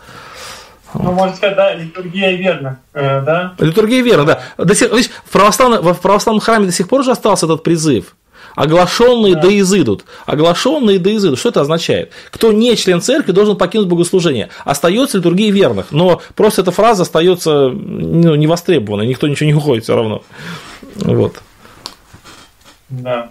[0.95, 3.55] Ну, можно сказать, да, литургия верно, э, да?
[3.59, 4.43] Литургия верно, да.
[4.57, 8.15] До сих, видишь, в, православном, в православном храме до сих пор же остался этот призыв.
[8.55, 9.43] Оглашенные да.
[9.43, 10.05] да изыдут.
[10.27, 11.39] Оглашенные да изыдут.
[11.39, 12.13] Что это означает?
[12.31, 14.51] Кто не член церкви, должен покинуть богослужение.
[14.65, 15.91] Остается литургия верных.
[15.91, 19.07] Но просто эта фраза остается ну, невостребованной.
[19.07, 20.23] Никто ничего не уходит все равно.
[20.97, 21.41] Вот.
[22.89, 23.31] Да.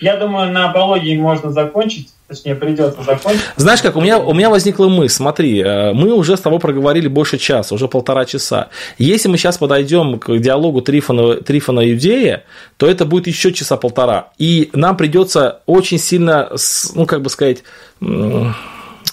[0.00, 2.12] Я думаю, на апологии можно закончить.
[2.28, 3.40] Точнее, придется закончить.
[3.56, 7.08] Знаешь как, у меня, у меня возникла мысль, смотри, э, мы уже с тобой проговорили
[7.08, 8.68] больше часа, уже полтора часа.
[8.98, 12.44] Если мы сейчас подойдем к диалогу Трифона, Трифона Иудея,
[12.76, 14.28] то это будет еще часа полтора.
[14.36, 16.50] И нам придется очень сильно,
[16.94, 17.62] ну, как бы сказать,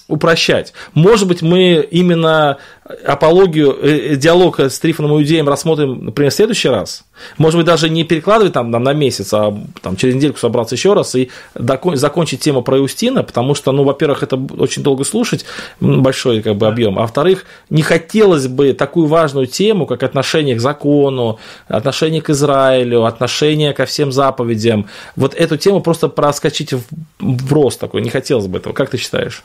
[0.07, 0.73] упрощать.
[0.93, 2.57] Может быть, мы именно
[3.05, 7.03] апологию, э, э, диалог с Трифоном Иудеем рассмотрим, например, в следующий раз.
[7.37, 10.93] Может быть, даже не перекладывать там, там на месяц, а там, через недельку собраться еще
[10.93, 15.45] раз и закончить тему про Иустина, потому что, ну, во-первых, это очень долго слушать,
[15.79, 20.59] большой как бы объем, а во-вторых, не хотелось бы такую важную тему, как отношение к
[20.59, 26.83] закону, отношение к Израилю, отношение ко всем заповедям, вот эту тему просто проскочить в,
[27.19, 28.73] в рост такой, не хотелось бы этого.
[28.73, 29.43] Как ты считаешь?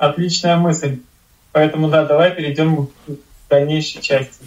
[0.00, 1.00] Отличная мысль.
[1.52, 2.90] Поэтому, да, давай перейдем к
[3.50, 4.38] дальнейшей части.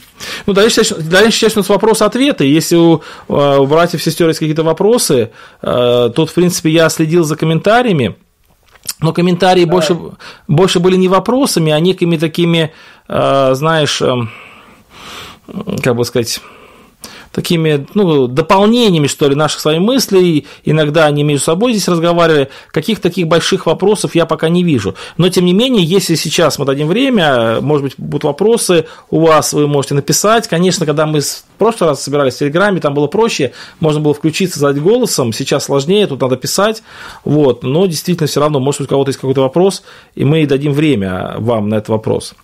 [0.47, 2.45] Ну, дальнейшая часть, дальнейшая часть у нас вопрос-ответы.
[2.45, 5.30] Если у, э, у братьев и сестер есть какие-то вопросы,
[5.61, 8.15] э, тут, в принципе, я следил за комментариями,
[8.99, 9.95] но комментарии больше,
[10.47, 12.73] больше были не вопросами, а некими такими,
[13.07, 14.01] э, знаешь,
[15.84, 16.41] как бы сказать,
[17.34, 20.47] такими ну, дополнениями, что ли, наших своих мыслей.
[20.64, 22.49] Иногда они между собой здесь разговаривали.
[22.72, 24.95] Каких таких больших вопросов я пока не вижу.
[25.18, 29.51] Но, тем не менее, если сейчас мы дадим время, может быть, будут вопросы у вас,
[29.53, 30.47] вы можете написать.
[30.47, 34.60] Конечно, когда мы в прошлый раз собирались в Телеграме, там было проще, можно было включиться,
[34.60, 35.34] задать голосом.
[35.34, 36.84] Сейчас сложнее, тут надо писать.
[37.26, 37.64] Вот.
[37.64, 39.84] Но действительно, все равно, может быть, у кого-то есть какой-то вопрос,
[40.14, 42.35] и мы дадим время вам на этот вопрос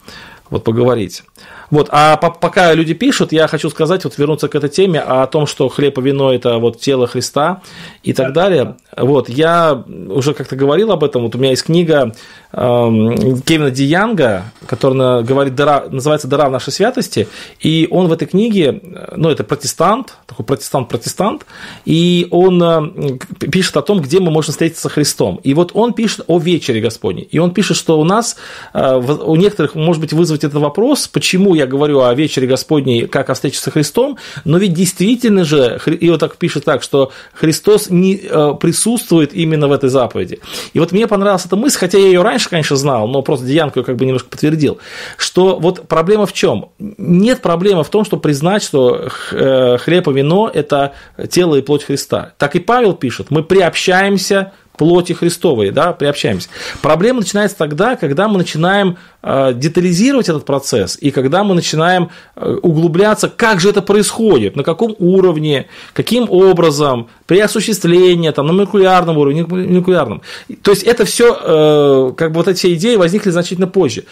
[0.49, 1.24] вот поговорить.
[1.70, 5.46] Вот, а пока люди пишут, я хочу сказать, вот вернуться к этой теме о том,
[5.46, 7.62] что хлеб и вино– это вот тело Христа
[8.04, 8.78] и так далее.
[8.98, 12.14] Вот, я уже как-то говорил об этом, вот у меня есть книга
[12.52, 17.28] э, Кевина Диянга, которая говорит, дыра, называется «Дыра в нашей святости»,
[17.60, 18.82] и он в этой книге,
[19.16, 21.46] ну, это протестант, такой протестант-протестант,
[21.86, 23.18] и он э,
[23.52, 25.40] пишет о том, где мы можем встретиться со Христом.
[25.44, 28.38] И вот он пишет о вечере Господней, и он пишет, что у нас,
[28.74, 33.30] э, у некоторых, может быть, вызвать этот вопрос, почему я говорю о вечере Господней как
[33.30, 37.90] о встрече со Христом, но ведь действительно же, и вот так пишет так, что Христос
[37.90, 40.40] не э, присутствует именно в этой заповеди.
[40.73, 43.84] И вот мне понравилась эта мысль, хотя я ее раньше, конечно, знал, но просто Дианку
[43.84, 44.80] как бы немножко подтвердил,
[45.18, 46.69] что вот проблема в чем?
[46.80, 50.94] Нет проблемы в том, что признать, что э, хлеб и вино– это
[51.30, 52.34] тело и плоть Христа.
[52.38, 56.47] Так и Павел пишет, мы приобщаемся плоти Христовой, да, приобщаемся.
[56.81, 62.57] Проблема начинается тогда, когда мы начинаем э, детализировать этот процесс, и когда мы начинаем э,
[62.64, 69.18] углубляться, как же это происходит, на каком уровне, каким образом, при осуществлении, там, на молекулярном
[69.18, 70.22] уровне, молекулярном.
[70.61, 74.06] То есть это все, э, как бы вот эти идеи возникли значительно позже.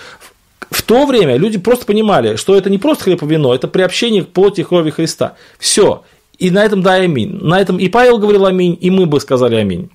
[0.70, 4.26] В то время люди просто понимали, что это не просто хлеб и вино, это приобщение
[4.26, 5.36] к плоти и крови Христа.
[5.60, 6.04] Все.
[6.38, 7.40] И на этом дай аминь.
[7.42, 9.90] На этом и Павел говорил аминь, и мы бы сказали аминь.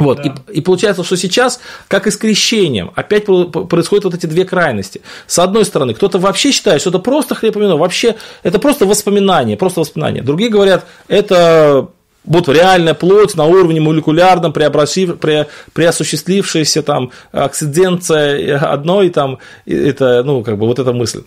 [0.00, 0.34] Вот, да.
[0.48, 5.02] и, и получается, что сейчас, как и с крещением, опять происходят вот эти две крайности.
[5.26, 8.86] С одной стороны, кто-то вообще считает, что это просто хлеб и вино, вообще это просто
[8.86, 10.22] воспоминание, просто воспоминание.
[10.22, 11.88] Другие говорят, это
[12.24, 14.70] вот реальная плоть на уровне молекулярном, пре,
[15.72, 21.22] преосуществившаяся там акциденция одной, там, это, ну, как бы вот эта мысль.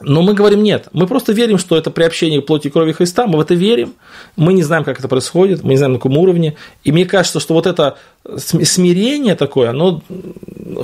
[0.00, 0.88] Но мы говорим нет.
[0.92, 3.26] Мы просто верим, что это приобщение к плоти и крови Христа.
[3.26, 3.94] Мы в это верим.
[4.36, 5.62] Мы не знаем, как это происходит.
[5.62, 6.56] Мы не знаем, на каком уровне.
[6.82, 7.96] И мне кажется, что вот это
[8.38, 10.02] смирение такое, оно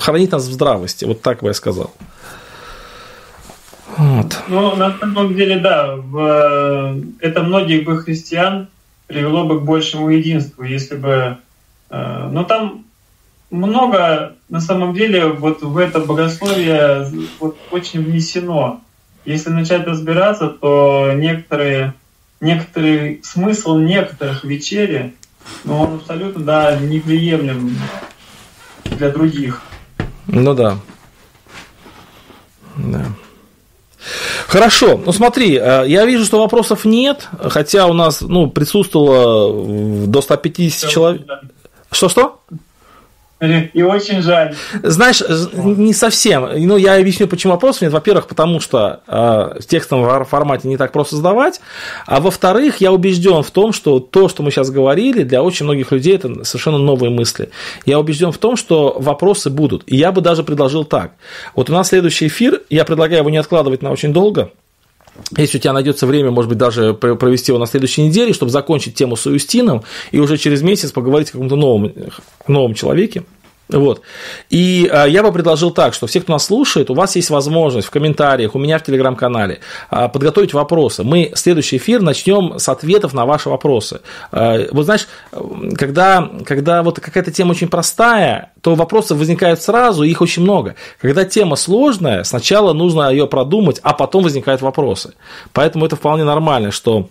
[0.00, 1.04] хранит нас в здравости.
[1.04, 1.92] Вот так бы я сказал.
[3.96, 4.38] Вот.
[4.48, 8.68] Ну, на самом деле, да, в, это многих бы христиан
[9.06, 11.38] привело бы к большему единству, если бы...
[11.90, 12.84] Э, но там
[13.50, 17.10] много, на самом деле, вот в это богословие
[17.40, 18.80] вот очень внесено
[19.24, 21.94] если начать разбираться, то некоторые,
[22.40, 25.14] некоторый смысл некоторых вечерей,
[25.64, 27.76] ну, он абсолютно, да, неприемлем
[28.84, 29.62] для других.
[30.26, 30.78] Ну да.
[32.76, 33.06] Да.
[34.46, 40.22] Хорошо, ну смотри, э, я вижу, что вопросов нет, хотя у нас ну, присутствовало до
[40.22, 41.22] 150 человек.
[41.92, 42.40] Что-что?
[43.72, 44.54] И очень жаль.
[44.82, 45.22] Знаешь,
[45.54, 46.48] не совсем.
[46.66, 47.92] Ну, я объясню, почему вопросов нет.
[47.92, 51.60] Во-первых, потому что э, в текстовом формате не так просто сдавать.
[52.06, 55.90] А во-вторых, я убежден в том, что то, что мы сейчас говорили, для очень многих
[55.92, 57.50] людей это совершенно новые мысли.
[57.86, 59.84] Я убежден в том, что вопросы будут.
[59.86, 61.12] И я бы даже предложил так.
[61.54, 64.50] Вот у нас следующий эфир, я предлагаю его не откладывать на очень долго.
[65.36, 68.94] Если у тебя найдется время, может быть, даже провести его на следующей неделе, чтобы закончить
[68.94, 71.92] тему с Иустином и уже через месяц поговорить о каком-то новом,
[72.46, 73.24] новом человеке.
[73.72, 74.02] Вот.
[74.48, 77.88] И а, я бы предложил так, что все, кто нас слушает, у вас есть возможность
[77.88, 81.04] в комментариях, у меня в телеграм-канале а, подготовить вопросы.
[81.04, 84.00] Мы следующий эфир начнем с ответов на ваши вопросы.
[84.32, 85.08] А, вот знаешь,
[85.76, 90.74] когда, когда вот какая-то тема очень простая, то вопросы возникают сразу, их очень много.
[91.00, 95.14] Когда тема сложная, сначала нужно ее продумать, а потом возникают вопросы.
[95.52, 97.08] Поэтому это вполне нормально, что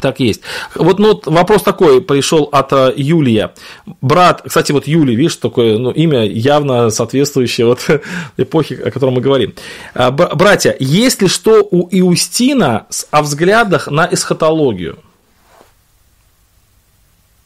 [0.00, 0.42] так есть.
[0.74, 3.52] Вот ну, вопрос такой пришел от э, Юлия.
[4.00, 7.86] Брат, кстати, вот Юлий, видишь, такое ну, имя явно соответствующее вот
[8.36, 9.54] эпохе, о которой мы говорим.
[9.94, 14.98] Э, братья, есть ли что у Иустина о взглядах на эсхатологию?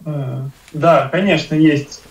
[0.04, 2.02] Э, да, конечно, есть.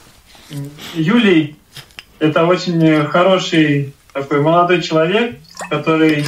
[0.93, 1.55] Юлий–
[2.19, 5.35] это очень хороший такой молодой человек,
[5.69, 6.25] который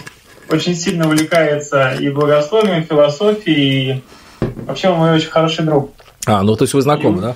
[0.49, 4.03] очень сильно увлекается и богословием, и философией, и
[4.65, 5.91] вообще он мой очень хороший друг.
[6.27, 7.35] А, ну то есть вы знакомы, да?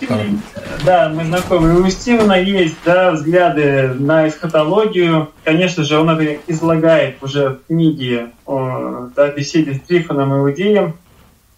[0.83, 1.69] Да, мы знакомы.
[1.69, 5.29] И у Стивена есть да, взгляды на эсхатологию.
[5.43, 10.95] Конечно же, он это излагает уже в книге о да, беседе с Трифоном Иудеем.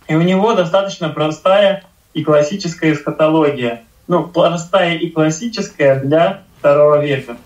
[0.10, 3.84] И у него достаточно простая и классическая эсхатология.
[4.08, 7.38] Ну, простая и классическая для второго века.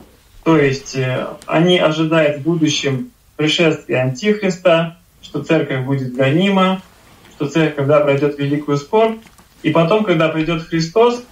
[0.43, 6.81] То есть э, они ожидают в будущем пришествия Антихриста, что церковь будет гонима,
[7.35, 9.19] что церковь да, пройдет великую скорбь,
[9.63, 11.23] и потом, когда придет Христос,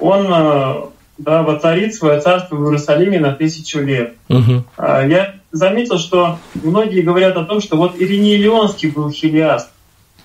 [0.00, 0.74] он э,
[1.18, 4.14] да, воцарит свое царство в Иерусалиме на тысячу лет.
[4.28, 4.64] Угу.
[4.78, 9.70] Я заметил, что многие говорят о том, что вот Ириней Леонский был хилиаст.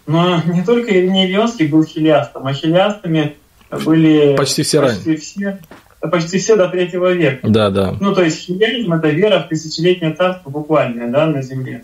[0.05, 3.35] Но не только Ириней Леонский был хилиастом, а хилиастами
[3.83, 5.59] были почти все почти все,
[6.07, 7.47] почти все до третьего века.
[7.47, 7.95] Да, да.
[7.99, 11.83] Ну, то есть хилианизм– это вера в тысячелетнее царство буквально, да, на земле.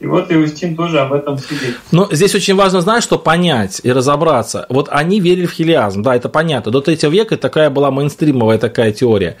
[0.00, 1.80] И вот Иустин тоже об этом свидетельствует.
[1.90, 4.64] Но здесь очень важно знать, что понять и разобраться.
[4.68, 6.70] Вот они верили в хилиазм, да, это понятно.
[6.70, 9.38] До третьего века такая была мейнстримовая такая теория.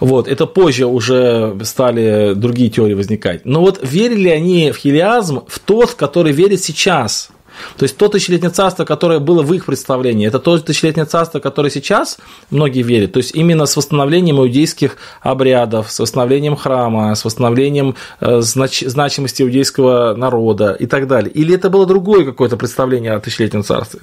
[0.00, 3.44] Вот, это позже уже стали другие теории возникать.
[3.44, 7.28] Но вот верили они в хилиазм в тот, в который верят сейчас.
[7.76, 11.70] То есть то тысячелетнее царство, которое было в их представлении, это то тысячелетнее царство, которое
[11.70, 12.18] сейчас
[12.50, 13.12] многие верят.
[13.12, 19.42] То есть именно с восстановлением иудейских обрядов, с восстановлением храма, с восстановлением э, знач- значимости
[19.42, 21.30] иудейского народа и так далее.
[21.30, 24.00] Или это было другое какое-то представление о тысячелетнем царстве?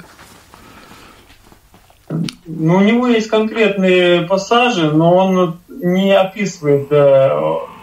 [2.46, 7.30] Ну, у него есть конкретные пассажи, но он не описывает, э,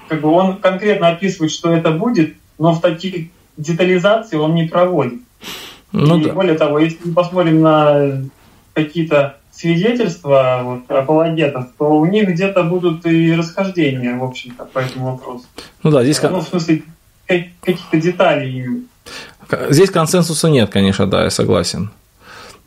[0.08, 5.20] как бы он конкретно описывает, что это будет, но в таких детализации он не проводит.
[5.92, 6.32] Ну, и да.
[6.32, 8.22] более того, если мы посмотрим на
[8.72, 15.12] какие-то свидетельства вот, апологетов, то у них где-то будут и расхождения, в общем-то, по этому
[15.12, 15.44] вопросу.
[15.82, 16.22] Ну да, здесь...
[16.22, 16.82] Ну, в смысле,
[17.26, 18.86] каких-то деталей.
[19.68, 21.90] Здесь консенсуса нет, конечно, да, я согласен.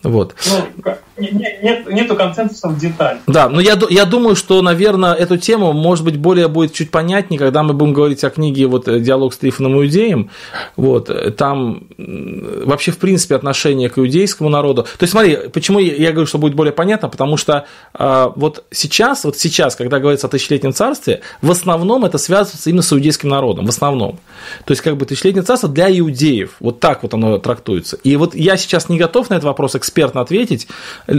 [0.09, 0.35] Вот.
[0.45, 3.21] Ну, нет, нету консенсуса в деталях.
[3.27, 7.39] Да, но я, я думаю, что, наверное, эту тему, может быть, более будет чуть понятнее,
[7.39, 10.29] когда мы будем говорить о книге вот, «Диалог с Трифоном Иудеем».
[10.75, 14.83] Вот, там вообще, в принципе, отношение к иудейскому народу.
[14.83, 17.65] То есть, смотри, почему я говорю, что будет более понятно, потому что
[17.97, 22.81] э, вот сейчас, вот сейчас, когда говорится о тысячелетнем царстве, в основном это связывается именно
[22.81, 24.19] с иудейским народом, в основном.
[24.65, 27.97] То есть, как бы тысячелетнее царство для иудеев, вот так вот оно трактуется.
[28.03, 30.67] И вот я сейчас не готов на этот вопрос экспертно ответить,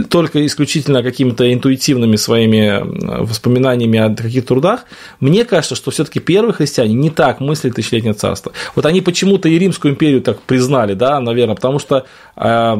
[0.09, 2.81] только исключительно какими-то интуитивными своими
[3.23, 4.85] воспоминаниями о каких-то трудах,
[5.19, 8.51] мне кажется, что все-таки первые христиане не так мыслили тысячелетнее царство.
[8.75, 12.05] Вот они почему-то и Римскую империю так признали, да, наверное, потому что
[12.35, 12.77] э,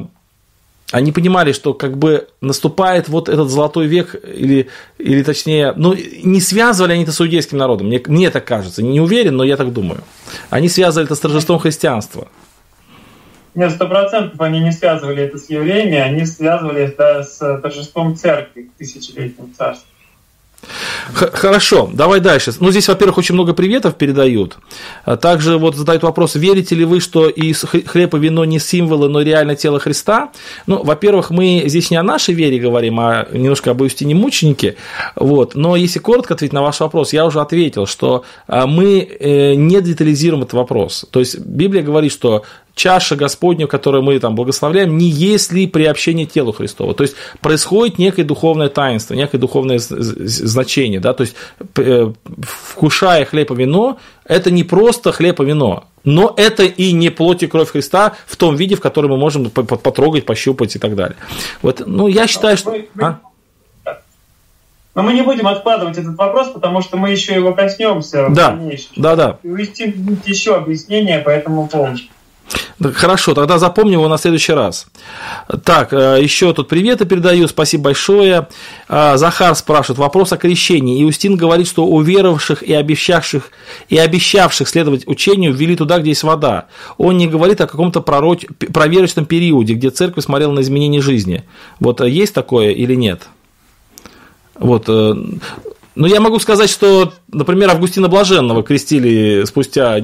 [0.91, 4.67] они понимали, что как бы наступает вот этот золотой век, или,
[4.99, 9.01] или точнее, ну, не связывали они это с иудейским народом, мне, мне так кажется, не
[9.01, 10.03] уверен, но я так думаю.
[10.51, 12.27] Они связывали это с торжеством христианства.
[13.57, 18.69] Нет, сто процентов они не связывали это с евреями, они связывали это с торжеством церкви
[18.69, 19.87] к тысячелетнему царству.
[21.13, 22.53] Хорошо, давай дальше.
[22.59, 24.57] Ну, здесь, во-первых, очень много приветов передают.
[25.05, 29.09] А также вот задают вопрос, верите ли вы, что и хлеб и вино не символы,
[29.09, 30.29] но реально тело Христа?
[30.67, 34.75] Ну, во-первых, мы здесь не о нашей вере говорим, а немножко об Иустине мученике.
[35.15, 35.55] Вот.
[35.55, 39.81] Но если коротко ответить на ваш вопрос, я уже ответил, что а, мы э, не
[39.81, 41.05] детализируем этот вопрос.
[41.09, 42.43] То есть Библия говорит, что
[42.77, 46.93] чаша Господня, которую мы там благословляем, не есть ли приобщение телу Христова.
[46.93, 50.99] То есть происходит некое духовное таинство, некое духовное значение.
[50.99, 51.13] Да?
[51.13, 51.35] То есть
[51.75, 57.09] э, вкушая хлеб и вино, это не просто хлеб и вино, но это и не
[57.09, 60.95] плоть и кровь Христа в том виде, в котором мы можем потрогать, пощупать и так
[60.95, 61.17] далее.
[61.61, 62.75] Вот, ну, я считаю, что...
[63.01, 63.19] А?
[64.93, 68.51] Но мы не будем откладывать этот вопрос, потому что мы еще его коснемся да.
[68.51, 68.89] в дальнейшем.
[68.95, 69.39] Да, да.
[69.43, 69.47] И
[70.25, 71.99] еще объяснение по этому поводу.
[72.79, 74.87] Хорошо, тогда запомним его на следующий раз.
[75.63, 78.47] Так, э, еще тут приветы передаю, спасибо большое.
[78.87, 81.03] Э, Захар спрашивает, вопрос о крещении.
[81.03, 83.49] Иустин говорит, что у веровавших и обещавших,
[83.89, 86.67] и обещавших следовать учению ввели туда, где есть вода.
[86.97, 88.45] Он не говорит о каком-то пророч...
[88.71, 91.43] проверочном периоде, где церковь смотрела на изменение жизни.
[91.79, 93.23] Вот э, есть такое или нет?
[94.59, 99.99] Вот, ну, я могу сказать, что, например, Августина Блаженного крестили спустя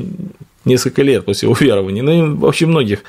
[0.65, 3.03] несколько лет после уверования, ну и вообще многих.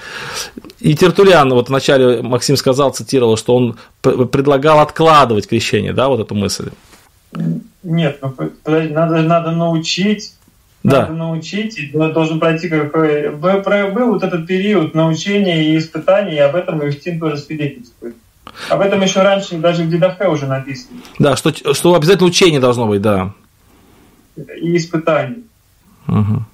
[0.80, 6.34] И Тертулян, вот вначале Максим сказал, цитировал, что он предлагал откладывать крещение, да, вот эту
[6.34, 6.70] мысль?
[7.82, 10.34] Нет, ну, надо, надо научить,
[10.82, 11.02] да.
[11.02, 13.30] надо научить, и должен пройти какой...
[13.30, 18.14] Был вот этот период научения и испытаний, и об этом Иустин тоже свидетельствует.
[18.68, 21.00] Об этом еще раньше даже в Дедахе уже написано.
[21.18, 23.32] Да, что, что обязательно учение должно быть, да.
[24.36, 25.38] И испытание.
[26.06, 26.44] Угу.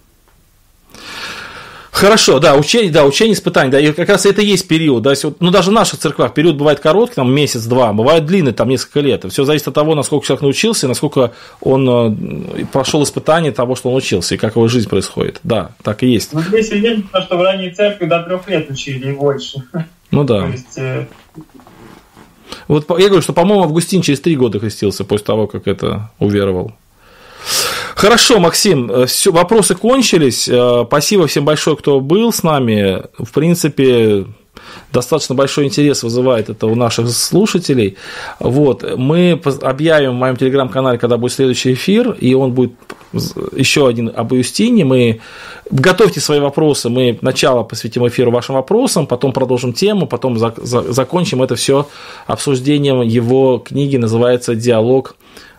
[1.90, 5.12] Хорошо, да, учение, да, учение испытаний, да, и как раз это и есть период, да,
[5.40, 9.24] ну, даже в наших церквах период бывает короткий, там, месяц-два, бывает длинный, там, несколько лет,
[9.30, 13.96] все зависит от того, насколько человек научился, насколько он э, прошел испытание того, что он
[13.96, 16.32] учился, и как его жизнь происходит, да, так и есть.
[16.32, 19.62] Ну, здесь видно, что в ранней церкви до трех лет учили и больше.
[20.12, 20.42] Ну, да.
[20.42, 21.06] То есть, э...
[22.68, 26.72] Вот я говорю, что, по-моему, Августин через три года крестился после того, как это уверовал.
[27.94, 30.48] Хорошо, Максим, э, все, вопросы кончились.
[30.48, 33.02] Э, спасибо всем большое, кто был с нами.
[33.18, 34.26] В принципе,
[34.92, 37.96] достаточно большой интерес вызывает это у наших слушателей.
[38.38, 42.72] Вот, мы объявим в моем телеграм-канале, когда будет следующий эфир, и он будет
[43.56, 44.84] еще один об Иустине.
[44.84, 45.20] Мы
[45.70, 50.92] готовьте свои вопросы, мы сначала посвятим эфиру вашим вопросам, потом продолжим тему, потом за, за,
[50.92, 51.88] закончим это все
[52.26, 55.16] обсуждением его книги, называется «Диалог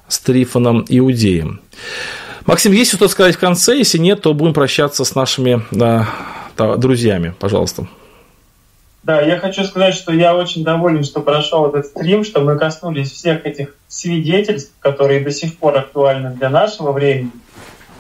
[0.08, 1.62] с Трифоном Иудеем».
[2.46, 3.78] Максим, есть что сказать в конце?
[3.78, 6.08] Если нет, то будем прощаться с нашими да,
[6.58, 7.34] друзьями.
[7.40, 7.88] Пожалуйста.
[9.04, 13.12] Да, я хочу сказать, что я очень доволен, что прошел этот стрим, что мы коснулись
[13.12, 17.32] всех этих свидетельств, которые до сих пор актуальны для нашего времени.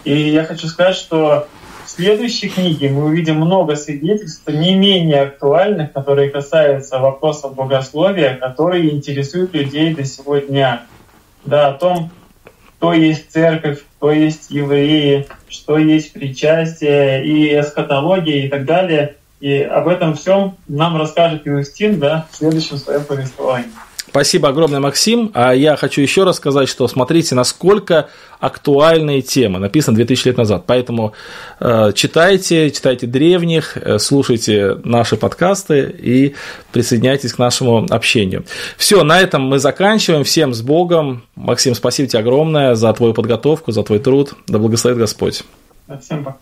[0.04, 1.48] И я хочу сказать, что
[1.86, 8.94] в следующей книге мы увидим много свидетельств, не менее актуальных, которые касаются вопросов богословия, которые
[8.94, 10.84] интересуют людей до сегодня.
[11.46, 12.12] Да, о том,
[12.82, 19.18] что есть церковь, что есть евреи, что есть причастие и эсхатология и так далее.
[19.40, 23.70] И об этом всем нам расскажет Иустин да, в следующем своем повествовании.
[24.12, 25.32] Спасибо огромное, Максим.
[25.34, 28.10] А я хочу еще раз сказать, что смотрите, насколько
[28.42, 29.58] актуальные темы.
[29.58, 30.64] Написано 2000 лет назад.
[30.68, 31.14] Поэтому
[31.62, 36.36] э, читайте, читайте древних, э, слушайте наши подкасты и
[36.74, 38.44] присоединяйтесь к нашему общению.
[38.76, 40.26] Все, на этом мы заканчиваем.
[40.26, 41.24] Всем с Богом.
[41.36, 44.34] Максим, спасибо тебе огромное за твою подготовку, за твой труд.
[44.46, 45.44] Да благословит Господь.
[46.02, 46.38] Всем пока.